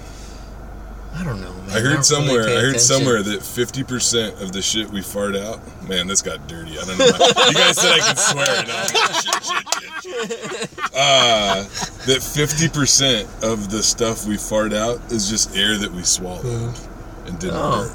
I 1.14 1.24
don't 1.24 1.40
know. 1.40 1.52
Man. 1.52 1.70
I 1.70 1.72
heard 1.80 1.84
really 1.90 2.02
somewhere. 2.02 2.44
pay 2.46 2.52
I 2.56 2.60
heard 2.60 2.64
attention. 2.76 2.80
somewhere 2.80 3.22
that 3.22 3.42
fifty 3.42 3.82
percent 3.84 4.40
of 4.40 4.52
the 4.52 4.62
shit 4.62 4.88
we 4.90 5.02
fart 5.02 5.34
out. 5.36 5.60
Man, 5.88 6.06
this 6.06 6.22
got 6.22 6.46
dirty. 6.48 6.78
I 6.78 6.84
don't 6.84 6.98
know. 6.98 7.04
You 7.06 7.54
guys 7.54 7.76
said 7.80 7.92
I 7.92 8.08
could 8.08 8.18
swear. 8.18 8.60
And 8.60 8.70
I 8.70 8.82
was 8.82 8.94
like, 8.94 9.14
shit, 9.14 9.44
shit, 9.44 10.30
shit, 10.30 10.70
shit. 10.70 10.78
Uh, 10.94 11.62
that 12.06 12.22
fifty 12.22 12.68
percent 12.68 13.28
of 13.42 13.70
the 13.70 13.82
stuff 13.82 14.24
we 14.26 14.36
fart 14.36 14.72
out 14.72 15.00
is 15.12 15.28
just 15.28 15.56
air 15.56 15.76
that 15.78 15.90
we 15.90 16.02
swallowed 16.04 16.74
and 17.26 17.38
didn't 17.38 17.56
Oh. 17.56 17.92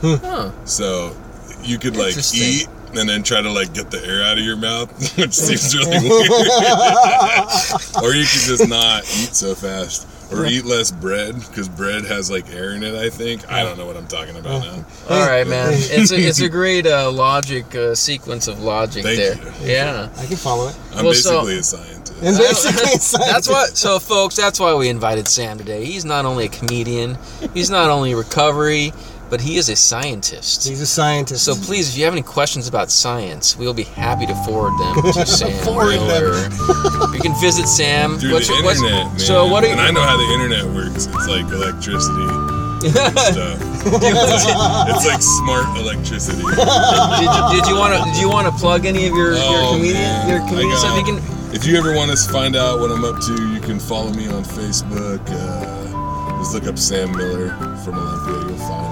burp. 0.00 0.20
Huh. 0.22 0.50
So 0.64 1.16
you 1.62 1.78
could 1.78 1.96
like 1.96 2.14
eat 2.34 2.68
and 2.94 3.08
then 3.08 3.22
try 3.24 3.40
to 3.42 3.50
like 3.50 3.74
get 3.74 3.90
the 3.90 4.04
air 4.06 4.22
out 4.22 4.38
of 4.38 4.44
your 4.44 4.56
mouth, 4.56 4.90
which 5.18 5.32
seems 5.34 5.74
really 5.74 5.98
weird. 6.08 6.38
or 8.02 8.14
you 8.14 8.22
could 8.24 8.46
just 8.46 8.68
not 8.68 9.02
eat 9.02 9.34
so 9.34 9.54
fast. 9.56 10.06
Or 10.32 10.46
eat 10.46 10.64
less 10.64 10.90
bread 10.90 11.34
because 11.34 11.68
bread 11.68 12.04
has 12.06 12.30
like 12.30 12.50
air 12.52 12.72
in 12.74 12.82
it. 12.82 12.94
I 12.94 13.10
think 13.10 13.50
I 13.50 13.62
don't 13.62 13.76
know 13.78 13.86
what 13.86 13.96
I'm 13.96 14.06
talking 14.06 14.36
about 14.36 14.62
now. 14.62 14.84
All 15.10 15.26
right, 15.28 15.46
man. 15.46 15.70
It's 15.74 16.10
a 16.12 16.16
it's 16.16 16.40
a 16.40 16.48
great 16.60 16.86
uh, 16.86 17.10
logic 17.12 17.74
uh, 17.74 17.94
sequence 17.94 18.48
of 18.48 18.62
logic 18.62 19.04
Thank 19.04 19.18
there. 19.18 19.36
you. 19.36 19.52
Yeah. 19.72 20.08
I 20.18 20.26
can 20.26 20.36
follow 20.36 20.68
it. 20.68 20.76
I'm 20.94 21.04
Well, 21.04 21.14
so- 21.14 21.42
basically 21.44 21.58
a 21.58 21.62
scientist. 21.62 22.02
And 22.22 22.38
basically, 22.38 22.90
it's 22.92 23.10
That's 23.18 23.48
what. 23.48 23.76
So, 23.76 23.98
folks, 23.98 24.36
that's 24.36 24.60
why 24.60 24.74
we 24.74 24.88
invited 24.88 25.26
Sam 25.26 25.58
today. 25.58 25.84
He's 25.84 26.04
not 26.04 26.24
only 26.24 26.44
a 26.44 26.48
comedian, 26.48 27.18
he's 27.52 27.68
not 27.68 27.90
only 27.90 28.14
recovery, 28.14 28.92
but 29.32 29.40
he 29.40 29.56
is 29.56 29.70
a 29.70 29.74
scientist. 29.76 30.68
He's 30.68 30.82
a 30.82 30.86
scientist. 30.86 31.42
So 31.42 31.54
please, 31.54 31.88
if 31.88 31.96
you 31.96 32.04
have 32.04 32.12
any 32.12 32.20
questions 32.20 32.68
about 32.68 32.90
science, 32.90 33.56
we'll 33.56 33.72
be 33.72 33.84
happy 33.84 34.26
to 34.26 34.34
forward 34.44 34.76
them 34.78 34.94
to 35.14 35.24
Sam. 35.38 35.50
Forward 35.64 35.96
them. 35.96 36.06
Miller. 36.06 37.14
you 37.16 37.20
can 37.20 37.32
visit 37.40 37.66
Sam. 37.66 38.18
Dude, 38.18 38.30
What's 38.32 38.48
the 38.48 38.54
your- 38.56 38.64
what's- 38.64 38.78
internet, 38.82 39.06
man. 39.08 39.18
So 39.18 39.46
what 39.48 39.64
are 39.64 39.68
you? 39.68 39.72
And 39.72 39.80
I 39.80 39.90
know 39.90 40.02
how 40.02 40.18
the 40.18 40.28
internet 40.36 40.64
works. 40.76 41.06
It's 41.06 41.28
like 41.28 41.46
electricity 41.48 42.28
and 42.28 42.92
stuff. 43.32 43.56
it's, 43.88 45.06
like, 45.06 45.22
smart 45.22 45.64
electricity. 45.78 46.42
did 46.42 47.24
you, 47.24 47.40
did 47.56 47.64
you 47.72 47.76
want 47.80 47.96
to? 47.96 48.04
Did 48.12 48.20
you 48.20 48.28
want 48.28 48.46
to 48.48 48.52
plug 48.60 48.84
any 48.84 49.06
of 49.08 49.14
your 49.16 49.32
your 49.32 49.40
Oh, 49.40 49.70
comedian 49.72 49.94
man. 49.94 50.28
your 50.28 50.40
comedian 50.40 50.68
got- 50.70 50.78
stuff? 50.78 50.98
You 50.98 51.04
can. 51.04 51.54
If 51.54 51.64
you 51.66 51.76
ever 51.78 51.94
want 51.94 52.10
to 52.10 52.16
find 52.30 52.54
out 52.56 52.80
what 52.80 52.90
I'm 52.90 53.04
up 53.04 53.20
to, 53.20 53.32
you 53.54 53.60
can 53.60 53.78
follow 53.80 54.10
me 54.12 54.26
on 54.28 54.42
Facebook. 54.44 55.20
Uh, 55.28 56.38
just 56.38 56.52
look 56.54 56.66
up 56.66 56.76
Sam 56.78 57.12
Miller 57.16 57.50
from 57.84 57.96
Olympia, 57.98 58.48
you'll 58.48 58.58
find 58.68 58.91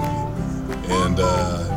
And 1.11 1.19
uh, 1.19 1.67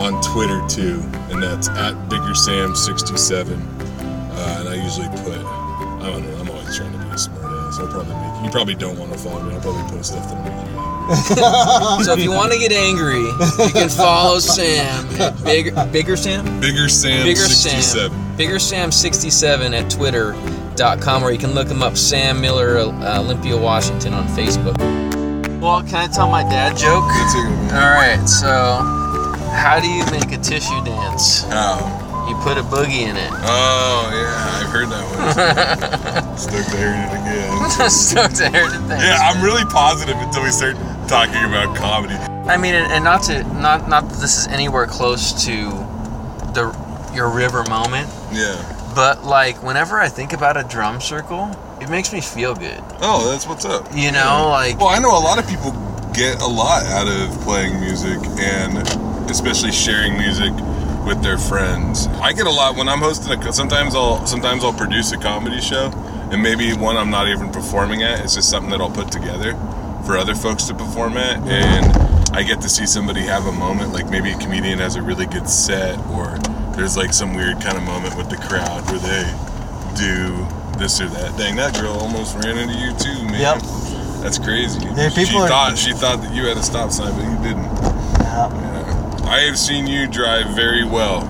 on 0.00 0.18
Twitter 0.22 0.66
too, 0.66 1.02
and 1.30 1.42
that's 1.42 1.68
at 1.68 1.92
BiggerSam67. 2.08 3.52
Uh, 3.52 4.56
and 4.60 4.68
I 4.70 4.82
usually 4.82 5.08
put, 5.08 5.36
I 5.36 6.10
don't 6.10 6.22
know, 6.22 6.34
I'm 6.38 6.48
always 6.48 6.74
trying 6.74 6.92
to 6.92 6.98
be 6.98 7.04
a 7.10 7.18
smart 7.18 7.44
ass. 7.44 7.78
I'll 7.78 7.88
probably 7.88 8.14
make 8.14 8.44
you 8.44 8.50
probably 8.50 8.74
don't 8.74 8.98
want 8.98 9.12
to 9.12 9.18
follow 9.18 9.42
me. 9.42 9.54
I'll 9.54 9.60
probably 9.60 9.82
post 9.90 10.12
stuff 10.12 10.24
that'll 10.26 10.42
make 10.42 10.54
you. 10.54 10.78
So 12.04 12.14
if 12.14 12.22
you 12.22 12.30
want 12.30 12.52
to 12.52 12.58
get 12.58 12.72
angry, 12.72 13.20
you 13.20 13.72
can 13.74 13.90
follow 13.90 14.38
Sam 14.38 15.06
at 15.20 15.44
Bigger 15.44 15.86
Bigger 15.92 16.16
Sam. 16.16 16.60
Bigger 16.60 16.88
Sam 16.88 17.24
Bigger 17.24 17.40
67. 17.40 18.10
Sam. 18.10 18.36
Bigger 18.36 18.58
Sam 18.58 18.90
67 18.90 19.74
at 19.74 19.90
twitter.com 19.90 21.22
or 21.22 21.30
you 21.30 21.38
can 21.38 21.52
look 21.52 21.68
him 21.68 21.82
up 21.82 21.98
Sam 21.98 22.40
Miller 22.40 22.78
uh, 22.78 23.20
Olympia 23.20 23.56
Washington 23.56 24.14
on 24.14 24.26
Facebook. 24.28 25.07
Well, 25.60 25.82
can 25.82 25.96
I 25.96 26.06
tell 26.06 26.30
my 26.30 26.42
dad 26.44 26.76
joke? 26.76 27.04
It. 27.08 27.72
All 27.74 27.90
right. 27.90 28.24
So, 28.28 28.78
how 29.50 29.80
do 29.80 29.88
you 29.90 30.04
make 30.12 30.30
a 30.32 30.40
tissue 30.40 30.84
dance? 30.84 31.42
Oh. 31.48 32.26
You 32.28 32.36
put 32.44 32.58
a 32.58 32.62
boogie 32.62 33.08
in 33.08 33.16
it. 33.16 33.30
Oh, 33.32 34.10
yeah, 34.12 34.60
I've 34.60 34.70
heard 34.70 34.88
that 34.88 36.26
one. 36.28 36.38
Stoked 36.38 36.70
to 36.70 36.76
hear 36.76 36.94
it 36.94 37.10
again. 37.10 37.90
Stoked 37.90 38.36
to 38.36 38.50
hear 38.50 38.68
the 38.68 38.78
thing. 38.86 39.00
Yeah, 39.00 39.18
I'm 39.22 39.42
really 39.42 39.64
positive 39.64 40.14
until 40.18 40.42
we 40.44 40.50
start 40.50 40.76
talking 41.08 41.42
about 41.44 41.74
comedy. 41.74 42.14
I 42.14 42.56
mean, 42.56 42.74
and, 42.74 42.92
and 42.92 43.02
not 43.02 43.22
to 43.24 43.42
not 43.54 43.88
not 43.88 44.08
that 44.10 44.20
this 44.20 44.36
is 44.38 44.46
anywhere 44.48 44.86
close 44.86 45.44
to 45.46 45.70
the 46.54 46.76
your 47.14 47.30
river 47.30 47.64
moment, 47.64 48.08
Yeah. 48.30 48.56
but 48.94 49.24
like 49.24 49.62
whenever 49.62 49.98
I 49.98 50.08
think 50.08 50.32
about 50.34 50.56
a 50.56 50.62
drum 50.64 51.00
circle, 51.00 51.46
it 51.80 51.88
makes 51.90 52.12
me 52.12 52.20
feel 52.20 52.54
good. 52.54 52.82
Oh, 53.00 53.30
that's 53.30 53.46
what's 53.46 53.64
up. 53.64 53.88
You 53.94 54.12
know, 54.12 54.48
like 54.50 54.78
Well, 54.78 54.88
I 54.88 54.98
know 54.98 55.10
a 55.10 55.20
lot 55.20 55.38
of 55.38 55.48
people 55.48 55.72
get 56.12 56.40
a 56.42 56.46
lot 56.46 56.84
out 56.86 57.06
of 57.06 57.40
playing 57.42 57.80
music 57.80 58.18
and 58.40 58.78
especially 59.30 59.72
sharing 59.72 60.16
music 60.16 60.52
with 61.06 61.22
their 61.22 61.38
friends. 61.38 62.06
I 62.20 62.32
get 62.32 62.46
a 62.46 62.50
lot 62.50 62.76
when 62.76 62.88
I'm 62.88 62.98
hosting 62.98 63.32
a 63.32 63.52
sometimes 63.52 63.94
I'll 63.94 64.26
sometimes 64.26 64.64
I'll 64.64 64.72
produce 64.72 65.12
a 65.12 65.18
comedy 65.18 65.60
show 65.60 65.90
and 66.30 66.42
maybe 66.42 66.72
one 66.74 66.96
I'm 66.96 67.10
not 67.10 67.28
even 67.28 67.50
performing 67.50 68.02
at. 68.02 68.20
It's 68.20 68.34
just 68.34 68.50
something 68.50 68.70
that 68.70 68.80
I'll 68.80 68.90
put 68.90 69.10
together 69.12 69.54
for 70.04 70.16
other 70.16 70.34
folks 70.34 70.64
to 70.64 70.74
perform 70.74 71.16
at 71.16 71.38
and 71.46 71.96
I 72.34 72.42
get 72.42 72.60
to 72.62 72.68
see 72.68 72.86
somebody 72.86 73.22
have 73.22 73.46
a 73.46 73.52
moment 73.52 73.92
like 73.92 74.10
maybe 74.10 74.32
a 74.32 74.38
comedian 74.38 74.78
has 74.78 74.96
a 74.96 75.02
really 75.02 75.26
good 75.26 75.48
set 75.48 75.98
or 76.08 76.38
there's 76.74 76.96
like 76.96 77.12
some 77.12 77.34
weird 77.34 77.60
kind 77.60 77.76
of 77.76 77.82
moment 77.84 78.16
with 78.16 78.28
the 78.30 78.36
crowd 78.36 78.84
where 78.90 78.98
they 78.98 79.24
do 79.96 80.46
this 80.78 81.00
or 81.00 81.08
that. 81.08 81.36
Dang, 81.36 81.56
that 81.56 81.74
girl 81.80 81.92
almost 81.98 82.36
ran 82.44 82.56
into 82.58 82.74
you 82.74 82.92
too, 82.94 83.24
man. 83.24 83.40
Yep. 83.40 83.62
That's 84.22 84.38
crazy. 84.38 84.80
There- 84.94 85.10
she 85.10 85.24
people 85.26 85.42
are- 85.42 85.48
thought 85.48 85.76
she 85.78 85.92
thought 85.92 86.20
that 86.22 86.32
you 86.34 86.46
had 86.46 86.56
a 86.56 86.62
stop 86.62 86.90
sign, 86.92 87.12
but 87.14 87.24
you 87.24 87.36
didn't. 87.48 87.64
Yeah. 88.22 88.48
Yeah. 88.52 89.28
I 89.30 89.40
have 89.40 89.58
seen 89.58 89.86
you 89.86 90.06
drive 90.06 90.48
very 90.54 90.84
well, 90.84 91.22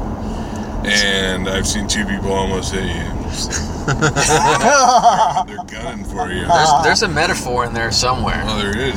and 0.84 1.48
I've 1.48 1.66
seen 1.66 1.86
two 1.88 2.04
people 2.06 2.32
almost 2.32 2.72
hit 2.72 2.84
you. 2.84 3.12
They're 3.88 5.64
gunning 5.66 6.04
for 6.04 6.30
you. 6.30 6.46
there's 6.46 6.70
there's 6.82 7.02
a 7.02 7.08
metaphor 7.08 7.64
in 7.64 7.74
there 7.74 7.90
somewhere. 7.90 8.42
Oh, 8.46 8.58
there 8.58 8.76
is. 8.76 8.94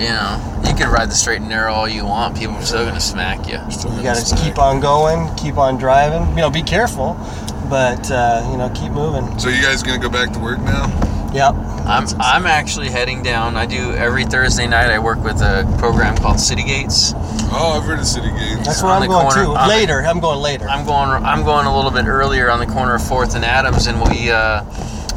You 0.00 0.08
know, 0.08 0.62
you 0.66 0.74
can 0.74 0.90
ride 0.90 1.10
the 1.10 1.14
straight 1.14 1.40
and 1.40 1.48
narrow 1.50 1.72
all 1.74 1.88
you 1.88 2.04
want. 2.06 2.36
People 2.36 2.56
are 2.56 2.62
still 2.64 2.84
gonna 2.86 3.00
smack 3.00 3.46
you. 3.46 3.58
You 3.96 4.02
gotta 4.02 4.20
just 4.20 4.36
keep 4.38 4.58
on 4.58 4.80
going, 4.80 5.28
keep 5.36 5.58
on 5.58 5.76
driving. 5.76 6.26
You 6.30 6.36
know, 6.42 6.50
be 6.50 6.62
careful, 6.62 7.14
but 7.70 8.10
uh, 8.10 8.46
you 8.50 8.58
know, 8.58 8.68
keep 8.74 8.92
moving. 8.92 9.38
So 9.38 9.48
you 9.48 9.62
guys 9.62 9.82
gonna 9.82 9.98
go 10.02 10.10
back 10.10 10.32
to 10.32 10.38
work 10.40 10.58
now? 10.60 10.86
Yep. 11.32 11.54
I'm 11.86 12.06
I'm 12.20 12.46
actually 12.46 12.88
heading 12.88 13.22
down. 13.22 13.56
I 13.56 13.64
do 13.66 13.92
every 13.92 14.24
Thursday 14.24 14.66
night. 14.66 14.90
I 14.90 14.98
work 14.98 15.22
with 15.22 15.40
a 15.40 15.64
program 15.78 16.16
called 16.16 16.40
City 16.40 16.64
Gates. 16.64 17.12
Oh, 17.52 17.78
I've 17.80 17.84
heard 17.86 18.00
of 18.00 18.06
City 18.06 18.28
Gates. 18.30 18.66
That's 18.66 18.82
where 18.82 18.92
On 18.92 19.02
I'm 19.02 19.08
the 19.08 19.14
going 19.14 19.26
corner- 19.28 19.44
too. 19.44 19.54
on 19.56 19.68
the- 19.68 19.74
Later. 19.74 20.02
I'm 20.02 20.18
going 20.20 20.40
later. 20.40 20.68
I'm 20.68 20.84
going. 20.84 21.24
I'm 21.24 21.44
going 21.44 21.66
a 21.66 21.74
little 21.74 21.90
bit 21.92 22.06
earlier 22.06 22.50
on 22.50 22.58
the 22.58 22.66
corner 22.66 22.94
of 22.96 23.02
Fourth 23.06 23.34
and 23.36 23.44
Adams, 23.44 23.86
and 23.86 24.00
we 24.10 24.30
uh, 24.30 24.64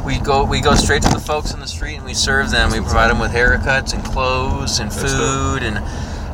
we 0.06 0.18
go 0.20 0.44
we 0.44 0.60
go 0.60 0.74
straight 0.76 1.02
to 1.02 1.08
the 1.10 1.18
folks 1.20 1.52
in 1.52 1.58
the 1.60 1.66
street 1.66 1.96
and 1.96 2.04
we 2.04 2.14
serve 2.14 2.50
them. 2.50 2.70
We 2.70 2.78
provide 2.80 3.10
them 3.10 3.18
with 3.18 3.32
haircuts 3.32 3.92
and 3.92 4.04
clothes 4.04 4.78
and 4.78 4.92
food 4.92 5.62
and 5.64 5.78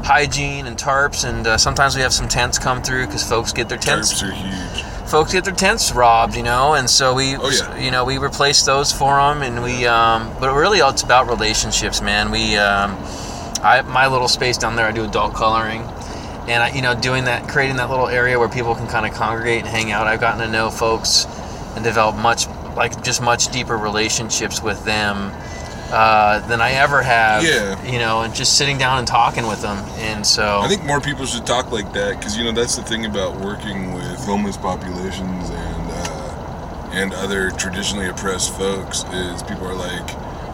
hygiene 0.04 0.66
and 0.66 0.76
tarps, 0.76 1.28
and 1.28 1.46
uh, 1.46 1.56
sometimes 1.58 1.96
we 1.96 2.02
have 2.02 2.12
some 2.12 2.28
tents 2.28 2.58
come 2.58 2.82
through 2.82 3.06
because 3.06 3.26
folks 3.26 3.52
get 3.52 3.68
their 3.68 3.78
tents 3.78 4.22
Tarps 4.22 4.28
are 4.28 4.32
huge. 4.32 4.84
Folks 5.10 5.32
get 5.32 5.44
their 5.44 5.54
tents 5.54 5.92
robbed, 5.92 6.36
you 6.36 6.42
know, 6.42 6.74
and 6.74 6.88
so 6.88 7.14
we, 7.14 7.36
Oh, 7.36 7.50
yeah. 7.50 7.76
you 7.78 7.90
know, 7.90 8.04
we 8.04 8.18
replace 8.18 8.62
those 8.64 8.92
for 8.92 9.16
them, 9.16 9.42
and 9.42 9.62
we, 9.62 9.86
um, 9.86 10.30
but 10.40 10.54
really, 10.54 10.78
it's 10.78 11.02
about 11.02 11.28
relationships, 11.28 12.00
man. 12.00 12.30
We, 12.30 12.56
um, 12.56 12.96
I, 13.62 13.82
my 13.82 14.06
little 14.06 14.28
space 14.28 14.56
down 14.56 14.76
there, 14.76 14.86
I 14.86 14.92
do 14.92 15.04
adult 15.04 15.34
coloring, 15.34 15.82
and 16.48 16.62
I, 16.62 16.70
you 16.72 16.82
know, 16.82 16.94
doing 16.94 17.24
that, 17.24 17.48
creating 17.48 17.76
that 17.76 17.90
little 17.90 18.08
area 18.08 18.38
where 18.38 18.48
people 18.48 18.74
can 18.74 18.86
kind 18.86 19.04
of 19.04 19.12
congregate 19.12 19.60
and 19.60 19.68
hang 19.68 19.90
out. 19.92 20.06
I've 20.06 20.20
gotten 20.20 20.40
to 20.46 20.50
know 20.50 20.70
folks 20.70 21.26
and 21.74 21.84
develop 21.84 22.16
much, 22.16 22.46
like, 22.76 23.02
just 23.02 23.20
much 23.20 23.48
deeper 23.48 23.76
relationships 23.76 24.62
with 24.62 24.84
them. 24.84 25.32
Uh, 25.90 26.38
than 26.48 26.60
I 26.60 26.72
ever 26.72 27.02
have, 27.02 27.42
Yeah. 27.42 27.82
you 27.84 27.98
know, 27.98 28.22
and 28.22 28.32
just 28.34 28.56
sitting 28.56 28.78
down 28.78 28.98
and 28.98 29.08
talking 29.08 29.46
with 29.48 29.60
them, 29.60 29.78
and 29.98 30.24
so 30.26 30.60
I 30.60 30.68
think 30.68 30.84
more 30.84 31.00
people 31.00 31.26
should 31.26 31.44
talk 31.46 31.72
like 31.72 31.92
that 31.94 32.18
because 32.18 32.36
you 32.38 32.44
know 32.44 32.52
that's 32.52 32.76
the 32.76 32.82
thing 32.82 33.06
about 33.06 33.36
working 33.40 33.92
with 33.94 34.24
homeless 34.24 34.56
populations 34.56 35.50
and 35.50 35.90
uh, 35.90 36.90
and 36.92 37.12
other 37.14 37.50
traditionally 37.50 38.08
oppressed 38.08 38.54
folks 38.56 39.04
is 39.12 39.42
people 39.42 39.66
are 39.66 39.74
like 39.74 40.08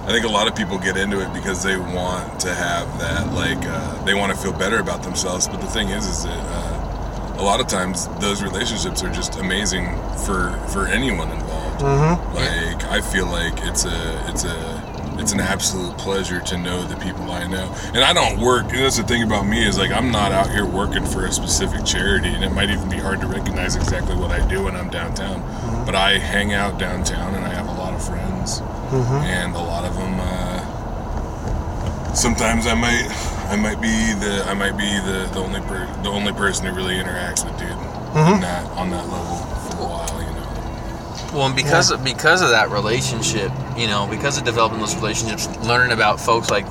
I 0.07 0.13
think 0.13 0.25
a 0.25 0.29
lot 0.29 0.47
of 0.49 0.55
people 0.55 0.79
get 0.79 0.97
into 0.97 1.21
it 1.21 1.33
because 1.35 1.63
they 1.63 1.77
want 1.77 2.41
to 2.41 2.55
have 2.55 2.87
that 3.01 3.33
like 3.35 3.59
uh, 3.67 4.05
they 4.05 4.15
want 4.15 4.33
to 4.35 4.39
feel 4.39 4.53
better 4.53 4.79
about 4.79 5.03
themselves 5.03 5.49
but 5.49 5.61
the 5.61 5.67
thing 5.67 5.89
is 5.91 6.07
is 6.07 6.25
that 6.25 6.39
uh, 6.39 7.37
a 7.39 7.43
lot 7.45 7.61
of 7.61 7.67
times 7.67 8.07
those 8.21 8.43
relationships 8.43 9.03
are 9.05 9.11
just 9.13 9.37
amazing 9.37 9.87
for 10.25 10.53
for 10.73 10.87
anyone 10.87 11.31
involved 11.31 11.83
Mm-hmm. 11.83 12.35
like 12.35 12.85
I 12.91 13.03
feel 13.03 13.27
like 13.27 13.53
it's 13.65 13.85
a 13.85 14.31
it's 14.31 14.45
a 14.45 14.96
it's 15.19 15.33
an 15.33 15.41
absolute 15.41 15.97
pleasure 15.99 16.41
to 16.41 16.59
know 16.59 16.83
the 16.85 16.97
people 16.97 17.31
I 17.31 17.47
know. 17.47 17.75
And 17.95 17.99
I 17.99 18.13
don't 18.13 18.41
work. 18.41 18.65
And 18.67 18.79
that's 18.79 18.97
the 18.97 19.03
thing 19.03 19.23
about 19.23 19.47
me 19.47 19.67
is 19.67 19.79
like 19.79 19.91
I'm 19.91 20.11
not 20.11 20.33
out 20.33 20.51
here 20.51 20.67
working 20.67 21.05
for 21.05 21.27
a 21.27 21.33
specific 21.33 21.85
charity, 21.85 22.29
and 22.29 22.45
it 22.45 22.51
might 22.51 22.71
even 22.71 22.89
be 22.89 22.99
hard 22.99 23.21
to 23.21 23.27
recognize 23.27 23.77
exactly 23.77 24.17
what 24.17 24.31
I 24.31 24.47
do 24.49 24.65
when 24.65 24.77
I'm 24.77 24.91
downtown. 24.91 25.41
Mm-hmm. 25.41 25.85
But 25.87 25.95
I 25.95 26.19
hang 26.19 26.53
out 26.53 26.79
downtown, 26.79 27.35
and 27.35 27.45
I 27.45 27.51
have 27.51 27.69
a 27.69 27.73
lot 27.73 27.95
of 27.95 28.05
friends, 28.05 28.61
mm-hmm. 28.61 29.25
and 29.25 29.55
a 29.55 29.59
lot 29.59 29.85
of 29.85 29.95
them. 29.95 30.21
Uh, 30.21 32.15
sometimes 32.15 32.67
I 32.67 32.75
might 32.75 33.07
I 33.51 33.57
might 33.57 33.81
be 33.81 33.89
the 33.89 34.45
I 34.47 34.55
might 34.55 34.77
be 34.77 34.89
the 35.01 35.29
the 35.33 35.41
only 35.41 35.61
per, 35.61 35.87
the 36.03 36.09
only 36.09 36.33
person 36.33 36.67
who 36.67 36.75
really 36.75 36.95
interacts 36.95 37.45
with 37.45 37.57
dude 37.59 37.69
mm-hmm. 37.69 38.19
on 38.19 38.41
that 38.41 38.67
on 38.73 38.91
that 38.91 39.07
level 39.09 39.37
for 39.37 39.77
a 39.77 39.87
while. 39.87 40.23
You 40.23 40.33
know. 40.35 41.39
Well, 41.39 41.47
and 41.47 41.57
because 41.57 41.91
of, 41.91 42.03
because 42.03 42.43
of 42.43 42.51
that 42.51 42.71
relationship, 42.71 43.53
you 43.77 43.87
know, 43.87 44.07
because 44.11 44.39
of 44.39 44.45
developing 44.45 44.79
those 44.79 44.95
relationships, 44.97 45.49
learning 45.67 45.93
about 45.93 46.21
folks 46.21 46.51
like 46.51 46.67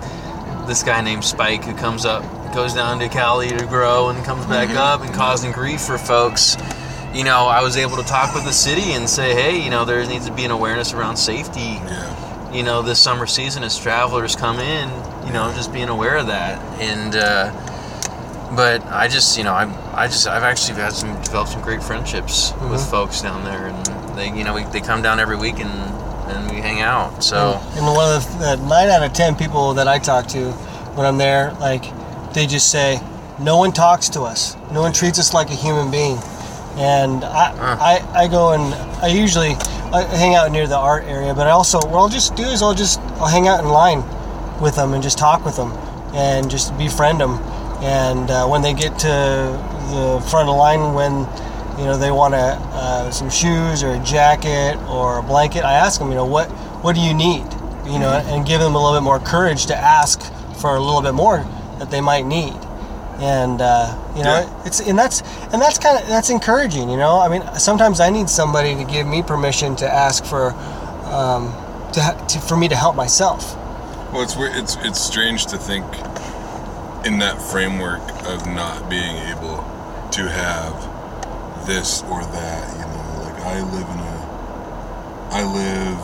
this 0.68 0.84
guy 0.84 1.02
named 1.02 1.24
Spike 1.24 1.64
who 1.64 1.76
comes 1.76 2.06
up, 2.06 2.24
goes 2.54 2.74
down 2.74 3.00
to 3.00 3.10
Cali 3.10 3.50
to 3.50 3.66
grow, 3.66 4.10
and 4.10 4.24
comes 4.26 4.46
back 4.48 4.70
up 4.72 5.02
and 5.02 5.14
causing 5.14 5.52
grief 5.52 5.82
for 5.82 5.98
folks. 5.98 6.58
You 7.14 7.24
know, 7.24 7.46
I 7.46 7.62
was 7.62 7.78
able 7.78 7.96
to 7.98 8.04
talk 8.04 8.34
with 8.34 8.44
the 8.44 8.52
city 8.52 8.94
and 8.94 9.08
say, 9.08 9.34
hey, 9.34 9.64
you 9.64 9.70
know, 9.70 9.86
there 9.86 10.06
needs 10.06 10.26
to 10.26 10.34
be 10.34 10.44
an 10.44 10.52
awareness 10.52 10.94
around 10.94 11.18
safety. 11.18 11.60
Yeah. 11.60 12.52
You 12.52 12.64
know, 12.64 12.82
this 12.82 13.00
summer 13.00 13.26
season 13.26 13.64
as 13.64 13.78
travelers 13.78 14.36
come 14.36 14.60
in, 14.60 14.90
you 15.26 15.34
know, 15.34 15.52
just 15.56 15.72
being 15.74 15.90
aware 15.90 16.18
of 16.18 16.28
that. 16.28 16.60
And 16.82 17.16
uh, 17.16 17.52
but 18.56 18.86
I 18.86 19.08
just, 19.08 19.38
you 19.38 19.44
know, 19.44 19.54
I 19.54 19.66
I 19.94 20.08
just 20.08 20.28
I've 20.28 20.44
actually 20.44 20.80
had 20.80 20.94
some 20.94 21.22
developed 21.22 21.52
some 21.52 21.62
great 21.62 21.84
friendships 21.84 22.54
with 22.70 22.86
folks 22.90 23.22
down 23.22 23.44
there, 23.44 23.68
and 23.68 24.18
they, 24.18 24.36
you 24.38 24.44
know, 24.44 24.54
we, 24.54 24.64
they 24.66 24.82
come 24.82 25.02
down 25.02 25.20
every 25.20 25.36
week 25.36 25.60
and 25.60 25.70
and 26.28 26.52
we 26.52 26.58
hang 26.58 26.82
out. 26.82 27.24
So 27.24 27.60
And 27.76 27.86
one 27.86 28.16
of 28.16 28.24
the, 28.40 28.56
the 28.56 28.68
nine 28.68 28.90
out 28.90 29.04
of 29.04 29.14
ten 29.14 29.36
people 29.36 29.74
that 29.76 29.88
I 29.88 30.00
talk 30.00 30.28
to 30.28 30.52
when 30.96 31.06
I'm 31.06 31.18
there, 31.18 31.54
like 31.60 31.84
they 32.34 32.46
just 32.48 32.72
say, 32.72 33.00
"No 33.40 33.58
one 33.58 33.72
talks 33.72 34.10
to 34.10 34.22
us. 34.22 34.56
No 34.72 34.82
one 34.82 34.94
treats 34.94 35.20
us 35.20 35.34
like 35.34 35.50
a 35.50 35.56
human 35.56 35.92
being." 35.92 36.18
And 36.78 37.24
I, 37.24 37.56
Huh. 37.56 37.78
I, 37.80 38.24
I 38.24 38.28
go 38.28 38.52
and 38.52 38.74
I 39.02 39.08
usually 39.08 39.52
I 39.94 40.04
hang 40.04 40.36
out 40.36 40.52
near 40.52 40.68
the 40.68 40.78
art 40.78 41.06
area, 41.06 41.34
but 41.34 41.48
I 41.48 41.52
also 41.52 41.80
what 41.80 41.96
I'll 42.00 42.10
just 42.10 42.36
do 42.36 42.44
is 42.44 42.62
I'll 42.62 42.74
just 42.74 43.00
I'll 43.20 43.28
hang 43.28 43.48
out 43.48 43.60
in 43.64 43.70
line 43.70 44.04
with 44.62 44.76
them 44.76 44.94
and 44.94 45.02
just 45.02 45.18
talk 45.18 45.46
with 45.46 45.56
them 45.56 45.72
and 46.14 46.50
just 46.50 46.78
befriend 46.78 47.20
them. 47.22 47.40
and 47.84 48.32
uh, 48.32 48.48
when 48.48 48.62
they 48.62 48.74
get 48.74 48.98
to 49.00 49.08
the 49.08 50.26
front 50.32 50.48
of 50.50 50.56
the 50.56 50.60
line, 50.60 50.94
when 50.94 51.26
you 51.78 51.86
know 51.86 51.98
they 51.98 52.12
want 52.12 52.34
a, 52.34 52.58
uh, 52.74 53.12
some 53.12 53.30
shoes 53.30 53.84
or 53.84 53.92
a 53.94 54.00
jacket 54.00 54.78
or 54.90 55.20
a 55.20 55.24
blanket, 55.24 55.64
I 55.64 55.74
ask 55.74 56.00
them, 56.00 56.10
you 56.10 56.16
know, 56.16 56.26
what 56.26 56.48
what 56.84 56.96
do 56.96 57.02
you 57.02 57.14
need? 57.14 57.44
You 57.86 58.00
know, 58.00 58.10
and 58.26 58.46
give 58.46 58.60
them 58.62 58.74
a 58.76 58.82
little 58.84 58.98
bit 59.00 59.04
more 59.04 59.20
courage 59.20 59.68
to 59.68 59.76
ask 59.76 60.20
for 60.60 60.76
a 60.76 60.80
little 60.80 61.02
bit 61.02 61.14
more 61.14 61.38
that 61.80 61.92
they 61.92 62.02
might 62.02 62.26
need. 62.26 62.54
And 63.20 63.62
uh, 63.62 63.96
you 64.16 64.24
know, 64.24 64.40
Yeah. 64.42 64.66
it's 64.66 64.80
and 64.80 64.98
that's 64.98 65.22
and 65.54 65.62
that's 65.62 65.78
kind 65.78 65.98
of 66.02 66.08
that's 66.08 66.30
encouraging. 66.30 66.90
You 66.90 66.98
know, 66.98 67.20
I 67.20 67.28
mean, 67.30 67.44
sometimes 67.60 68.00
I 68.00 68.10
need 68.10 68.30
somebody 68.30 68.76
to 68.76 68.84
give 68.84 69.06
me 69.08 69.22
permission 69.22 69.76
to 69.78 69.88
ask 69.88 70.26
for 70.26 70.52
um, 71.14 71.54
to, 71.94 72.02
ha- 72.02 72.26
to 72.30 72.40
for 72.40 72.58
me 72.58 72.68
to 72.68 72.76
help 72.76 72.96
myself. 72.96 73.56
Well, 74.12 74.22
it's 74.24 74.36
weird. 74.36 74.56
It's 74.56 74.76
it's 74.82 75.00
strange 75.00 75.46
to 75.48 75.58
think 75.58 75.86
in 77.06 77.20
that 77.20 77.40
framework 77.42 78.02
of 78.26 78.48
not 78.48 78.90
being 78.90 79.16
able 79.30 79.58
to 80.12 80.28
have 80.30 80.74
this 81.66 82.04
or 82.04 82.22
that. 82.22 82.74
You 82.74 82.86
know, 82.86 83.24
like 83.24 83.40
I 83.42 83.62
live 83.62 83.90
in 83.90 84.00
a 84.00 84.16
I 85.32 85.44
live 85.44 86.02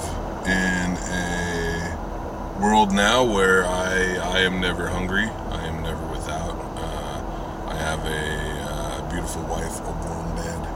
in 0.47 0.97
a 0.97 2.61
world 2.61 2.91
now 2.91 3.23
where 3.23 3.65
I 3.65 4.17
I 4.17 4.39
am 4.41 4.59
never 4.59 4.87
hungry. 4.87 5.29
I 5.49 5.65
am 5.67 5.81
never 5.83 6.05
without. 6.07 6.55
Uh, 6.77 7.21
I 7.69 7.75
have 7.75 8.05
a 8.05 8.61
uh, 8.69 9.09
beautiful 9.09 9.43
wife, 9.43 9.79
a 9.81 9.91
warm 10.05 10.35
bed, 10.35 10.67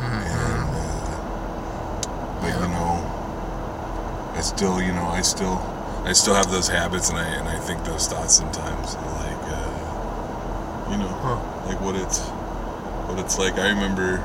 and 0.00 0.70
uh, 0.76 0.96
but 2.40 2.52
you 2.52 2.68
know, 2.68 3.16
I 4.36 4.40
still, 4.42 4.82
you 4.82 4.92
know, 4.92 5.06
I 5.06 5.22
still, 5.22 5.56
I 6.04 6.12
still 6.12 6.34
have 6.34 6.50
those 6.50 6.68
habits, 6.68 7.08
and 7.08 7.18
I 7.18 7.26
and 7.26 7.48
I 7.48 7.58
think 7.58 7.84
those 7.84 8.06
thoughts 8.06 8.34
sometimes, 8.34 8.94
like, 8.94 9.44
uh, 9.48 10.90
you 10.90 10.98
know, 10.98 11.08
huh. 11.08 11.40
like 11.66 11.80
what 11.80 11.96
it's, 11.96 12.20
it's 13.18 13.38
like. 13.38 13.54
I 13.54 13.68
remember, 13.68 14.18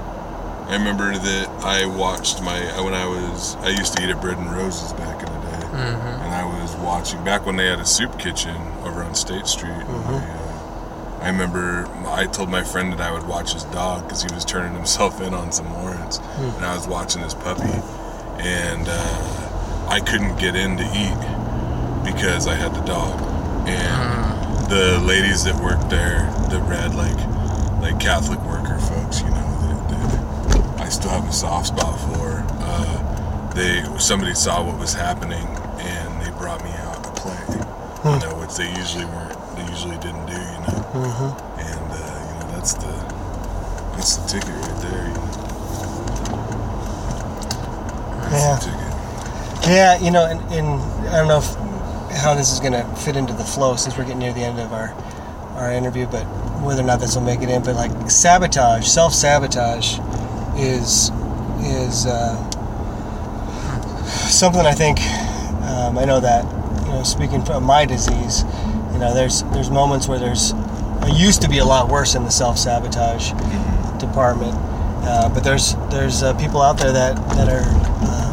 I 0.67 0.73
remember 0.73 1.17
that 1.17 1.47
I 1.63 1.85
watched 1.85 2.41
my 2.41 2.59
when 2.81 2.93
I 2.93 3.05
was, 3.05 3.55
I 3.57 3.69
used 3.69 3.95
to 3.97 4.03
eat 4.03 4.09
at 4.09 4.21
Bread 4.21 4.37
and 4.37 4.51
Roses 4.51 4.93
back 4.93 5.19
in 5.19 5.33
the 5.33 5.39
day, 5.47 5.65
and 5.77 6.33
I 6.33 6.43
was 6.45 6.75
watching 6.77 7.23
back 7.23 7.45
when 7.45 7.55
they 7.55 7.67
had 7.67 7.79
a 7.79 7.85
soup 7.85 8.17
kitchen 8.19 8.55
over 8.83 9.03
on 9.03 9.15
State 9.15 9.47
Street. 9.47 9.71
and 9.71 9.87
I, 10.07 10.19
uh, 10.19 11.19
I 11.21 11.27
remember 11.29 11.87
I 12.07 12.25
told 12.25 12.49
my 12.49 12.63
friend 12.63 12.91
that 12.93 13.01
I 13.01 13.11
would 13.11 13.27
watch 13.27 13.53
his 13.53 13.63
dog 13.65 14.03
because 14.03 14.23
he 14.23 14.33
was 14.33 14.43
turning 14.43 14.73
himself 14.73 15.21
in 15.21 15.33
on 15.33 15.51
some 15.51 15.71
warrants, 15.73 16.17
and 16.37 16.65
I 16.65 16.75
was 16.75 16.87
watching 16.87 17.21
his 17.21 17.33
puppy, 17.35 17.69
and 18.39 18.87
uh, 18.89 19.87
I 19.87 19.99
couldn't 19.99 20.37
get 20.37 20.55
in 20.55 20.77
to 20.77 20.83
eat 20.83 21.21
because 22.13 22.47
I 22.47 22.55
had 22.55 22.73
the 22.73 22.81
dog, 22.81 23.19
and 23.67 24.69
the 24.71 24.99
ladies 25.05 25.43
that 25.43 25.55
worked 25.61 25.89
there 25.89 26.23
that 26.49 26.61
read 26.67 26.95
like 26.95 27.17
like 27.81 27.99
Catholic 27.99 28.39
worker 28.41 28.77
folks, 28.79 29.21
you 29.21 29.29
know, 29.29 29.57
that, 29.89 29.89
that 29.89 30.79
I 30.81 30.89
still 30.89 31.09
have 31.11 31.27
a 31.27 31.31
soft 31.33 31.67
spot 31.67 31.99
for. 31.99 32.43
Uh, 32.63 33.51
they 33.53 33.83
somebody 33.99 34.33
saw 34.33 34.63
what 34.65 34.79
was 34.79 34.93
happening 34.93 35.45
and 35.79 36.21
they 36.21 36.29
brought 36.37 36.63
me 36.63 36.69
out 36.71 37.05
a 37.05 37.11
plate, 37.19 37.57
you 38.05 38.19
know, 38.29 38.39
which 38.39 38.55
they 38.55 38.69
usually 38.79 39.05
weren't, 39.05 39.37
they 39.55 39.65
usually 39.69 39.97
didn't 39.97 40.25
do, 40.25 40.33
you 40.33 40.59
know, 40.67 41.37
and 41.57 41.91
uh, 41.91 41.97
you 42.27 42.39
know 42.39 42.51
that's 42.55 42.73
the 42.75 42.91
that's 43.95 44.15
the 44.17 44.27
ticket 44.27 44.49
right 44.49 44.81
there. 44.81 45.07
You 45.07 45.13
know? 45.13 45.27
That's 48.29 48.33
Yeah. 48.33 48.55
the 48.55 48.65
ticket. 48.65 49.67
Yeah, 49.67 49.99
you 49.99 50.11
know, 50.11 50.25
and, 50.25 50.39
and 50.53 50.81
I 51.09 51.17
don't 51.17 51.27
know 51.27 51.37
if, 51.39 52.17
how 52.17 52.33
this 52.33 52.51
is 52.51 52.59
going 52.59 52.73
to 52.73 52.83
fit 52.95 53.15
into 53.15 53.33
the 53.33 53.43
flow 53.43 53.75
since 53.75 53.95
we're 53.97 54.03
getting 54.05 54.19
near 54.19 54.33
the 54.33 54.41
end 54.43 54.59
of 54.59 54.73
our 54.73 54.93
our 55.55 55.71
interview, 55.71 56.07
but 56.07 56.25
whether 56.61 56.81
or 56.81 56.85
not 56.85 56.99
this 56.99 57.15
will 57.15 57.23
make 57.23 57.41
it 57.41 57.49
in, 57.49 57.63
but 57.63 57.75
like 57.75 58.09
sabotage, 58.09 58.87
self 58.87 59.13
sabotage, 59.13 59.99
is 60.57 61.11
is 61.59 62.05
uh, 62.05 62.35
something 64.29 64.61
I 64.61 64.73
think 64.73 64.99
um, 65.63 65.97
I 65.97 66.05
know 66.05 66.19
that 66.19 66.43
you 66.85 66.91
know 66.91 67.03
speaking 67.03 67.43
from 67.43 67.63
my 67.63 67.85
disease, 67.85 68.43
you 68.93 68.99
know, 68.99 69.13
there's 69.13 69.43
there's 69.53 69.69
moments 69.69 70.07
where 70.07 70.19
there's 70.19 70.53
it 71.03 71.17
used 71.17 71.41
to 71.41 71.49
be 71.49 71.57
a 71.57 71.65
lot 71.65 71.89
worse 71.89 72.15
in 72.15 72.23
the 72.23 72.31
self 72.31 72.57
sabotage 72.57 73.31
department, 73.99 74.53
uh, 75.03 75.29
but 75.33 75.43
there's 75.43 75.75
there's 75.89 76.23
uh, 76.23 76.33
people 76.37 76.61
out 76.61 76.77
there 76.77 76.91
that 76.91 77.15
that 77.35 77.49
are. 77.49 77.67
Um, 78.07 78.31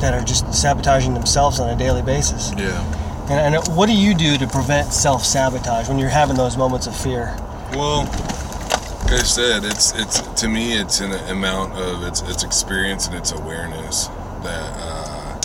that 0.00 0.14
are 0.14 0.24
just 0.24 0.52
sabotaging 0.54 1.12
themselves 1.12 1.60
on 1.60 1.68
a 1.68 1.76
daily 1.76 2.00
basis. 2.00 2.52
Yeah. 2.56 2.99
And, 3.30 3.54
and 3.54 3.76
what 3.76 3.86
do 3.86 3.94
you 3.94 4.12
do 4.12 4.36
to 4.38 4.46
prevent 4.48 4.92
self 4.92 5.24
sabotage 5.24 5.88
when 5.88 6.00
you're 6.00 6.08
having 6.08 6.34
those 6.34 6.56
moments 6.56 6.88
of 6.88 6.96
fear? 6.96 7.36
Well, 7.70 8.02
like 9.04 9.12
I 9.12 9.22
said, 9.22 9.64
it's 9.64 9.94
it's 9.94 10.20
to 10.40 10.48
me 10.48 10.72
it's 10.72 11.00
an 11.00 11.12
amount 11.30 11.74
of 11.74 12.02
it's 12.02 12.22
it's 12.22 12.42
experience 12.42 13.06
and 13.06 13.14
it's 13.14 13.30
awareness 13.30 14.08
that 14.42 14.72
uh, 14.76 15.38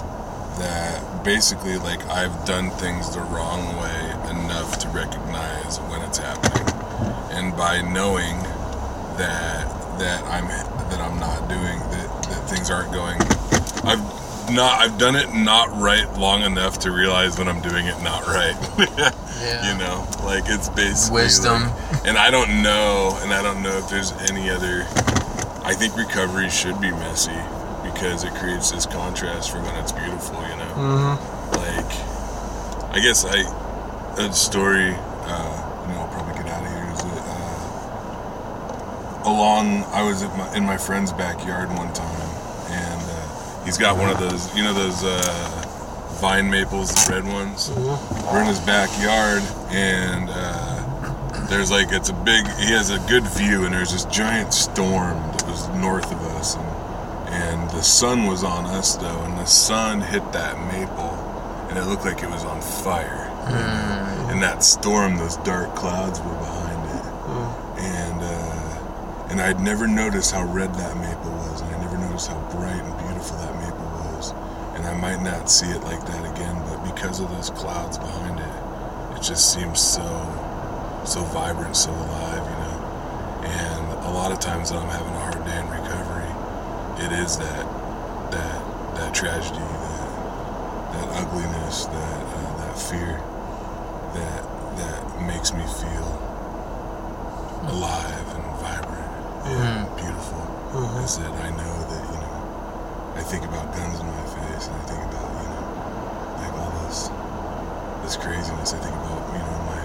that 0.58 1.24
basically 1.24 1.78
like 1.78 2.04
I've 2.08 2.46
done 2.46 2.72
things 2.72 3.14
the 3.14 3.22
wrong 3.22 3.78
way 3.78 4.32
enough 4.32 4.80
to 4.80 4.90
recognize 4.90 5.78
when 5.82 6.02
it's 6.02 6.18
happening, 6.18 6.66
and 7.38 7.56
by 7.56 7.82
knowing 7.82 8.42
that 9.18 9.70
that 10.00 10.24
I'm 10.24 10.48
that 10.48 11.00
I'm 11.02 11.20
not 11.20 11.48
doing 11.48 11.78
that 11.92 12.24
that 12.30 12.50
things 12.50 12.72
aren't 12.72 12.92
going, 12.92 13.22
I've 13.84 14.15
not 14.52 14.82
I've 14.82 14.98
done 14.98 15.16
it 15.16 15.34
not 15.34 15.70
right 15.80 16.12
long 16.18 16.42
enough 16.44 16.80
to 16.80 16.92
realize 16.92 17.38
when 17.38 17.48
I'm 17.48 17.62
doing 17.62 17.86
it 17.88 17.98
not 18.04 18.26
right. 18.28 18.56
Yeah. 19.36 19.74
You 19.74 19.78
know, 19.78 20.08
like 20.24 20.46
it's 20.48 20.70
basically 20.70 21.24
Wisdom. 21.24 21.64
like- 21.64 22.06
and 22.08 22.18
I 22.18 22.32
don't 22.32 22.62
know, 22.64 23.18
and 23.22 23.34
I 23.34 23.42
don't 23.44 23.62
know 23.62 23.78
if 23.78 23.90
there's 23.90 24.14
any 24.32 24.50
other. 24.50 24.88
I 25.64 25.74
think 25.74 25.94
recovery 25.98 26.50
should 26.50 26.80
be 26.80 26.90
messy 26.92 27.36
because 27.84 28.24
it 28.24 28.34
creates 28.36 28.72
this 28.72 28.86
contrast 28.86 29.52
for 29.52 29.60
when 29.62 29.76
it's 29.76 29.92
beautiful. 29.92 30.42
You 30.42 30.56
know, 30.56 30.74
Mm-hmm. 30.80 31.18
like 31.60 31.92
I 32.96 33.00
guess 33.02 33.26
I 33.26 33.44
a 34.24 34.32
story. 34.32 34.96
Uh, 34.96 35.84
you 35.88 35.94
know, 35.94 36.00
I'll 36.00 36.08
probably 36.14 36.34
get 36.42 36.48
out 36.48 36.64
of 36.64 36.70
here. 36.72 36.88
Is 36.94 37.02
that 37.04 37.26
uh, 37.28 39.30
along 39.30 39.84
I 39.92 40.02
was 40.04 40.24
at 40.24 40.34
my, 40.38 40.48
in 40.56 40.64
my 40.66 40.78
friend's 40.78 41.12
backyard 41.12 41.68
one 41.76 41.92
time, 41.94 42.15
he's 43.76 43.86
got 43.86 43.98
one 43.98 44.10
of 44.10 44.18
those, 44.20 44.56
you 44.56 44.64
know, 44.64 44.74
those 44.74 45.04
uh, 45.04 46.18
vine 46.22 46.50
maples, 46.50 46.94
the 46.94 47.12
red 47.12 47.26
ones. 47.26 47.70
We're 48.32 48.40
in 48.40 48.48
his 48.48 48.62
backyard, 48.62 49.44
and 49.70 50.30
uh, 50.32 51.48
there's 51.50 51.72
like 51.72 51.88
it's 51.92 52.08
a 52.08 52.14
big. 52.14 52.48
He 52.58 52.72
has 52.72 52.90
a 52.90 53.00
good 53.00 53.28
view, 53.28 53.66
and 53.66 53.74
there's 53.74 53.92
this 53.92 54.06
giant 54.06 54.54
storm 54.54 55.18
that 55.34 55.46
was 55.46 55.68
north 55.70 56.10
of 56.10 56.22
us, 56.38 56.56
and 56.56 56.66
and 57.34 57.70
the 57.72 57.82
sun 57.82 58.28
was 58.28 58.46
on 58.46 58.66
us 58.66 58.96
though, 58.96 59.24
and 59.24 59.38
the 59.38 59.46
sun 59.46 60.00
hit 60.00 60.24
that 60.32 60.58
maple, 60.72 61.16
and 61.68 61.78
it 61.78 61.84
looked 61.84 62.06
like 62.06 62.24
it 62.24 62.30
was 62.30 62.46
on 62.46 62.62
fire. 62.62 63.30
And 64.32 64.42
that 64.42 64.64
storm, 64.64 65.18
those 65.18 65.36
dark 65.38 65.76
clouds 65.76 66.20
were 66.22 66.34
behind 66.36 66.90
it, 66.98 67.06
and 67.84 68.22
uh, 68.22 69.28
and 69.32 69.42
I'd 69.42 69.60
never 69.60 69.86
noticed 69.86 70.32
how 70.32 70.46
red 70.46 70.74
that 70.76 70.96
maple 70.96 71.35
and 74.86 74.96
I 74.96 75.02
might 75.02 75.22
not 75.24 75.50
see 75.50 75.68
it 75.68 75.82
like 75.82 76.06
that 76.06 76.36
again, 76.36 76.56
but 76.68 76.94
because 76.94 77.20
of 77.20 77.30
those 77.30 77.50
clouds 77.50 77.98
behind 77.98 78.40
it, 78.40 79.18
it 79.18 79.24
just 79.24 79.54
seems 79.54 79.80
so 79.82 80.06
so 81.06 81.22
vibrant, 81.24 81.76
so 81.76 81.92
alive, 81.92 82.44
you 82.46 82.58
know. 82.62 82.78
And 83.46 84.06
a 84.06 84.12
lot 84.12 84.32
of 84.32 84.40
times 84.40 84.72
when 84.72 84.82
I'm 84.82 84.90
having 84.90 85.14
a 85.14 85.20
hard 85.20 85.44
day 85.46 85.58
in 85.58 85.70
recovery, 85.70 86.30
it 87.06 87.12
is 87.24 87.38
that 87.38 87.66
that 88.32 88.96
that 88.96 89.14
tragedy, 89.14 89.58
that 89.58 90.94
that 90.94 91.08
ugliness, 91.22 91.86
that 91.86 92.22
uh, 92.38 92.58
that 92.66 92.78
fear, 92.78 93.18
that 94.14 94.42
that 94.78 95.22
makes 95.22 95.54
me 95.54 95.66
feel 95.66 96.10
alive 97.74 98.28
and 98.38 98.46
vibrant 98.62 99.12
and 99.50 99.96
beautiful. 99.96 100.42
Is 101.02 101.18
that 101.18 101.32
I 101.32 101.50
know 101.52 101.74
that 101.90 102.06
you 102.06 102.20
know 102.22 102.36
I 103.16 103.24
think 103.24 103.46
about 103.46 103.74
guns 103.74 104.00
in 104.00 104.06
my 104.06 104.26
I 104.56 104.84
think 104.88 105.04
about 105.04 105.30
you 105.36 105.50
know 105.52 105.68
like 106.40 106.54
all 106.56 106.72
this 106.88 107.10
this 108.04 108.16
craziness. 108.16 108.74
I 108.74 108.80
think 108.80 108.96
about 108.96 109.20
you 109.36 109.40
know 109.44 109.58
my 109.68 109.82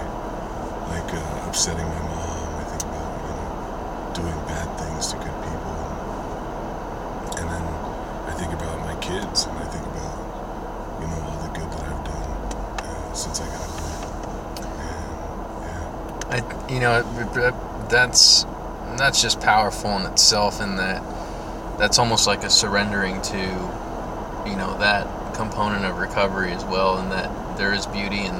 like 0.95 1.13
uh, 1.13 1.47
upsetting 1.49 1.83
my 1.87 2.01
mom. 2.07 2.55
I 2.55 2.63
think 2.71 2.83
about 2.87 3.11
you 3.19 3.27
know 3.27 3.43
doing 4.15 4.39
bad 4.47 4.67
things 4.79 5.07
to 5.11 5.17
good 5.17 5.37
people, 5.43 5.75
and 7.39 7.47
then 7.51 7.63
I 8.31 8.33
think 8.39 8.53
about 8.53 8.79
my 8.79 8.95
kids, 9.01 9.45
and 9.45 9.57
I 9.57 9.65
think 9.67 9.85
about 9.85 10.15
you 11.01 11.07
know 11.07 11.19
all 11.27 11.39
the 11.43 11.51
good 11.59 11.69
that 11.71 11.83
I've 11.91 12.03
done 12.05 12.29
uh, 12.87 13.13
since 13.13 13.41
I 13.41 13.47
got 13.47 13.69
yeah, 15.61 15.83
I, 16.29 16.71
you 16.71 16.79
know, 16.79 17.03
that's 17.89 18.45
that's 18.97 19.21
just 19.21 19.41
powerful 19.41 19.91
in 19.97 20.05
itself, 20.05 20.61
in 20.61 20.75
that 20.77 21.03
that's 21.77 21.97
almost 21.99 22.27
like 22.27 22.43
a 22.43 22.49
surrendering 22.49 23.21
to, 23.23 23.37
you 24.47 24.55
know, 24.55 24.77
that 24.79 25.35
component 25.35 25.85
of 25.85 25.97
recovery 25.97 26.51
as 26.51 26.63
well, 26.65 26.97
and 26.97 27.11
that 27.11 27.57
there 27.57 27.73
is 27.73 27.85
beauty 27.87 28.21
in 28.21 28.35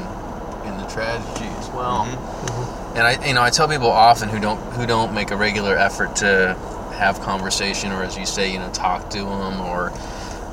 in 0.66 0.78
the 0.78 0.88
tragedy 0.88 1.48
as 1.60 1.70
well. 1.70 2.06
Mm-hmm. 2.06 2.98
And 2.98 3.08
I, 3.08 3.28
you 3.28 3.34
know, 3.34 3.42
I 3.42 3.50
tell 3.50 3.68
people 3.68 3.90
often 3.90 4.30
who 4.30 4.40
don't 4.40 4.60
who 4.74 4.86
don't 4.86 5.14
make 5.14 5.32
a 5.32 5.36
regular 5.38 5.78
effort 5.78 6.16
to 6.18 6.58
have 6.94 7.20
conversation 7.22 7.92
or, 7.92 8.04
as 8.04 8.18
you 8.18 8.26
say, 8.26 8.52
you 8.52 8.60
know, 8.60 8.70
talk 8.72 9.10
to 9.12 9.20
them 9.20 9.62
or 9.62 9.92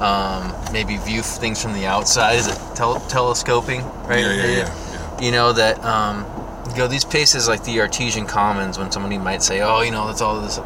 um, 0.01 0.55
maybe 0.72 0.96
view 0.96 1.22
things 1.22 1.62
from 1.62 1.72
the 1.74 1.86
outside. 1.86 2.36
Is 2.36 2.46
it 2.46 2.59
tel- 2.74 3.01
telescoping? 3.09 3.82
Right? 4.05 4.20
Yeah, 4.20 4.32
yeah, 4.32 4.46
yeah, 4.46 4.57
yeah. 4.57 5.20
You 5.20 5.32
know 5.32 5.53
that 5.53 5.84
um, 5.84 6.24
you 6.70 6.76
know 6.76 6.86
these 6.86 7.05
places 7.05 7.49
like 7.49 7.64
the 7.64 7.80
Artesian 7.80 8.26
Commons. 8.26 8.78
When 8.78 8.92
somebody 8.92 9.18
might 9.18 9.42
say, 9.42 9.61
"Oh, 9.61 9.82
you 9.82 9.90
know, 9.90 10.07
that's 10.07 10.20
all 10.20 10.40
this," 10.40 10.59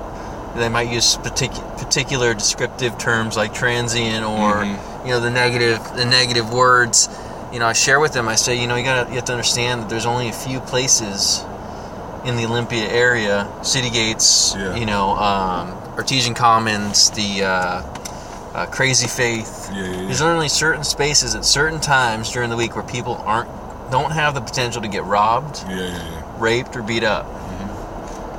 they 0.57 0.69
might 0.69 0.91
use 0.91 1.17
particular 1.17 1.65
particular 1.79 2.35
descriptive 2.35 2.97
terms 2.99 3.37
like 3.37 3.53
transient 3.55 4.25
or 4.25 4.63
Mhm. 4.65 4.79
you 5.07 5.11
know 5.13 5.21
the 5.21 5.31
negative 5.31 5.81
the 5.97 6.05
negative 6.05 6.53
words. 6.53 7.09
You 7.53 7.59
know, 7.59 7.67
I 7.67 7.75
share 7.75 8.01
with 8.01 8.13
them. 8.13 8.29
I 8.29 8.35
say, 8.37 8.55
you 8.59 8.67
know, 8.67 8.77
you 8.77 8.85
got 8.85 9.05
to 9.05 9.09
you 9.11 9.17
have 9.17 9.27
to 9.27 9.33
understand 9.33 9.83
that 9.83 9.89
there's 9.91 10.07
only 10.07 10.29
a 10.29 10.33
few 10.33 10.61
places 10.61 11.45
in 12.25 12.37
the 12.37 12.47
Olympia 12.47 12.87
area, 12.89 13.47
City 13.63 13.91
Gates, 13.91 14.55
Yeah. 14.59 14.75
you 14.75 14.87
know, 14.87 15.17
um, 15.19 15.75
Artesian 15.97 16.35
Commons, 16.35 17.11
the 17.11 17.45
uh, 17.45 17.83
uh, 18.55 18.67
Crazy 18.67 19.07
Faith. 19.09 19.71
Yeah, 19.75 19.83
yeah. 19.83 19.97
There's 20.07 20.23
only 20.23 20.49
certain 20.49 20.85
spaces 20.85 21.35
at 21.35 21.45
certain 21.45 21.81
times 21.81 22.31
during 22.31 22.49
the 22.49 22.57
week 22.57 22.75
where 22.75 22.85
people 22.85 23.21
aren't 23.27 23.49
don't 23.91 24.13
have 24.13 24.33
the 24.35 24.41
potential 24.41 24.81
to 24.81 24.89
get 24.89 25.05
robbed, 25.05 25.65
Yeah, 25.69 25.77
yeah, 25.77 25.85
yeah. 25.89 25.99
raped, 26.39 26.75
or 26.77 26.81
beat 26.83 27.05
up. 27.05 27.27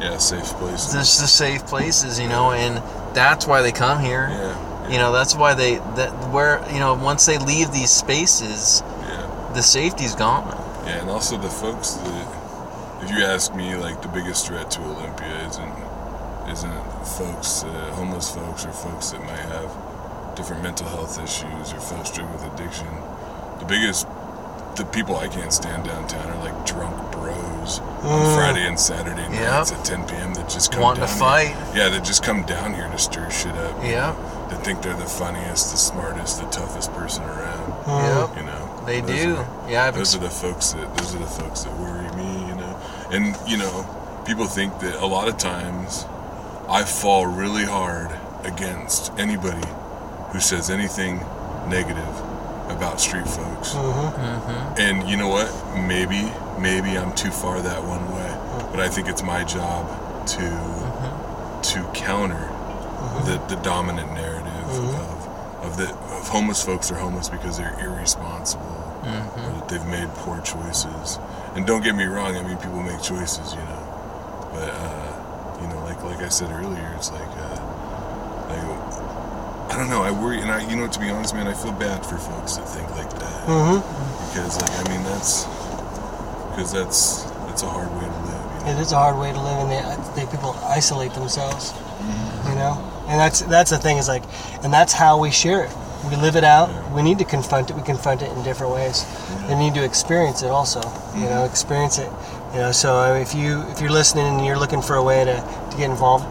Yeah, 0.04 0.18
safe 0.18 0.46
places. 0.60 0.92
There's 0.94 1.18
the 1.20 1.28
safe 1.28 1.66
places, 1.66 2.20
you 2.20 2.28
know, 2.28 2.52
and 2.52 2.78
that's 3.16 3.48
why 3.48 3.62
they 3.62 3.72
come 3.72 4.04
here. 4.04 4.28
yeah, 4.30 4.90
You 4.90 4.98
know, 4.98 5.12
that's 5.14 5.34
why 5.36 5.54
they 5.54 5.76
that 5.96 6.12
where 6.32 6.62
you 6.74 6.80
know 6.80 6.94
once 6.96 7.26
they 7.26 7.38
leave 7.38 7.72
these 7.72 7.90
spaces, 7.90 8.84
yeah. 8.84 9.52
the 9.56 9.64
safety's 9.64 10.16
gone. 10.16 10.46
Yeah, 10.86 11.00
and 11.02 11.10
also 11.10 11.38
the 11.38 11.50
folks 11.50 11.92
that, 11.92 13.04
if 13.04 13.10
you 13.12 13.24
ask 13.24 13.56
me, 13.56 13.76
like 13.76 14.02
the 14.02 14.10
biggest 14.10 14.46
threat 14.48 14.70
to 14.72 14.82
Olympia 14.82 15.48
isn't 15.48 15.74
isn't 16.50 17.06
folks, 17.18 17.64
uh, 17.64 17.70
homeless 17.96 18.30
folks, 18.36 18.66
or 18.66 18.72
folks 18.74 19.12
that 19.12 19.22
might 19.22 19.48
have 19.56 19.72
different 20.36 20.62
mental 20.64 20.88
health 20.88 21.18
issues 21.24 21.72
or 21.74 21.80
folks 21.80 22.10
struggling 22.12 22.34
with 22.34 22.54
addiction. 22.54 22.88
The 23.60 23.66
biggest, 23.66 24.08
the 24.76 24.86
people 24.86 25.16
I 25.18 25.28
can't 25.28 25.54
stand 25.54 25.86
downtown 25.86 26.30
are 26.32 26.44
like 26.44 26.66
drunk 26.66 26.96
bros 27.12 27.80
on 27.80 28.22
mm. 28.26 28.36
Friday 28.36 28.66
and 28.68 28.80
Saturday 28.80 29.28
nights 29.30 29.72
Yep. 29.72 29.80
at 29.80 29.86
10 29.86 30.08
p.m. 30.08 30.34
that 30.34 30.50
just 30.50 30.72
come 30.72 30.82
Wanting 30.82 31.02
to 31.04 31.08
fight. 31.08 31.48
Here. 31.48 31.84
Yeah, 31.84 31.90
that 31.90 32.04
just 32.04 32.24
come 32.24 32.44
down 32.46 32.74
here 32.74 32.88
to 32.90 32.98
stir 32.98 33.30
shit 33.30 33.56
up. 33.56 33.84
Yeah. 33.84 34.16
That 34.50 34.64
think 34.66 34.82
they're 34.82 34.96
the 34.98 35.06
funniest, 35.06 35.72
the 35.72 35.78
smartest, 35.78 36.42
the 36.42 36.48
toughest 36.50 36.92
person 36.94 37.24
around. 37.24 37.70
Yep. 37.88 38.38
You 38.38 38.44
know, 38.44 38.84
They 38.86 39.02
do. 39.02 39.38
are- 39.38 39.70
Yeah, 39.70 39.86
I've 39.86 39.96
those 39.96 40.14
ex- 40.16 40.24
are 40.24 40.26
the 40.28 40.30
folks 40.34 40.72
that 40.74 40.98
those 40.98 41.16
are 41.16 41.20
the 41.20 41.26
folks 41.28 41.62
that 41.64 41.74
worry 41.78 42.08
me, 42.16 42.48
you 42.48 42.56
know. 42.56 42.78
And 43.12 43.38
you 43.48 43.58
know, 43.58 43.86
people 44.26 44.46
think 44.46 44.80
that 44.80 44.96
a 45.02 45.06
lot 45.06 45.28
of 45.28 45.38
times 45.38 46.06
I 46.70 46.84
fall 46.84 47.26
really 47.28 47.66
hard 47.66 48.10
against 48.44 49.12
anybody 49.18 49.68
who 50.32 50.40
says 50.40 50.70
anything 50.70 51.18
negative 51.70 52.14
about 52.70 53.00
street 53.00 53.28
folks. 53.28 53.72
Mm-hmm. 53.74 54.80
And 54.80 55.10
you 55.10 55.18
know 55.18 55.28
what? 55.28 55.50
Maybe 55.76 56.32
maybe 56.60 56.98
I'm 56.98 57.14
too 57.16 57.32
far 57.32 57.62
that 57.62 57.84
one 57.84 58.06
way, 58.14 58.72
but 58.72 58.80
I 58.80 58.90
think 58.90 59.08
it's 59.08 59.24
my 59.24 59.44
job 59.44 59.88
to 60.28 60.42
mm-hmm. 60.42 61.62
to 61.62 62.00
counter 62.00 62.36
mm-hmm. 62.36 63.26
the, 63.26 63.56
the 63.56 63.62
dominant 63.62 64.14
narrative 64.14 64.70
of 64.70 65.28
of 65.64 65.78
the 65.78 65.90
of 65.90 66.28
homeless 66.28 66.64
folks 66.64 66.92
are 66.92 66.96
homeless 66.96 67.30
because 67.30 67.58
they're 67.58 67.78
irresponsible 67.80 68.84
or 69.04 69.52
that 69.60 69.70
they've 69.70 69.86
made 69.88 70.08
poor 70.16 70.40
choices. 70.42 71.20
And 71.56 71.66
don't 71.66 71.84
get 71.84 71.96
me 71.96 72.06
wrong, 72.06 72.36
I 72.36 72.44
mean 72.44 72.58
people 72.58 72.82
make 72.82 73.02
choices, 73.02 73.54
you 73.54 73.60
know. 73.60 74.50
But 74.54 74.70
uh, 74.70 75.60
you 75.62 75.68
know, 75.68 75.84
like 75.84 76.04
like 76.04 76.20
I 76.20 76.30
said 76.30 76.52
earlier, 76.52 76.94
it's 76.98 77.12
like 77.12 77.22
uh, 77.22 77.63
don't 79.84 79.92
know, 79.92 80.04
I 80.04 80.12
worry 80.12 80.40
and 80.42 80.50
I 80.52 80.68
you 80.70 80.76
know 80.76 80.88
to 80.88 81.00
be 81.00 81.10
honest 81.10 81.34
man, 81.34 81.48
I 81.48 81.54
feel 81.54 81.72
bad 81.74 82.06
for 82.06 82.18
folks 82.18 82.58
that 82.58 82.68
think 82.68 82.90
like 82.92 83.10
that. 83.20 83.48
Mm-hmm. 83.48 83.80
Because 84.30 84.60
like 84.62 84.72
I 84.72 84.90
mean 84.90 85.04
that's 85.04 85.44
because 86.52 86.72
that's 86.72 87.24
that's 87.48 87.64
a 87.64 87.70
hard 87.70 87.92
way 87.96 88.06
to 88.08 88.20
live. 88.26 88.68
You 88.68 88.74
know? 88.74 88.80
It 88.80 88.82
is 88.82 88.92
a 88.92 88.98
hard 88.98 89.18
way 89.18 89.32
to 89.32 89.42
live, 89.42 89.60
and 89.60 89.70
they, 90.16 90.22
they 90.26 90.32
people 90.32 90.52
isolate 90.64 91.14
themselves. 91.14 91.72
Mm-hmm. 91.72 92.50
You 92.50 92.56
know, 92.56 93.04
and 93.08 93.20
that's 93.20 93.42
that's 93.42 93.72
the 93.72 93.78
thing 93.78 93.98
is 93.98 94.08
like, 94.08 94.24
and 94.64 94.72
that's 94.74 94.94
how 94.94 95.20
we 95.20 95.32
share 95.32 95.66
it. 95.66 95.72
We 96.10 96.16
live 96.18 96.36
it 96.36 96.44
out. 96.44 96.70
We 96.92 97.02
need 97.02 97.18
to 97.20 97.26
confront 97.26 97.70
it. 97.70 97.76
We 97.76 97.82
confront 97.84 98.22
it 98.22 98.32
in 98.32 98.44
different 98.44 98.74
ways. 98.74 99.06
We 99.48 99.56
need 99.56 99.74
to 99.76 99.84
experience 99.84 100.44
it 100.44 100.50
also. 100.50 100.80
You 100.82 100.86
Mm-hmm. 100.88 101.24
know, 101.26 101.44
experience 101.46 101.98
it. 102.00 102.10
You 102.54 102.60
know, 102.60 102.72
so 102.72 103.14
if 103.16 103.34
you 103.36 103.62
if 103.70 103.82
you're 103.82 103.92
listening 103.92 104.26
and 104.28 104.46
you're 104.46 104.58
looking 104.58 104.82
for 104.82 104.96
a 104.96 105.04
way 105.04 105.24
to, 105.26 105.36
to 105.72 105.78
get 105.78 105.90
involved 105.90 106.26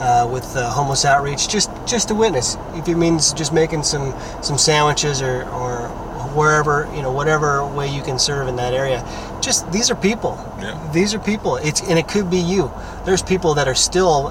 uh, 0.00 0.28
with 0.30 0.44
uh, 0.56 0.70
homeless 0.70 1.04
outreach, 1.04 1.48
just 1.48 1.70
just 1.88 2.08
to 2.08 2.14
witness. 2.14 2.56
If 2.74 2.86
it 2.88 2.96
means 2.96 3.32
just 3.32 3.52
making 3.52 3.82
some 3.82 4.14
some 4.42 4.58
sandwiches 4.58 5.22
or 5.22 5.42
or 5.50 5.88
wherever 6.34 6.88
you 6.94 7.02
know 7.02 7.10
whatever 7.10 7.64
way 7.66 7.88
you 7.88 8.02
can 8.02 8.18
serve 8.18 8.48
in 8.48 8.56
that 8.56 8.74
area, 8.74 9.02
just 9.40 9.70
these 9.72 9.90
are 9.90 9.96
people 9.96 10.36
Yeah. 10.60 10.76
these 10.92 11.14
are 11.14 11.18
people 11.18 11.56
it's 11.56 11.80
and 11.88 11.98
it 11.98 12.06
could 12.08 12.28
be 12.30 12.38
you 12.38 12.70
there's 13.04 13.22
people 13.22 13.54
that 13.54 13.66
are 13.66 13.74
still 13.74 14.30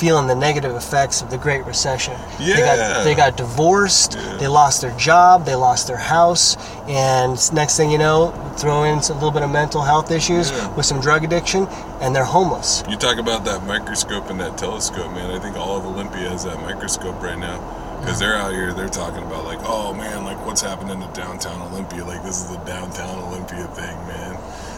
feeling 0.00 0.26
the 0.26 0.34
negative 0.34 0.74
effects 0.74 1.22
of 1.22 1.30
the 1.30 1.38
great 1.38 1.64
recession 1.64 2.12
they 2.38 2.46
Yeah. 2.58 2.76
got 2.76 3.04
they 3.04 3.14
got 3.14 3.36
divorced 3.36 4.16
Yeah. 4.16 4.36
they 4.38 4.48
lost 4.48 4.80
their 4.80 4.90
job 4.98 5.44
they 5.46 5.54
lost 5.54 5.86
their 5.86 5.96
house 6.16 6.56
and 6.88 7.38
next 7.52 7.76
thing 7.76 7.90
you 7.90 7.98
know 7.98 8.32
throw 8.58 8.82
in 8.84 8.98
a 8.98 9.12
little 9.14 9.30
bit 9.30 9.42
of 9.42 9.50
mental 9.50 9.82
health 9.82 10.10
issues 10.10 10.50
Yeah. 10.50 10.68
with 10.74 10.84
some 10.86 11.00
drug 11.00 11.24
addiction 11.24 11.66
and 12.00 12.14
they're 12.14 12.24
homeless 12.24 12.82
You 12.88 12.96
talk 12.96 13.18
about 13.18 13.44
that 13.46 13.64
microscope 13.66 14.30
and 14.30 14.40
that 14.40 14.58
telescope, 14.58 15.10
man. 15.12 15.30
I 15.30 15.38
think 15.38 15.56
all 15.56 15.76
of 15.76 15.86
Olympia 15.86 16.28
has 16.30 16.44
that 16.44 16.60
microscope 16.62 17.20
right 17.22 17.38
now 17.38 17.58
because 18.00 18.18
they're 18.18 18.36
out 18.36 18.52
here. 18.52 18.72
They're 18.72 18.88
talking 18.88 19.22
about 19.24 19.44
like, 19.44 19.58
oh 19.64 19.92
man, 19.94 20.24
like 20.24 20.44
what's 20.46 20.62
happening 20.62 21.00
to 21.00 21.08
downtown 21.20 21.60
Olympia? 21.72 22.04
Like 22.04 22.22
this 22.22 22.40
is 22.42 22.48
the 22.50 22.58
downtown 22.58 23.18
Olympia 23.28 23.66
thing, 23.68 23.96
man. 24.06 24.27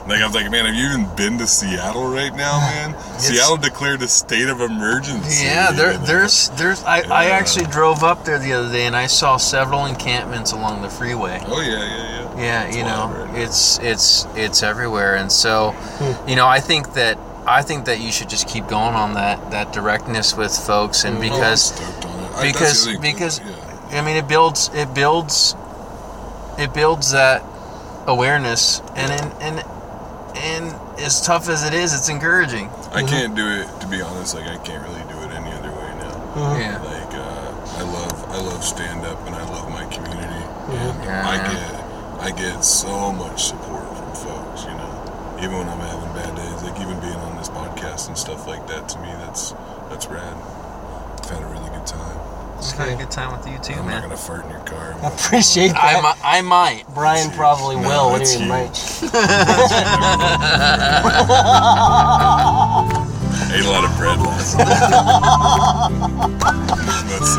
Like 0.06 0.20
I 0.20 0.26
was 0.26 0.34
like, 0.34 0.50
man, 0.50 0.66
have 0.66 0.74
you 0.74 0.86
even 0.86 1.14
been 1.16 1.38
to 1.38 1.46
Seattle 1.46 2.08
right 2.08 2.34
now, 2.34 2.58
man? 2.92 3.18
Seattle 3.18 3.56
declared 3.56 4.02
a 4.02 4.08
state 4.08 4.48
of 4.48 4.60
emergency. 4.60 5.44
Yeah, 5.44 5.72
there, 5.72 5.96
there's, 5.98 6.50
there's. 6.50 6.82
I, 6.84 7.00
I 7.00 7.26
actually 7.26 7.66
drove 7.66 8.02
up 8.02 8.24
there 8.24 8.38
the 8.38 8.52
other 8.52 8.72
day 8.72 8.86
and 8.86 8.96
I 8.96 9.06
saw 9.06 9.36
several 9.36 9.86
encampments 9.86 10.52
along 10.52 10.82
the 10.82 10.90
freeway. 10.90 11.40
Oh 11.46 11.60
yeah, 11.60 11.70
yeah, 11.70 11.86
yeah. 11.86 12.20
Yeah, 12.36 12.66
It's 12.68 12.76
you 12.76 12.84
know, 12.84 13.08
right 13.08 13.38
it's 13.38 13.78
it's 13.80 14.26
it's 14.34 14.62
everywhere, 14.62 15.16
and 15.16 15.30
so, 15.30 15.72
hmm. 15.72 16.28
you 16.28 16.36
know, 16.36 16.46
I 16.46 16.60
think 16.60 16.94
that 16.94 17.18
I 17.46 17.62
think 17.62 17.84
that 17.86 18.00
you 18.00 18.10
should 18.12 18.30
just 18.30 18.48
keep 18.48 18.66
going 18.66 18.94
on 18.94 19.14
that 19.14 19.50
that 19.50 19.72
directness 19.72 20.36
with 20.36 20.56
folks, 20.56 21.04
and 21.04 21.16
hmm. 21.16 21.24
Oh, 21.24 21.26
I'm 21.26 21.32
because. 21.32 21.80
I- 21.80 22.10
that's 22.30 22.52
because 22.52 22.88
other 22.88 22.98
because 23.00 23.40
yeah. 23.40 23.98
I 23.98 24.02
mean 24.02 24.16
it 24.16 24.28
builds 24.28 24.70
it 24.72 24.94
builds 24.94 25.54
it 26.58 26.72
builds 26.72 27.12
that 27.12 27.42
awareness, 28.06 28.80
and 28.94 29.12
and 29.12 29.32
and, 29.42 29.64
and 30.40 30.74
as 31.00 31.20
tough 31.20 31.48
as 31.48 31.64
it 31.64 31.74
is, 31.74 31.94
it's 31.94 32.08
encouraging. 32.08 32.66
I 32.66 33.02
mm-hmm. 33.02 33.06
can't 33.06 33.34
do 33.34 33.46
it 33.48 33.68
to 33.80 33.86
be 33.86 34.00
honest. 34.00 34.34
Like 34.34 34.46
I 34.46 34.58
can't 34.58 34.82
really 34.82 35.02
do 35.08 35.18
it 35.22 35.30
any 35.32 35.52
other 35.52 35.70
way 35.70 35.90
now. 36.00 36.14
Mm-hmm. 36.34 36.60
Yeah. 36.60 36.82
Like 36.82 37.14
uh, 37.14 37.78
I 37.78 37.82
love 37.82 38.24
I 38.30 38.40
love 38.40 38.64
stand 38.64 39.04
up 39.06 39.18
and 39.26 39.34
I 39.34 39.44
love 39.50 39.70
my 39.70 39.84
community 39.86 40.44
mm-hmm. 40.44 40.72
and 40.72 41.04
Yeah. 41.04 41.28
I 41.28 41.36
get 41.52 41.80
I 42.20 42.30
get 42.36 42.64
so 42.64 43.12
much 43.12 43.44
support 43.44 43.88
from 43.96 44.12
folks. 44.14 44.64
You 44.64 44.74
know, 44.76 45.38
even 45.38 45.56
when 45.56 45.68
I'm 45.68 45.80
having 45.80 46.12
bad 46.12 46.36
days, 46.36 46.62
like 46.62 46.80
even 46.80 47.00
being 47.00 47.20
on 47.24 47.36
this 47.36 47.48
podcast 47.48 48.08
and 48.08 48.16
stuff 48.18 48.46
like 48.46 48.66
that. 48.68 48.88
To 48.90 48.98
me, 49.00 49.08
that's 49.24 49.52
that's 49.88 50.06
rad. 50.06 50.36
I've 50.36 51.30
had 51.30 51.42
a 51.42 51.46
really 51.46 51.69
good 52.60 52.70
time. 52.70 52.76
Just 52.76 52.76
had 52.76 52.88
a 52.88 52.96
good 52.96 53.10
time 53.10 53.32
with 53.36 53.46
you 53.48 53.58
too, 53.58 53.74
man. 53.82 53.82
I'm 53.82 53.90
not 53.90 54.02
gonna 54.02 54.16
fart 54.16 54.44
in 54.44 54.50
your 54.50 54.60
car. 54.60 54.94
I 55.02 55.08
appreciate 55.08 55.72
I, 55.74 56.00
that 56.00 56.02
mi- 56.02 56.22
I 56.22 56.40
might. 56.42 56.84
Brian 56.94 57.26
That's 57.26 57.36
probably 57.36 57.76
huge. 57.76 57.84
No, 57.88 58.04
will 58.06 58.10
what 58.12 58.24
do 58.26 58.32
you 58.32 58.38
mean 58.40 58.48
huge. 58.48 58.52
might 58.60 58.76
Ate 63.52 63.64
a 63.64 63.70
lot 63.70 63.84
of 63.84 63.96
bread 63.96 64.18
last 64.20 64.56
night. 64.58 64.68
That's 67.08 67.36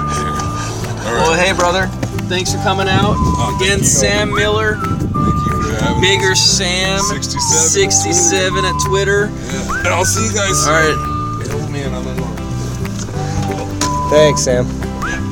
Well, 1.06 1.34
hey, 1.40 1.54
brother. 1.54 1.88
Thanks 2.28 2.52
for 2.54 2.60
coming 2.60 2.88
out. 2.88 3.16
Oh, 3.18 3.58
thank 3.60 3.62
Again, 3.62 3.80
you. 3.80 3.86
Sam 3.86 4.34
Miller, 4.34 4.76
Thank 4.76 5.16
you 5.16 5.64
for 5.64 5.84
having 5.84 6.02
me. 6.02 6.08
Bigger 6.18 6.36
Sam, 6.36 7.00
67. 7.00 7.92
67 7.92 8.66
at 8.66 8.76
Twitter. 8.88 9.28
Yeah. 9.28 9.80
And 9.80 9.88
I'll 9.90 10.06
see 10.06 10.26
you 10.26 10.34
guys 10.34 10.58
soon. 10.64 10.74
All 10.74 10.80
right. 10.80 11.46
It'll 11.46 11.70
I'm 11.94 12.08
in 12.08 12.22
thanks 14.12 14.42
sam 14.44 14.81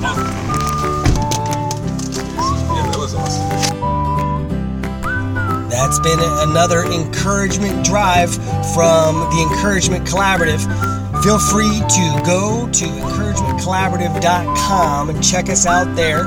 Yeah, 0.01 0.15
that 2.87 2.97
was 2.97 3.13
awesome. 3.15 3.49
That's 5.69 5.99
been 5.99 6.19
another 6.21 6.83
encouragement 6.83 7.83
drive 7.85 8.33
from 8.73 9.15
the 9.31 9.47
Encouragement 9.51 10.07
Collaborative. 10.07 10.61
Feel 11.23 11.37
free 11.37 11.79
to 11.79 12.21
go 12.25 12.69
to 12.71 12.85
encouragementcollaborative.com 12.85 15.09
and 15.09 15.21
check 15.23 15.49
us 15.49 15.65
out 15.65 15.93
there. 15.95 16.23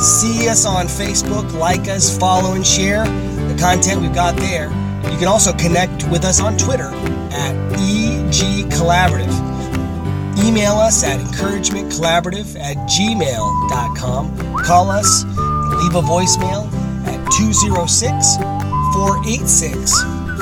See 0.00 0.48
us 0.48 0.64
on 0.64 0.86
Facebook, 0.86 1.52
like 1.52 1.88
us, 1.88 2.16
follow, 2.16 2.54
and 2.54 2.66
share. 2.66 3.04
The 3.04 3.56
content 3.60 4.00
we've 4.00 4.14
got 4.14 4.36
there. 4.36 4.70
You 5.10 5.18
can 5.18 5.26
also 5.28 5.52
connect 5.52 6.08
with 6.08 6.24
us 6.24 6.40
on 6.40 6.56
Twitter 6.56 6.90
at 7.32 7.54
EG 7.74 8.64
Collaborative. 8.70 9.47
Email 10.48 10.76
us 10.76 11.04
at 11.04 11.20
encouragementcollaborative 11.20 12.58
at 12.58 12.78
gmail.com. 12.88 14.56
Call 14.64 14.90
us, 14.90 15.24
leave 15.24 15.94
a 15.94 16.00
voicemail 16.00 16.72
at 17.06 17.30
206 17.32 18.36
486 18.38 19.92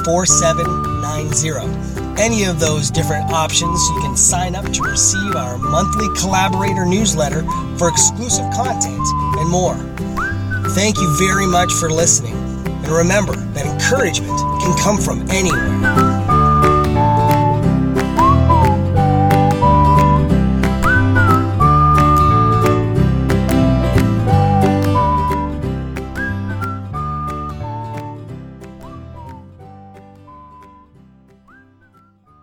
4790. 0.05 2.23
Any 2.23 2.45
of 2.45 2.61
those 2.61 2.89
different 2.89 3.33
options, 3.33 3.83
you 3.89 4.01
can 4.01 4.17
sign 4.17 4.55
up 4.55 4.73
to 4.75 4.83
receive 4.85 5.35
our 5.35 5.59
monthly 5.59 6.07
collaborator 6.17 6.87
newsletter 6.87 7.43
for 7.77 7.89
exclusive 7.89 8.49
content 8.55 9.03
and 9.41 9.51
more. 9.51 9.75
Thank 10.77 10.99
you 10.99 11.17
very 11.19 11.49
much 11.49 11.73
for 11.73 11.91
listening. 11.91 12.37
And 12.37 12.91
remember 12.91 13.35
that 13.35 13.67
encouragement 13.67 14.39
can 14.63 14.79
come 14.79 14.99
from 14.99 15.29
anywhere. 15.33 16.06